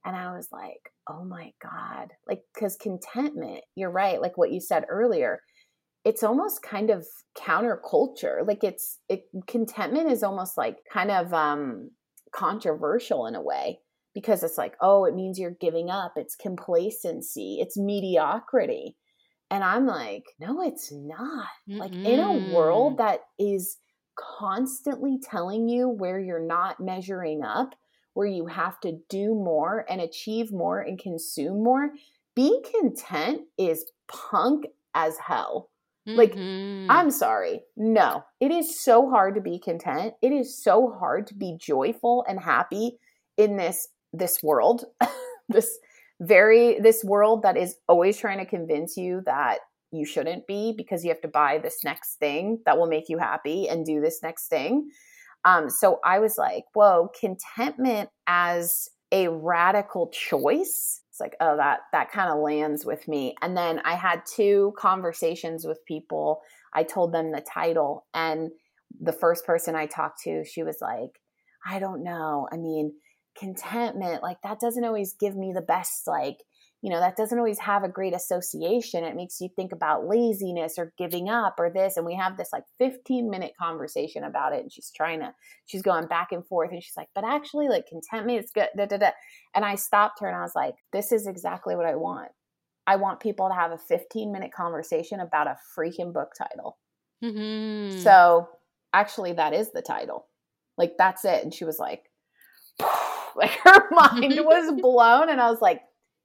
and 0.09 0.17
I 0.17 0.35
was 0.35 0.49
like, 0.51 0.91
oh 1.07 1.23
my 1.23 1.53
God. 1.63 2.09
Like, 2.27 2.41
because 2.55 2.77
contentment, 2.77 3.61
you're 3.75 3.91
right, 3.91 4.23
like 4.23 4.39
what 4.39 4.51
you 4.51 4.59
said 4.59 4.87
earlier, 4.89 5.41
it's 6.03 6.23
almost 6.23 6.63
kind 6.63 6.89
of 6.89 7.07
counterculture. 7.37 8.47
Like, 8.47 8.65
it's, 8.65 9.01
it, 9.11 9.25
contentment 9.47 10.11
is 10.11 10.23
almost 10.23 10.57
like 10.57 10.79
kind 10.91 11.11
of 11.11 11.35
um, 11.35 11.91
controversial 12.35 13.27
in 13.27 13.35
a 13.35 13.43
way 13.43 13.81
because 14.15 14.43
it's 14.43 14.57
like, 14.57 14.77
oh, 14.81 15.05
it 15.05 15.15
means 15.15 15.39
you're 15.39 15.57
giving 15.61 15.91
up. 15.91 16.15
It's 16.17 16.37
complacency, 16.37 17.59
it's 17.61 17.77
mediocrity. 17.77 18.97
And 19.51 19.63
I'm 19.63 19.87
like, 19.87 20.25
no, 20.41 20.63
it's 20.63 20.91
not. 20.91 21.49
Mm-hmm. 21.69 21.79
Like, 21.81 21.93
in 21.93 22.19
a 22.19 22.55
world 22.55 22.97
that 22.97 23.21
is 23.39 23.77
constantly 24.39 25.19
telling 25.23 25.69
you 25.69 25.87
where 25.87 26.19
you're 26.19 26.47
not 26.47 26.81
measuring 26.81 27.43
up, 27.45 27.75
where 28.19 28.27
you 28.27 28.47
have 28.47 28.81
to 28.81 28.99
do 29.09 29.33
more 29.33 29.87
and 29.89 30.01
achieve 30.01 30.51
more 30.51 30.81
and 30.81 30.99
consume 30.99 31.63
more, 31.63 31.91
being 32.35 32.61
content 32.81 33.43
is 33.57 33.85
punk 34.09 34.67
as 34.93 35.17
hell. 35.19 35.71
Like, 36.05 36.35
mm-hmm. 36.35 36.91
I'm 36.91 37.13
sorry. 37.13 37.61
No, 37.77 38.25
it 38.41 38.51
is 38.51 38.81
so 38.81 39.09
hard 39.09 39.37
to 39.37 39.41
be 39.41 39.61
content. 39.61 40.15
It 40.21 40.33
is 40.33 40.61
so 40.61 40.97
hard 40.99 41.29
to 41.29 41.35
be 41.35 41.57
joyful 41.61 42.25
and 42.29 42.41
happy 42.41 42.99
in 43.37 43.57
this 43.57 43.87
this 44.13 44.43
world. 44.43 44.87
this 45.49 45.79
very 46.21 46.81
this 46.81 47.05
world 47.05 47.43
that 47.45 47.57
is 47.57 47.77
always 47.89 48.19
trying 48.19 48.39
to 48.39 48.47
convince 48.47 48.97
you 48.97 49.23
that 49.27 49.59
you 49.93 50.05
shouldn't 50.05 50.45
be 50.49 50.75
because 50.77 51.05
you 51.05 51.11
have 51.11 51.21
to 51.21 51.29
buy 51.29 51.59
this 51.59 51.85
next 51.85 52.17
thing 52.17 52.59
that 52.67 52.79
will 52.79 52.89
make 52.89 53.09
you 53.09 53.19
happy 53.19 53.69
and 53.69 53.87
do 53.87 54.01
this 54.01 54.25
next 54.25 54.49
thing. 54.49 54.91
Um, 55.45 55.71
so 55.71 56.01
I 56.05 56.19
was 56.19 56.37
like, 56.37 56.65
whoa, 56.75 57.11
contentment 57.19 58.11
as 58.27 58.89
a 59.13 59.29
radical 59.29 60.09
choice. 60.09 61.03
It's 61.11 61.21
like, 61.21 61.37
oh, 61.41 61.57
that 61.57 61.81
that 61.93 62.13
kind 62.13 62.31
of 62.31 62.41
lands 62.41 62.85
with 62.85 63.09
me. 63.09 63.35
And 63.43 63.57
then 63.57 63.81
I 63.85 63.95
had 63.95 64.23
two 64.27 64.75
conversations 64.79 65.67
with 65.67 65.85
people. 65.87 66.43
I 66.75 66.83
told 66.83 67.13
them 67.13 67.33
the 67.33 67.41
title, 67.41 68.07
and 68.13 68.51
the 69.01 69.13
first 69.13 69.47
person 69.47 69.75
I 69.75 69.87
talked 69.87 70.23
to, 70.25 70.45
she 70.45 70.63
was 70.63 70.79
like, 70.81 71.21
I 71.67 71.79
don't 71.79 72.03
know. 72.03 72.49
I 72.53 72.57
mean, 72.57 72.93
contentment, 73.39 74.23
like 74.23 74.39
that 74.43 74.61
doesn't 74.61 74.85
always 74.85 75.15
give 75.15 75.37
me 75.37 75.53
the 75.55 75.63
best 75.63 76.07
like 76.07 76.39
you 76.81 76.91
know, 76.91 77.01
that 77.01 77.17
doesn't 77.17 77.39
always 77.39 77.59
have 77.59 77.83
a 77.83 77.89
great 77.89 78.15
association. 78.15 79.03
It 79.03 79.17
makes 79.17 79.41
you 79.41 79.49
think 79.57 79.73
about 79.73 80.07
laziness 80.07 80.79
or 80.79 80.93
giving 80.97 81.29
up 81.29 81.57
or 81.59 81.71
this. 81.71 81.97
And 81.97 82.07
we 82.07 82.15
have 82.15 82.37
this 82.37 82.51
like 82.53 82.63
15 82.79 83.29
minute 83.29 83.53
conversation 83.61 84.23
about 84.23 84.53
it. 84.53 84.63
And 84.63 84.73
she's 84.73 84.93
trying 84.95 85.19
to, 85.21 85.35
she's 85.67 85.83
going 85.83 86.07
back 86.07 86.29
and 86.31 86.47
forth. 86.47 86.71
And 86.71 86.83
she's 86.83 86.97
like, 86.97 87.09
but 87.17 87.25
actually, 87.25 87.69
like 87.69 87.89
contentment 87.89 88.45
is 88.45 88.53
good. 88.55 88.69
Da, 88.77 88.87
da, 88.87 88.97
da. 88.97 89.11
And 89.57 89.65
I 89.65 89.75
stopped 89.75 90.21
her 90.21 90.29
and 90.29 90.37
I 90.37 90.43
was 90.43 90.55
like, 90.55 90.75
this 90.93 91.11
is 91.11 91.27
exactly 91.27 91.75
what 91.75 91.87
I 91.87 91.97
want. 91.97 92.31
I 92.87 92.95
want 92.95 93.21
people 93.21 93.49
to 93.49 93.55
have 93.55 93.73
a 93.73 93.79
15 93.79 94.31
minute 94.31 94.53
conversation 94.53 95.19
about 95.19 95.49
a 95.49 95.57
freaking 95.77 96.13
book 96.13 96.31
title. 96.39 96.79
Mm-hmm. 97.25 97.99
So 97.99 98.49
actually, 98.93 99.33
that 99.33 99.53
is 99.53 99.73
the 99.73 99.83
title. 99.83 100.27
Like, 100.77 100.93
that's 100.97 101.25
it. 101.25 101.43
And 101.43 101.53
she 101.53 101.65
was 101.65 101.81
like, 101.81 102.05
like 103.37 103.51
her 103.65 103.89
mind 103.91 104.39
was 104.45 104.81
blown. 104.81 105.29
And 105.29 105.41
I 105.41 105.51
was 105.51 105.61
like, 105.61 105.83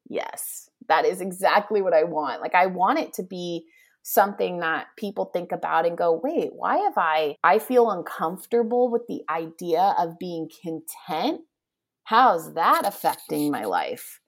yes, 0.10 0.70
that 0.88 1.06
is 1.06 1.22
exactly 1.22 1.82
what 1.82 1.94
I 1.94 2.04
want. 2.04 2.42
Like, 2.42 2.56
I 2.56 2.68
want 2.68 3.00
it 3.00 3.14
to 3.14 3.24
be 3.24 3.66
something 4.04 4.60
that 4.60 4.88
people 4.98 5.26
think 5.26 5.52
about 5.52 5.86
and 5.86 5.98
go, 5.98 6.20
wait, 6.22 6.50
why 6.54 6.78
have 6.78 6.98
I, 6.98 7.38
I 7.44 7.60
feel 7.60 7.90
uncomfortable 7.90 8.92
with 8.92 9.04
the 9.08 9.22
idea 9.30 9.96
of 9.98 10.20
being 10.20 10.50
content. 10.62 11.42
How's 12.04 12.54
that 12.56 12.84
affecting 12.86 13.50
my 13.50 13.64
life? 13.64 14.20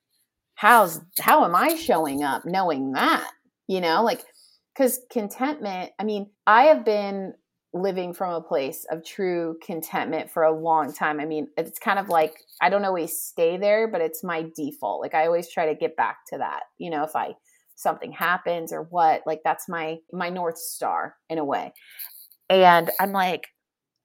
How's, 0.55 1.01
how 1.19 1.43
am 1.43 1.53
I 1.55 1.75
showing 1.75 2.23
up 2.23 2.45
knowing 2.45 2.93
that? 2.93 3.29
You 3.67 3.81
know, 3.81 4.01
like, 4.03 4.23
because 4.73 5.01
contentment, 5.11 5.91
I 5.99 6.05
mean, 6.05 6.29
I 6.47 6.63
have 6.63 6.85
been 6.85 7.33
living 7.75 8.13
from 8.13 8.33
a 8.33 8.41
place 8.41 8.85
of 8.89 9.03
true 9.03 9.57
contentment 9.61 10.31
for 10.31 10.43
a 10.43 10.57
long 10.57 10.93
time. 10.93 11.19
I 11.19 11.25
mean, 11.25 11.49
it's 11.57 11.77
kind 11.77 11.99
of 11.99 12.07
like 12.07 12.33
I 12.61 12.69
don't 12.69 12.85
always 12.85 13.19
stay 13.19 13.57
there, 13.57 13.87
but 13.89 13.99
it's 13.99 14.23
my 14.23 14.45
default. 14.55 15.01
Like 15.01 15.13
I 15.13 15.25
always 15.25 15.49
try 15.49 15.65
to 15.67 15.75
get 15.75 15.97
back 15.97 16.19
to 16.29 16.37
that. 16.37 16.63
You 16.77 16.89
know, 16.89 17.03
if 17.03 17.15
I 17.15 17.35
something 17.75 18.13
happens 18.13 18.71
or 18.71 18.83
what, 18.83 19.23
like 19.25 19.41
that's 19.43 19.67
my 19.67 19.97
my 20.13 20.29
north 20.29 20.57
star 20.57 21.17
in 21.29 21.37
a 21.37 21.43
way. 21.43 21.73
And 22.49 22.89
I'm 22.99 23.11
like 23.11 23.47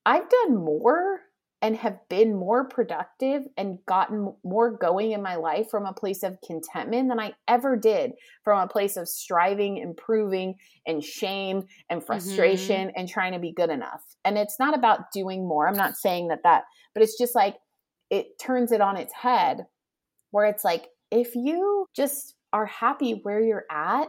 I've 0.04 0.28
done 0.28 0.56
more 0.56 1.20
and 1.62 1.76
have 1.76 1.98
been 2.08 2.34
more 2.34 2.66
productive 2.66 3.42
and 3.58 3.78
gotten 3.84 4.34
more 4.42 4.70
going 4.70 5.12
in 5.12 5.22
my 5.22 5.36
life 5.36 5.68
from 5.70 5.84
a 5.84 5.92
place 5.92 6.22
of 6.22 6.38
contentment 6.44 7.08
than 7.08 7.20
I 7.20 7.34
ever 7.48 7.76
did 7.76 8.12
from 8.44 8.60
a 8.60 8.66
place 8.66 8.96
of 8.96 9.08
striving, 9.08 9.76
improving, 9.76 10.54
and 10.86 11.04
shame 11.04 11.64
and 11.90 12.04
frustration 12.04 12.88
mm-hmm. 12.88 12.98
and 12.98 13.08
trying 13.08 13.32
to 13.32 13.38
be 13.38 13.52
good 13.52 13.68
enough. 13.68 14.02
And 14.24 14.38
it's 14.38 14.58
not 14.58 14.76
about 14.76 15.12
doing 15.12 15.46
more. 15.46 15.68
I'm 15.68 15.76
not 15.76 15.96
saying 15.96 16.28
that 16.28 16.44
that, 16.44 16.64
but 16.94 17.02
it's 17.02 17.18
just 17.18 17.34
like 17.34 17.56
it 18.08 18.38
turns 18.38 18.72
it 18.72 18.80
on 18.80 18.96
its 18.96 19.12
head 19.12 19.66
where 20.30 20.46
it's 20.46 20.64
like 20.64 20.86
if 21.10 21.34
you 21.34 21.86
just 21.94 22.36
are 22.52 22.66
happy 22.66 23.20
where 23.22 23.42
you're 23.42 23.66
at, 23.70 24.08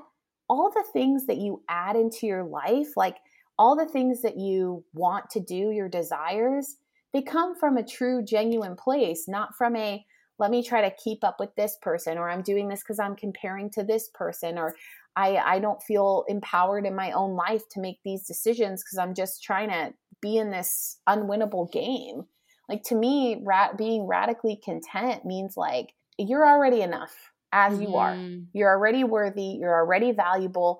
all 0.49 0.71
the 0.71 0.85
things 0.93 1.27
that 1.27 1.37
you 1.37 1.61
add 1.69 1.95
into 1.95 2.27
your 2.27 2.43
life, 2.43 2.95
like 2.95 3.17
all 3.57 3.75
the 3.75 3.85
things 3.85 4.21
that 4.21 4.37
you 4.37 4.83
want 4.93 5.29
to 5.29 5.39
do, 5.39 5.71
your 5.71 5.89
desires, 5.89 6.77
they 7.13 7.21
come 7.21 7.55
from 7.55 7.77
a 7.77 7.83
true, 7.83 8.23
genuine 8.23 8.75
place, 8.75 9.27
not 9.27 9.55
from 9.55 9.75
a 9.75 10.05
let 10.39 10.49
me 10.49 10.63
try 10.63 10.81
to 10.81 10.95
keep 10.95 11.23
up 11.23 11.39
with 11.39 11.53
this 11.55 11.77
person 11.83 12.17
or 12.17 12.27
I'm 12.27 12.41
doing 12.41 12.67
this 12.67 12.81
because 12.81 12.99
I'm 12.99 13.15
comparing 13.15 13.69
to 13.71 13.83
this 13.83 14.09
person 14.11 14.57
or 14.57 14.75
I, 15.15 15.35
I 15.37 15.59
don't 15.59 15.83
feel 15.83 16.25
empowered 16.27 16.85
in 16.85 16.95
my 16.95 17.11
own 17.11 17.35
life 17.35 17.61
to 17.71 17.79
make 17.79 17.99
these 18.03 18.25
decisions 18.25 18.83
because 18.83 18.97
I'm 18.97 19.13
just 19.13 19.43
trying 19.43 19.69
to 19.69 19.93
be 20.19 20.37
in 20.37 20.49
this 20.49 20.97
unwinnable 21.07 21.71
game. 21.71 22.23
Like 22.67 22.83
to 22.85 22.95
me, 22.95 23.41
rat, 23.43 23.77
being 23.77 24.07
radically 24.07 24.59
content 24.63 25.25
means 25.25 25.57
like 25.57 25.93
you're 26.17 26.47
already 26.47 26.81
enough. 26.81 27.13
as 27.51 27.73
mm-hmm. 27.73 27.83
you 27.83 27.95
are. 27.95 28.13
Mm-hmm. 28.13 28.43
You're 28.53 28.69
already 28.69 29.03
worthy, 29.03 29.57
you're 29.59 29.75
already 29.75 30.11
valuable. 30.11 30.79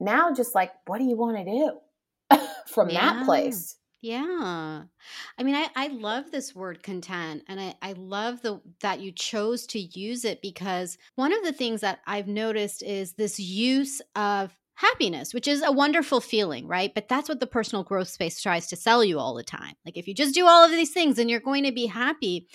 Now, 0.00 0.32
just 0.32 0.54
like, 0.54 0.70
what 0.86 0.98
do 0.98 1.04
you 1.04 1.16
want 1.16 1.36
to 1.36 1.44
do 1.44 2.38
from 2.68 2.90
yeah. 2.90 3.14
that 3.14 3.26
place? 3.26 3.76
Yeah. 4.00 4.82
I 5.38 5.42
mean, 5.42 5.56
I, 5.56 5.68
I 5.74 5.88
love 5.88 6.30
this 6.30 6.54
word 6.54 6.82
content 6.84 7.42
and 7.48 7.60
I, 7.60 7.74
I 7.82 7.92
love 7.92 8.42
the 8.42 8.60
that 8.80 9.00
you 9.00 9.10
chose 9.10 9.66
to 9.68 9.80
use 9.80 10.24
it 10.24 10.40
because 10.40 10.98
one 11.16 11.32
of 11.32 11.42
the 11.42 11.52
things 11.52 11.80
that 11.80 11.98
I've 12.06 12.28
noticed 12.28 12.82
is 12.82 13.14
this 13.14 13.40
use 13.40 14.00
of 14.14 14.56
happiness, 14.74 15.34
which 15.34 15.48
is 15.48 15.62
a 15.62 15.72
wonderful 15.72 16.20
feeling, 16.20 16.68
right? 16.68 16.94
But 16.94 17.08
that's 17.08 17.28
what 17.28 17.40
the 17.40 17.48
personal 17.48 17.82
growth 17.82 18.08
space 18.08 18.40
tries 18.40 18.68
to 18.68 18.76
sell 18.76 19.02
you 19.02 19.18
all 19.18 19.34
the 19.34 19.42
time. 19.42 19.74
Like 19.84 19.96
if 19.96 20.06
you 20.06 20.14
just 20.14 20.34
do 20.34 20.46
all 20.46 20.64
of 20.64 20.70
these 20.70 20.92
things, 20.92 21.16
then 21.16 21.28
you're 21.28 21.40
going 21.40 21.64
to 21.64 21.72
be 21.72 21.86
happy. 21.86 22.46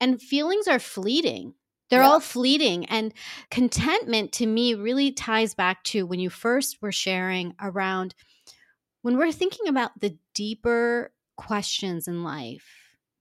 And 0.00 0.22
feelings 0.22 0.68
are 0.68 0.78
fleeting. 0.78 1.54
They're 1.90 2.02
yeah. 2.02 2.08
all 2.08 2.20
fleeting. 2.20 2.84
And 2.84 3.12
contentment 3.50 4.30
to 4.32 4.46
me 4.46 4.74
really 4.74 5.10
ties 5.10 5.54
back 5.54 5.82
to 5.84 6.06
when 6.06 6.20
you 6.20 6.30
first 6.30 6.80
were 6.80 6.92
sharing 6.92 7.54
around 7.60 8.14
when 9.02 9.18
we're 9.18 9.32
thinking 9.32 9.68
about 9.68 9.90
the 10.00 10.16
deeper 10.34 11.12
questions 11.36 12.08
in 12.08 12.22
life, 12.22 12.66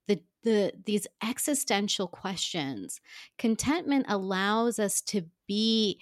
the, 0.07 0.21
the 0.43 0.73
these 0.85 1.07
existential 1.23 2.07
questions, 2.07 2.99
contentment 3.37 4.05
allows 4.09 4.79
us 4.79 5.01
to 5.01 5.25
be 5.47 5.99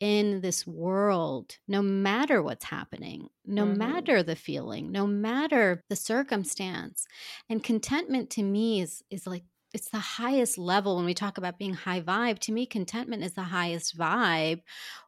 in 0.00 0.40
this 0.40 0.66
world, 0.66 1.56
no 1.68 1.80
matter 1.80 2.42
what's 2.42 2.64
happening, 2.64 3.28
no 3.46 3.64
mm-hmm. 3.64 3.78
matter 3.78 4.22
the 4.22 4.36
feeling, 4.36 4.90
no 4.90 5.06
matter 5.06 5.80
the 5.88 5.96
circumstance. 5.96 7.06
And 7.48 7.62
contentment 7.62 8.30
to 8.30 8.42
me 8.42 8.80
is 8.80 9.04
is 9.10 9.26
like 9.26 9.44
it's 9.72 9.88
the 9.88 9.98
highest 9.98 10.56
level 10.56 10.96
when 10.96 11.04
we 11.04 11.14
talk 11.14 11.36
about 11.36 11.58
being 11.58 11.74
high 11.74 12.00
vibe 12.00 12.38
to 12.38 12.52
me 12.52 12.64
contentment 12.64 13.24
is 13.24 13.34
the 13.34 13.42
highest 13.42 13.98
vibe 13.98 14.60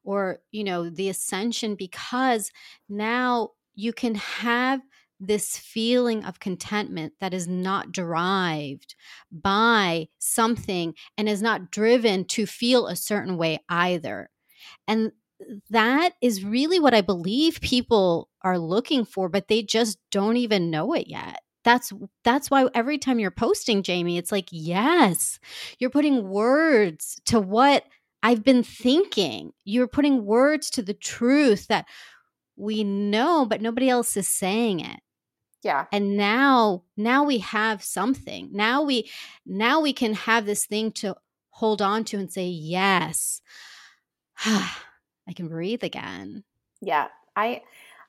or 0.02 0.40
you 0.50 0.64
know 0.64 0.90
the 0.90 1.08
ascension 1.08 1.76
because 1.76 2.50
now 2.88 3.50
you 3.74 3.92
can 3.92 4.16
have 4.16 4.80
this 5.18 5.56
feeling 5.56 6.24
of 6.24 6.40
contentment 6.40 7.14
that 7.20 7.32
is 7.32 7.48
not 7.48 7.92
derived 7.92 8.94
by 9.30 10.08
something 10.18 10.94
and 11.16 11.28
is 11.28 11.40
not 11.40 11.70
driven 11.70 12.24
to 12.24 12.46
feel 12.46 12.86
a 12.86 12.96
certain 12.96 13.36
way 13.36 13.58
either. 13.68 14.30
And 14.86 15.12
that 15.70 16.14
is 16.20 16.44
really 16.44 16.78
what 16.78 16.94
I 16.94 17.00
believe 17.00 17.60
people 17.60 18.28
are 18.42 18.58
looking 18.58 19.04
for, 19.04 19.28
but 19.28 19.48
they 19.48 19.62
just 19.62 19.98
don't 20.10 20.36
even 20.36 20.70
know 20.70 20.92
it 20.94 21.08
yet. 21.08 21.40
That's 21.64 21.92
that's 22.24 22.50
why 22.50 22.66
every 22.74 22.96
time 22.96 23.18
you're 23.18 23.30
posting, 23.30 23.82
Jamie, 23.82 24.18
it's 24.18 24.30
like, 24.30 24.48
yes, 24.52 25.40
you're 25.78 25.90
putting 25.90 26.28
words 26.28 27.16
to 27.26 27.40
what 27.40 27.84
I've 28.22 28.44
been 28.44 28.62
thinking. 28.62 29.52
You're 29.64 29.88
putting 29.88 30.24
words 30.24 30.70
to 30.70 30.82
the 30.82 30.94
truth 30.94 31.66
that 31.68 31.86
we 32.56 32.84
know, 32.84 33.46
but 33.46 33.60
nobody 33.60 33.88
else 33.88 34.16
is 34.16 34.28
saying 34.28 34.80
it. 34.80 35.00
Yeah. 35.66 35.86
And 35.90 36.16
now 36.16 36.84
now 36.96 37.24
we 37.24 37.38
have 37.38 37.82
something. 37.82 38.50
Now 38.52 38.82
we 38.82 39.10
now 39.44 39.80
we 39.80 39.92
can 39.92 40.14
have 40.14 40.46
this 40.46 40.64
thing 40.64 40.92
to 40.92 41.16
hold 41.50 41.82
on 41.82 42.04
to 42.04 42.18
and 42.18 42.32
say, 42.32 42.46
yes, 42.46 43.40
I 44.44 45.32
can 45.34 45.48
breathe 45.48 45.82
again. 45.82 46.44
Yeah. 46.80 47.08
I 47.34 47.62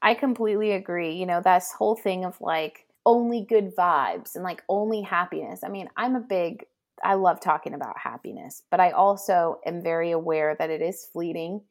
I 0.03 0.13
completely 0.13 0.73
agree. 0.73 1.13
You 1.13 1.25
know, 1.25 1.41
this 1.41 1.73
whole 1.75 1.95
thing 1.95 2.25
of 2.25 2.39
like 2.39 2.85
only 3.07 3.41
good 3.41 3.75
vibes 3.75 4.35
and 4.35 4.43
like 4.43 4.61
only 4.69 5.01
happiness. 5.01 5.61
I 5.63 5.69
mean, 5.69 5.89
I'm 5.97 6.15
a 6.15 6.19
big 6.19 6.63
I 7.03 7.15
love 7.15 7.39
talking 7.39 7.73
about 7.73 7.97
happiness, 7.97 8.61
but 8.69 8.79
I 8.79 8.91
also 8.91 9.59
am 9.65 9.81
very 9.81 10.11
aware 10.11 10.55
that 10.59 10.69
it 10.69 10.83
is 10.83 11.07
fleeting 11.11 11.61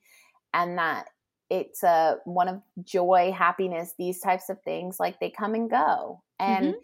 and 0.52 0.78
that 0.78 1.10
it's 1.50 1.82
a 1.82 2.16
one 2.24 2.48
of 2.48 2.60
joy 2.82 3.32
happiness 3.36 3.94
these 3.98 4.20
types 4.20 4.48
of 4.48 4.60
things 4.62 4.98
like 4.98 5.20
they 5.20 5.30
come 5.30 5.54
and 5.54 5.70
go 5.70 6.22
and 6.38 6.66
mm-hmm. 6.66 6.78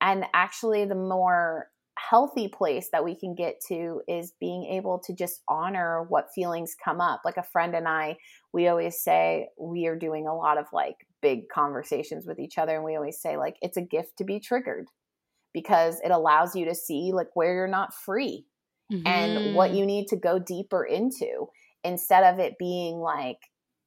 and 0.00 0.24
actually 0.34 0.84
the 0.84 0.94
more 0.94 1.68
healthy 1.98 2.48
place 2.48 2.88
that 2.90 3.04
we 3.04 3.14
can 3.14 3.34
get 3.34 3.60
to 3.68 4.00
is 4.08 4.32
being 4.40 4.64
able 4.64 4.98
to 4.98 5.14
just 5.14 5.42
honor 5.48 6.04
what 6.08 6.32
feelings 6.34 6.74
come 6.82 7.00
up 7.00 7.20
like 7.24 7.36
a 7.36 7.42
friend 7.42 7.74
and 7.74 7.86
i 7.86 8.16
we 8.52 8.66
always 8.66 9.00
say 9.00 9.46
we 9.60 9.86
are 9.86 9.96
doing 9.96 10.26
a 10.26 10.34
lot 10.34 10.58
of 10.58 10.66
like 10.72 10.96
big 11.20 11.48
conversations 11.48 12.26
with 12.26 12.40
each 12.40 12.58
other 12.58 12.74
and 12.74 12.84
we 12.84 12.96
always 12.96 13.20
say 13.20 13.36
like 13.36 13.56
it's 13.62 13.76
a 13.76 13.82
gift 13.82 14.16
to 14.18 14.24
be 14.24 14.40
triggered 14.40 14.86
because 15.52 16.00
it 16.02 16.10
allows 16.10 16.56
you 16.56 16.64
to 16.64 16.74
see 16.74 17.12
like 17.12 17.28
where 17.34 17.54
you're 17.54 17.68
not 17.68 17.94
free 17.94 18.46
mm-hmm. 18.92 19.06
and 19.06 19.54
what 19.54 19.68
mm-hmm. 19.68 19.78
you 19.78 19.86
need 19.86 20.08
to 20.08 20.16
go 20.16 20.38
deeper 20.38 20.84
into 20.84 21.46
instead 21.84 22.24
of 22.24 22.40
it 22.40 22.58
being 22.58 22.96
like 22.96 23.38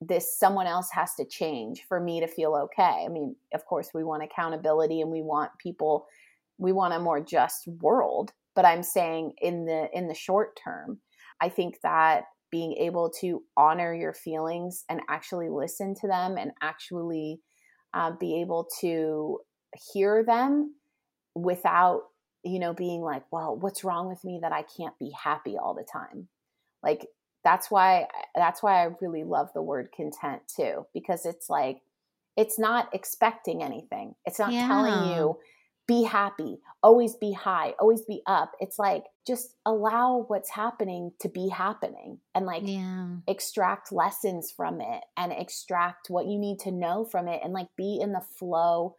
this 0.02 0.38
someone 0.38 0.68
else 0.68 0.89
has 0.91 1.16
to 1.16 1.26
change 1.26 1.84
for 1.88 2.00
me 2.00 2.20
to 2.20 2.28
feel 2.28 2.56
okay. 2.56 3.06
I 3.06 3.08
mean, 3.08 3.36
of 3.54 3.66
course, 3.66 3.89
we 3.93 4.04
want 4.04 4.24
accountability 4.24 5.02
and 5.02 5.12
we 5.12 5.22
want 5.22 5.52
people 5.60 6.08
we 6.58 6.72
want 6.72 6.93
a 6.93 7.00
more 7.00 7.20
just 7.20 7.68
world, 7.68 8.32
but 8.56 8.66
I'm 8.66 8.84
saying 8.84 9.34
in 9.41 9.66
the 9.66 9.89
in 9.93 10.08
the 10.08 10.14
short 10.14 10.60
term, 10.62 11.00
I 11.41 11.50
think 11.50 11.80
that 11.84 12.26
being 12.52 12.74
able 12.74 13.10
to 13.10 13.43
honor 13.58 13.93
your 13.93 14.14
feelings 14.14 14.86
and 14.89 15.02
actually 15.10 15.50
listen 15.50 15.93
to 15.96 16.08
them 16.08 16.38
and 16.38 16.52
actually 16.62 17.41
uh, 17.93 18.12
be 18.12 18.39
able 18.39 18.68
to 18.82 19.39
hear 19.93 20.24
them 20.24 20.74
without 21.34 22.04
you 22.43 22.60
know 22.60 22.74
being 22.74 23.02
like 23.02 23.24
well 23.32 23.58
what's 23.58 23.84
wrong 23.84 24.08
with 24.08 24.24
me 24.24 24.39
that 24.41 24.54
i 24.54 24.64
can't 24.78 24.98
be 25.00 25.12
happy 25.22 25.58
all 25.58 25.74
the 25.74 25.84
time 25.84 26.28
like 26.82 27.08
that's 27.46 27.72
why 27.72 28.08
that's 28.36 28.62
why 28.62 28.84
I 28.84 28.89
really 29.00 29.24
love 29.24 29.52
the 29.54 29.62
word 29.62 29.89
content 29.96 30.41
too 30.54 30.86
because 30.93 31.26
it's 31.26 31.50
like 31.50 31.82
it's 32.36 32.60
not 32.60 32.89
expecting 32.93 33.64
anything. 33.64 34.16
It's 34.26 34.39
not 34.39 34.52
yeah. 34.52 34.68
telling 34.68 35.16
you 35.16 35.38
be 35.88 36.04
happy, 36.04 36.58
always 36.82 37.16
be 37.16 37.32
high, 37.32 37.76
always 37.80 38.02
be 38.02 38.22
up. 38.26 38.54
It's 38.60 38.80
like 38.80 39.04
just 39.26 39.56
allow 39.66 40.26
what's 40.28 40.50
happening 40.50 41.12
to 41.20 41.30
be 41.30 41.48
happening 41.48 42.18
and 42.34 42.48
like 42.48 42.64
yeah. 42.66 43.08
extract 43.28 43.91
lessons 43.91 44.52
from 44.52 44.82
it 44.82 45.04
and 45.16 45.32
extract 45.32 46.10
what 46.10 46.26
you 46.26 46.39
need 46.39 46.60
to 46.62 46.72
know 46.72 47.06
from 47.06 47.28
it 47.28 47.41
and 47.43 47.54
like 47.54 47.68
be 47.78 48.00
in 48.02 48.14
the 48.14 48.26
flow 48.39 48.96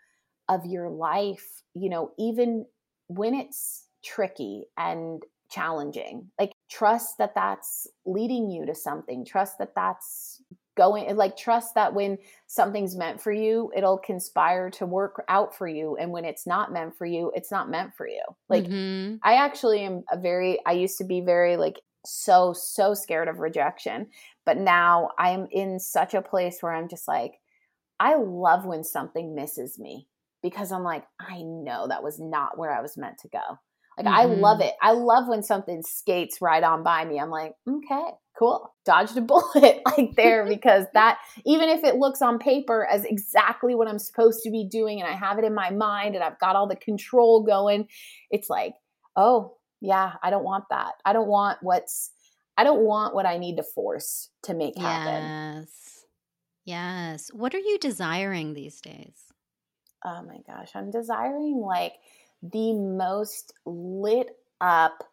of 0.49 0.64
your 0.64 0.88
life, 0.88 1.62
you 1.74 1.90
know, 1.90 2.12
even 2.18 2.66
when 3.09 3.34
it's 3.34 3.86
tricky 4.05 4.66
and 4.78 5.24
challenging. 5.51 6.30
Like 6.38 6.53
trust 6.70 7.18
that 7.18 7.34
that's 7.34 7.86
leading 8.05 8.51
you 8.51 8.66
to 8.66 8.74
something. 8.74 9.24
Trust 9.24 9.59
that 9.59 9.74
that's 9.74 10.42
going 10.76 11.16
like 11.16 11.36
trust 11.36 11.74
that 11.74 11.94
when 11.94 12.18
something's 12.47 12.97
meant 12.97 13.20
for 13.20 13.32
you, 13.32 13.72
it'll 13.74 13.99
conspire 13.99 14.70
to 14.70 14.86
work 14.86 15.24
out 15.28 15.57
for 15.57 15.66
you 15.66 15.97
and 15.97 16.11
when 16.11 16.24
it's 16.24 16.47
not 16.47 16.72
meant 16.72 16.97
for 16.97 17.07
you, 17.07 17.32
it's 17.34 17.51
not 17.51 17.70
meant 17.70 17.94
for 17.97 18.07
you. 18.07 18.22
Like 18.49 18.64
mm-hmm. 18.64 19.16
I 19.22 19.34
actually 19.34 19.80
am 19.80 20.05
a 20.11 20.18
very 20.18 20.59
I 20.66 20.72
used 20.72 20.99
to 20.99 21.05
be 21.05 21.20
very 21.20 21.57
like 21.57 21.80
so 22.05 22.53
so 22.53 22.94
scared 22.94 23.28
of 23.28 23.40
rejection, 23.40 24.09
but 24.44 24.59
now 24.59 25.11
I 25.18 25.30
am 25.30 25.49
in 25.51 25.80
such 25.80 26.14
a 26.14 26.22
place 26.22 26.59
where 26.61 26.72
I'm 26.72 26.88
just 26.88 27.09
like 27.09 27.34
I 27.99 28.16
love 28.16 28.66
when 28.66 28.84
something 28.84 29.34
misses 29.34 29.78
me 29.78 30.07
because 30.42 30.70
I'm 30.70 30.84
like 30.84 31.05
I 31.18 31.40
know 31.42 31.88
that 31.88 32.03
was 32.03 32.20
not 32.20 32.59
where 32.59 32.70
I 32.70 32.82
was 32.82 32.99
meant 32.99 33.18
to 33.20 33.28
go. 33.28 33.59
Like 33.97 34.07
mm-hmm. 34.07 34.14
I 34.14 34.24
love 34.24 34.59
mm-hmm. 34.59 34.68
it. 34.68 34.74
I 34.82 34.92
love 34.92 35.28
when 35.28 35.42
something 35.42 35.82
skates 35.82 36.40
right 36.40 36.62
on 36.62 36.82
by 36.82 37.05
me. 37.05 37.18
I'm 37.18 37.30
like, 37.30 37.55
okay, 37.68 38.11
cool. 38.38 38.72
Dodged 38.84 39.16
a 39.16 39.20
bullet 39.22 39.80
like 39.84 40.14
there 40.16 40.47
because 40.49 40.86
that 40.94 41.18
even 41.44 41.68
if 41.68 41.84
it 41.84 41.97
looks 41.97 42.22
on 42.22 42.38
paper 42.38 42.86
as 42.86 43.05
exactly 43.05 43.74
what 43.74 43.88
I'm 43.88 43.99
supposed 43.99 44.42
to 44.42 44.51
be 44.51 44.68
doing 44.70 45.01
and 45.01 45.09
I 45.09 45.14
have 45.14 45.38
it 45.38 45.44
in 45.44 45.55
my 45.55 45.70
mind 45.70 46.14
and 46.14 46.22
I've 46.22 46.38
got 46.38 46.57
all 46.57 46.68
the 46.68 46.76
control 46.76 47.42
going, 47.42 47.88
it's 48.30 48.51
like, 48.51 48.74
oh, 49.16 49.57
yeah, 49.80 50.14
I 50.22 50.30
don't 50.30 50.44
want 50.44 50.64
that. 50.70 50.92
I 51.05 51.12
don't 51.12 51.28
want 51.28 51.59
what's 51.62 52.11
I 52.59 52.64
don't 52.64 52.80
want 52.80 53.14
what 53.14 53.26
I 53.26 53.36
need 53.36 53.57
to 53.57 53.62
force 53.62 54.30
to 54.44 54.55
make 54.55 54.78
happen. 54.78 55.22
Yes. 55.22 56.05
Yes. 56.64 57.30
What 57.32 57.55
are 57.55 57.59
you 57.59 57.78
desiring 57.78 58.55
these 58.55 58.80
days? 58.80 59.26
Oh 60.05 60.22
my 60.22 60.38
gosh, 60.47 60.70
I'm 60.74 60.90
desiring 60.90 61.61
like 61.61 61.94
the 62.43 62.72
most 62.72 63.53
lit 63.64 64.28
up 64.61 65.05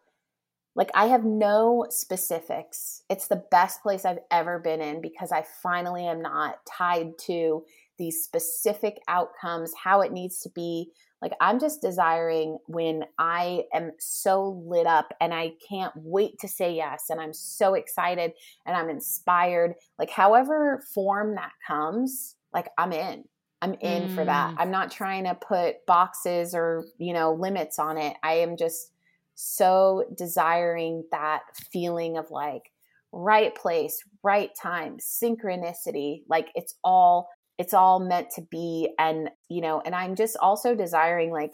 like 0.76 0.90
I 0.94 1.06
have 1.06 1.24
no 1.24 1.86
specifics. 1.88 3.02
It's 3.08 3.28
the 3.28 3.44
best 3.50 3.82
place 3.82 4.04
I've 4.04 4.18
ever 4.30 4.58
been 4.58 4.80
in 4.80 5.00
because 5.00 5.30
I 5.30 5.44
finally 5.62 6.06
am 6.06 6.20
not 6.20 6.56
tied 6.66 7.16
to 7.26 7.64
these 7.96 8.24
specific 8.24 9.00
outcomes, 9.06 9.72
how 9.82 10.00
it 10.00 10.12
needs 10.12 10.40
to 10.40 10.50
be. 10.50 10.90
Like 11.22 11.32
I'm 11.40 11.60
just 11.60 11.80
desiring 11.80 12.58
when 12.66 13.04
I 13.18 13.64
am 13.72 13.92
so 13.98 14.62
lit 14.66 14.86
up 14.86 15.14
and 15.20 15.32
I 15.32 15.52
can't 15.66 15.92
wait 15.94 16.38
to 16.40 16.48
say 16.48 16.74
yes 16.74 17.04
and 17.08 17.20
I'm 17.20 17.32
so 17.32 17.74
excited 17.74 18.32
and 18.66 18.76
I'm 18.76 18.90
inspired. 18.90 19.74
Like 19.98 20.10
however 20.10 20.82
form 20.92 21.36
that 21.36 21.52
comes, 21.66 22.34
like 22.52 22.68
I'm 22.76 22.92
in. 22.92 23.24
I'm 23.64 23.74
in 23.80 24.08
mm. 24.08 24.14
for 24.14 24.24
that. 24.24 24.54
Mm. 24.54 24.56
I'm 24.58 24.70
not 24.70 24.90
trying 24.90 25.24
to 25.24 25.34
put 25.34 25.86
boxes 25.86 26.54
or, 26.54 26.84
you 26.98 27.12
know, 27.12 27.32
limits 27.34 27.78
on 27.78 27.98
it. 27.98 28.16
I 28.22 28.34
am 28.34 28.56
just 28.56 28.92
so 29.34 30.04
desiring 30.16 31.04
that 31.10 31.40
feeling 31.72 32.16
of 32.16 32.30
like, 32.30 32.70
right 33.14 33.54
place, 33.54 34.02
right 34.22 34.50
time, 34.60 34.98
synchronicity. 34.98 36.22
Like 36.28 36.48
it's 36.54 36.74
all 36.84 37.30
it's 37.56 37.72
all 37.72 38.00
meant 38.00 38.30
to 38.34 38.42
be 38.42 38.90
and 38.98 39.30
you 39.48 39.60
know, 39.62 39.80
and 39.84 39.94
I'm 39.94 40.16
just 40.16 40.36
also 40.40 40.74
desiring 40.74 41.30
like 41.30 41.52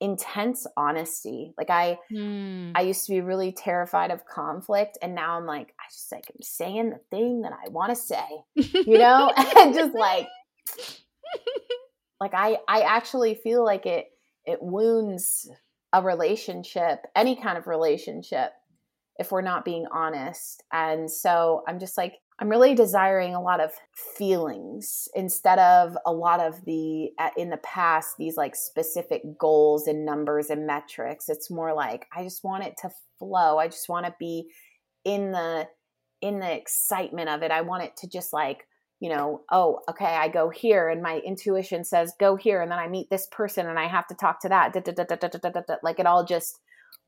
intense 0.00 0.66
honesty. 0.76 1.54
Like 1.56 1.70
I 1.70 1.98
mm. 2.12 2.72
I 2.74 2.82
used 2.82 3.06
to 3.06 3.12
be 3.12 3.20
really 3.20 3.52
terrified 3.52 4.10
of 4.10 4.26
conflict 4.26 4.98
and 5.02 5.14
now 5.14 5.38
I'm 5.38 5.46
like 5.46 5.68
I 5.80 5.84
just 5.90 6.12
like 6.12 6.24
I'm 6.28 6.42
saying 6.42 6.90
the 6.90 7.00
thing 7.10 7.42
that 7.42 7.52
I 7.52 7.68
want 7.70 7.90
to 7.90 7.96
say. 7.96 8.26
You 8.54 8.98
know? 8.98 9.32
and 9.56 9.74
just 9.74 9.94
like 9.94 10.28
like 12.20 12.34
I 12.34 12.58
I 12.68 12.80
actually 12.82 13.34
feel 13.34 13.64
like 13.64 13.86
it 13.86 14.06
it 14.44 14.62
wounds 14.62 15.48
a 15.92 16.02
relationship, 16.02 17.00
any 17.16 17.36
kind 17.36 17.58
of 17.58 17.66
relationship 17.66 18.52
if 19.18 19.32
we're 19.32 19.42
not 19.42 19.64
being 19.64 19.86
honest. 19.92 20.62
And 20.72 21.10
so 21.10 21.64
I'm 21.66 21.80
just 21.80 21.98
like, 21.98 22.14
I'm 22.38 22.48
really 22.48 22.74
desiring 22.74 23.34
a 23.34 23.42
lot 23.42 23.60
of 23.60 23.72
feelings 24.16 25.08
instead 25.14 25.58
of 25.58 25.96
a 26.06 26.12
lot 26.12 26.40
of 26.40 26.64
the, 26.64 27.10
uh, 27.18 27.30
in 27.36 27.50
the 27.50 27.56
past, 27.58 28.14
these 28.16 28.36
like 28.36 28.54
specific 28.54 29.22
goals 29.36 29.88
and 29.88 30.04
numbers 30.04 30.50
and 30.50 30.66
metrics. 30.66 31.28
It's 31.28 31.50
more 31.50 31.74
like, 31.74 32.06
I 32.16 32.22
just 32.22 32.44
want 32.44 32.62
it 32.62 32.76
to 32.82 32.90
flow. 33.18 33.58
I 33.58 33.66
just 33.66 33.88
want 33.88 34.06
to 34.06 34.14
be 34.20 34.48
in 35.04 35.32
the, 35.32 35.66
in 36.22 36.38
the 36.38 36.52
excitement 36.52 37.28
of 37.28 37.42
it. 37.42 37.50
I 37.50 37.62
want 37.62 37.82
it 37.82 37.96
to 37.98 38.08
just 38.08 38.32
like, 38.32 38.67
you 39.00 39.08
know, 39.08 39.42
oh, 39.52 39.80
okay, 39.88 40.16
I 40.16 40.28
go 40.28 40.50
here 40.50 40.88
and 40.88 41.02
my 41.02 41.18
intuition 41.18 41.84
says 41.84 42.12
go 42.18 42.36
here 42.36 42.60
and 42.60 42.70
then 42.70 42.78
I 42.78 42.88
meet 42.88 43.10
this 43.10 43.28
person 43.30 43.66
and 43.66 43.78
I 43.78 43.86
have 43.86 44.06
to 44.08 44.14
talk 44.14 44.40
to 44.42 44.48
that. 44.48 44.74
Like 45.82 45.98
it 46.00 46.06
all 46.06 46.24
just 46.24 46.58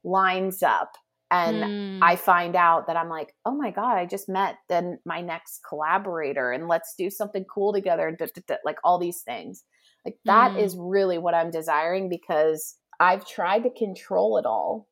lines 0.04 0.62
up 0.62 0.92
and 1.30 1.56
mm. 1.56 1.98
i 2.02 2.16
find 2.16 2.56
out 2.56 2.86
that 2.86 2.96
i'm 2.96 3.08
like 3.08 3.34
oh 3.46 3.54
my 3.54 3.70
god 3.70 3.96
i 3.96 4.04
just 4.04 4.28
met 4.28 4.56
then 4.68 4.98
my 5.04 5.20
next 5.20 5.60
collaborator 5.68 6.50
and 6.50 6.68
let's 6.68 6.94
do 6.96 7.08
something 7.08 7.44
cool 7.44 7.72
together 7.72 8.08
and 8.08 8.18
like 8.64 8.78
all 8.84 8.98
these 8.98 9.22
things 9.22 9.64
like 10.04 10.16
that 10.24 10.52
mm. 10.52 10.62
is 10.62 10.76
really 10.78 11.18
what 11.18 11.34
i'm 11.34 11.50
desiring 11.50 12.08
because 12.08 12.76
i've 12.98 13.26
tried 13.26 13.62
to 13.62 13.70
control 13.70 14.38
it 14.38 14.46
all 14.46 14.88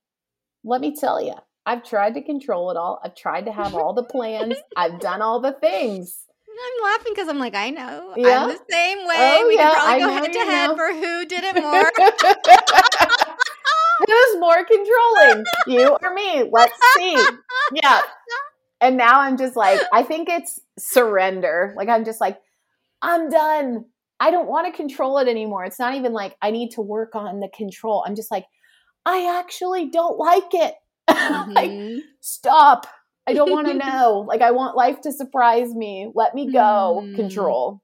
let 0.65 0.81
me 0.81 0.95
tell 0.95 1.21
you 1.21 1.35
i've 1.67 1.83
tried 1.83 2.15
to 2.15 2.23
control 2.23 2.71
it 2.71 2.77
all 2.77 3.01
i've 3.05 3.17
tried 3.17 3.47
to 3.47 3.53
have 3.53 3.75
all 3.75 3.95
the 3.95 4.05
plans 4.05 4.57
i've 4.77 5.01
done 5.01 5.23
all 5.23 5.41
the 5.41 5.57
things 5.61 6.25
I'm 6.65 6.83
laughing 6.85 7.13
because 7.15 7.29
I'm 7.29 7.39
like, 7.39 7.55
I 7.55 7.71
know. 7.71 8.15
Yeah. 8.17 8.43
I'm 8.43 8.49
the 8.49 8.59
same 8.71 9.07
way. 9.07 9.15
Oh, 9.17 9.45
we 9.49 9.55
yeah, 9.57 9.75
can 9.75 9.75
probably 9.75 10.01
go 10.01 10.11
head 10.11 10.33
to 10.33 10.39
head 10.41 10.77
for 10.77 10.93
who 10.93 11.25
did 11.27 11.45
it 11.45 11.63
more. 11.63 11.93
Who's 14.07 14.41
more 14.41 14.65
controlling, 14.65 15.45
you 15.67 15.99
or 16.01 16.15
me? 16.15 16.49
Let's 16.53 16.79
see. 16.97 17.17
Yeah. 17.73 18.01
And 18.81 18.97
now 18.97 19.21
I'm 19.21 19.37
just 19.37 19.57
like, 19.57 19.81
I 19.93 20.05
think 20.05 20.29
it's 20.29 20.61
surrender. 20.79 21.75
Like, 21.77 21.89
I'm 21.89 22.05
just 22.05 22.21
like, 22.21 22.39
I'm 23.03 23.29
done. 23.29 23.87
I 24.21 24.31
don't 24.31 24.49
want 24.49 24.67
to 24.67 24.73
control 24.77 25.19
it 25.19 25.29
anymore. 25.29 25.65
It's 25.65 25.79
not 25.79 25.95
even 25.95 26.13
like 26.13 26.37
I 26.41 26.51
need 26.53 26.71
to 26.73 26.81
work 26.81 27.15
on 27.15 27.41
the 27.41 27.49
control. 27.49 28.05
I'm 28.07 28.15
just 28.15 28.31
like, 28.31 28.47
I 29.05 29.39
actually 29.39 29.91
don't 29.91 30.19
like 30.19 30.55
it. 30.55 30.75
Mm-hmm. 31.09 31.53
like, 31.53 31.71
stop. 32.21 32.87
I 33.29 33.35
don't 33.35 33.51
want 33.51 33.69
to 33.69 33.75
know. 33.87 34.25
like, 34.27 34.41
I 34.41 34.51
want 34.51 34.77
life 34.77 35.01
to 35.03 35.13
surprise 35.13 35.75
me. 35.75 36.11
Let 36.15 36.35
me 36.35 36.51
go. 36.51 37.03
Mm. 37.05 37.17
Control. 37.17 37.83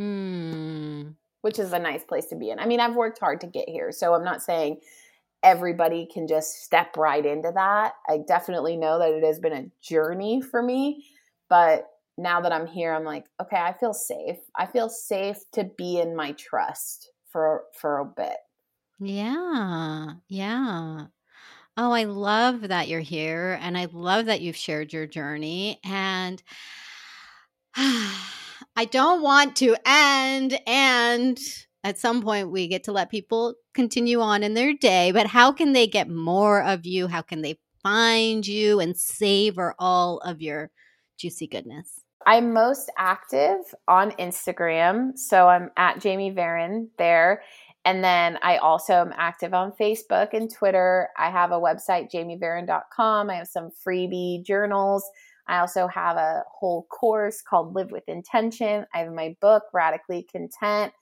Mm. 0.00 1.14
Which 1.42 1.58
is 1.58 1.72
a 1.72 1.78
nice 1.78 2.04
place 2.04 2.26
to 2.26 2.36
be 2.36 2.50
in. 2.50 2.58
I 2.58 2.66
mean, 2.66 2.80
I've 2.80 2.96
worked 2.96 3.18
hard 3.18 3.40
to 3.42 3.46
get 3.46 3.68
here. 3.68 3.92
So 3.92 4.14
I'm 4.14 4.24
not 4.24 4.42
saying 4.42 4.80
everybody 5.42 6.08
can 6.12 6.26
just 6.26 6.64
step 6.64 6.96
right 6.96 7.24
into 7.24 7.52
that. 7.54 7.92
I 8.08 8.18
definitely 8.26 8.76
know 8.76 8.98
that 8.98 9.12
it 9.12 9.22
has 9.22 9.38
been 9.38 9.52
a 9.52 9.70
journey 9.82 10.40
for 10.40 10.62
me, 10.62 11.04
but 11.48 11.86
now 12.16 12.40
that 12.40 12.52
I'm 12.52 12.66
here, 12.66 12.94
I'm 12.94 13.04
like, 13.04 13.26
okay, 13.40 13.58
I 13.58 13.72
feel 13.74 13.92
safe. 13.92 14.38
I 14.56 14.66
feel 14.66 14.88
safe 14.88 15.38
to 15.52 15.64
be 15.64 16.00
in 16.00 16.16
my 16.16 16.32
trust 16.32 17.10
for 17.30 17.64
for 17.78 17.98
a 17.98 18.04
bit. 18.04 18.36
Yeah. 19.00 20.12
Yeah. 20.28 21.06
Oh, 21.76 21.90
I 21.90 22.04
love 22.04 22.68
that 22.68 22.86
you're 22.86 23.00
here 23.00 23.58
and 23.60 23.76
I 23.76 23.88
love 23.92 24.26
that 24.26 24.40
you've 24.40 24.56
shared 24.56 24.92
your 24.92 25.06
journey 25.06 25.80
and 25.84 26.40
I 27.76 28.84
don't 28.90 29.22
want 29.22 29.56
to 29.56 29.76
end 29.84 30.58
and 30.68 31.38
at 31.82 31.98
some 31.98 32.22
point 32.22 32.50
we 32.50 32.68
get 32.68 32.84
to 32.84 32.92
let 32.92 33.10
people 33.10 33.54
continue 33.74 34.20
on 34.20 34.44
in 34.44 34.54
their 34.54 34.72
day, 34.72 35.10
but 35.10 35.26
how 35.26 35.50
can 35.50 35.72
they 35.72 35.88
get 35.88 36.08
more 36.08 36.62
of 36.62 36.86
you? 36.86 37.08
How 37.08 37.22
can 37.22 37.42
they 37.42 37.58
find 37.82 38.46
you 38.46 38.78
and 38.78 38.96
savor 38.96 39.74
all 39.78 40.18
of 40.18 40.40
your 40.40 40.70
juicy 41.18 41.48
goodness? 41.48 42.00
I'm 42.26 42.52
most 42.52 42.90
active 42.96 43.58
on 43.86 44.12
Instagram. 44.12 45.18
So 45.18 45.48
I'm 45.48 45.70
at 45.76 46.00
Jamie 46.00 46.32
Varon 46.32 46.88
there. 46.98 47.42
And 47.84 48.02
then 48.02 48.38
I 48.42 48.56
also 48.56 48.94
am 48.94 49.12
active 49.16 49.52
on 49.52 49.72
Facebook 49.72 50.32
and 50.32 50.50
Twitter. 50.52 51.10
I 51.18 51.30
have 51.30 51.52
a 51.52 51.60
website, 51.60 52.10
jamievaron.com. 52.10 53.30
I 53.30 53.34
have 53.34 53.48
some 53.48 53.70
freebie 53.86 54.44
journals. 54.44 55.04
I 55.46 55.58
also 55.58 55.86
have 55.88 56.16
a 56.16 56.42
whole 56.50 56.84
course 56.84 57.42
called 57.42 57.74
Live 57.74 57.90
with 57.90 58.08
Intention. 58.08 58.86
I 58.94 58.98
have 58.98 59.12
my 59.12 59.36
book, 59.40 59.64
Radically 59.74 60.26
Content 60.32 60.92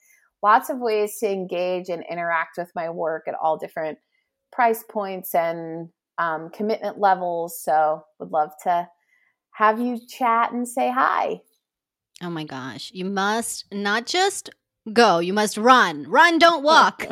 lots 0.43 0.70
of 0.70 0.78
ways 0.78 1.18
to 1.18 1.30
engage 1.30 1.89
and 1.89 2.05
interact 2.11 2.59
with 2.59 2.70
my 2.74 2.91
work 2.91 3.24
at 3.28 3.35
all 3.41 3.57
different 3.57 3.99
price 4.51 4.85
points 4.91 5.35
and 5.35 5.89
um, 6.18 6.51
commitment 6.51 6.99
levels. 6.99 7.62
So, 7.62 8.05
would 8.18 8.30
love 8.30 8.51
to 8.64 8.89
have 9.53 9.80
you 9.80 9.99
chat 10.07 10.53
and 10.53 10.66
say 10.66 10.91
hi. 10.91 11.41
Oh 12.22 12.30
my 12.30 12.45
gosh. 12.45 12.91
You 12.93 13.05
must 13.05 13.66
not 13.72 14.07
just 14.07 14.51
go, 14.91 15.18
you 15.18 15.33
must 15.33 15.59
run. 15.59 16.05
Run, 16.09 16.39
don't 16.39 16.62
walk. 16.62 17.01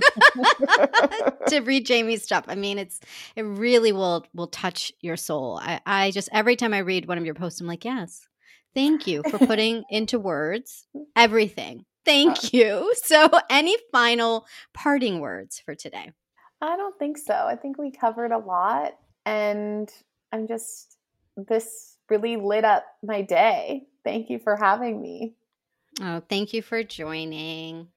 to 1.49 1.61
read 1.61 1.87
Jamie's 1.87 2.23
stuff. 2.23 2.45
I 2.49 2.55
mean, 2.55 2.79
it's 2.79 3.01
it 3.37 3.43
really 3.43 3.93
will 3.93 4.27
will 4.35 4.49
touch 4.49 4.93
your 5.01 5.17
soul. 5.17 5.61
I, 5.63 5.81
I 5.85 6.11
just 6.11 6.29
every 6.33 6.57
time 6.57 6.73
I 6.73 6.79
read 6.79 7.07
one 7.07 7.19
of 7.19 7.25
your 7.25 7.35
posts, 7.35 7.61
I'm 7.61 7.67
like, 7.67 7.85
yes. 7.85 8.27
Thank 8.73 9.09
you 9.09 9.25
for 9.29 9.39
putting 9.39 9.83
into 9.91 10.21
words 10.21 10.87
everything 11.17 11.85
Thank 12.05 12.39
uh, 12.39 12.49
you. 12.53 12.95
So, 13.03 13.31
any 13.49 13.77
final 13.93 14.47
parting 14.73 15.21
words 15.21 15.61
for 15.65 15.75
today? 15.75 16.13
I 16.61 16.77
don't 16.77 16.99
think 16.99 17.19
so. 17.19 17.35
I 17.35 17.57
think 17.57 17.79
we 17.79 17.91
covered 17.91 18.33
a 18.33 18.39
lot, 18.39 18.97
and 19.25 19.91
I'm 20.33 20.47
just, 20.47 20.97
this 21.37 21.97
really 22.09 22.37
lit 22.37 22.65
up 22.65 22.85
my 23.03 23.23
day. 23.23 23.87
Thank 24.05 24.31
you 24.31 24.39
for 24.39 24.57
having 24.57 25.01
me. 25.01 25.35
Oh, 25.99 26.21
thank 26.29 26.53
you 26.53 26.61
for 26.61 26.83
joining. 26.83 27.89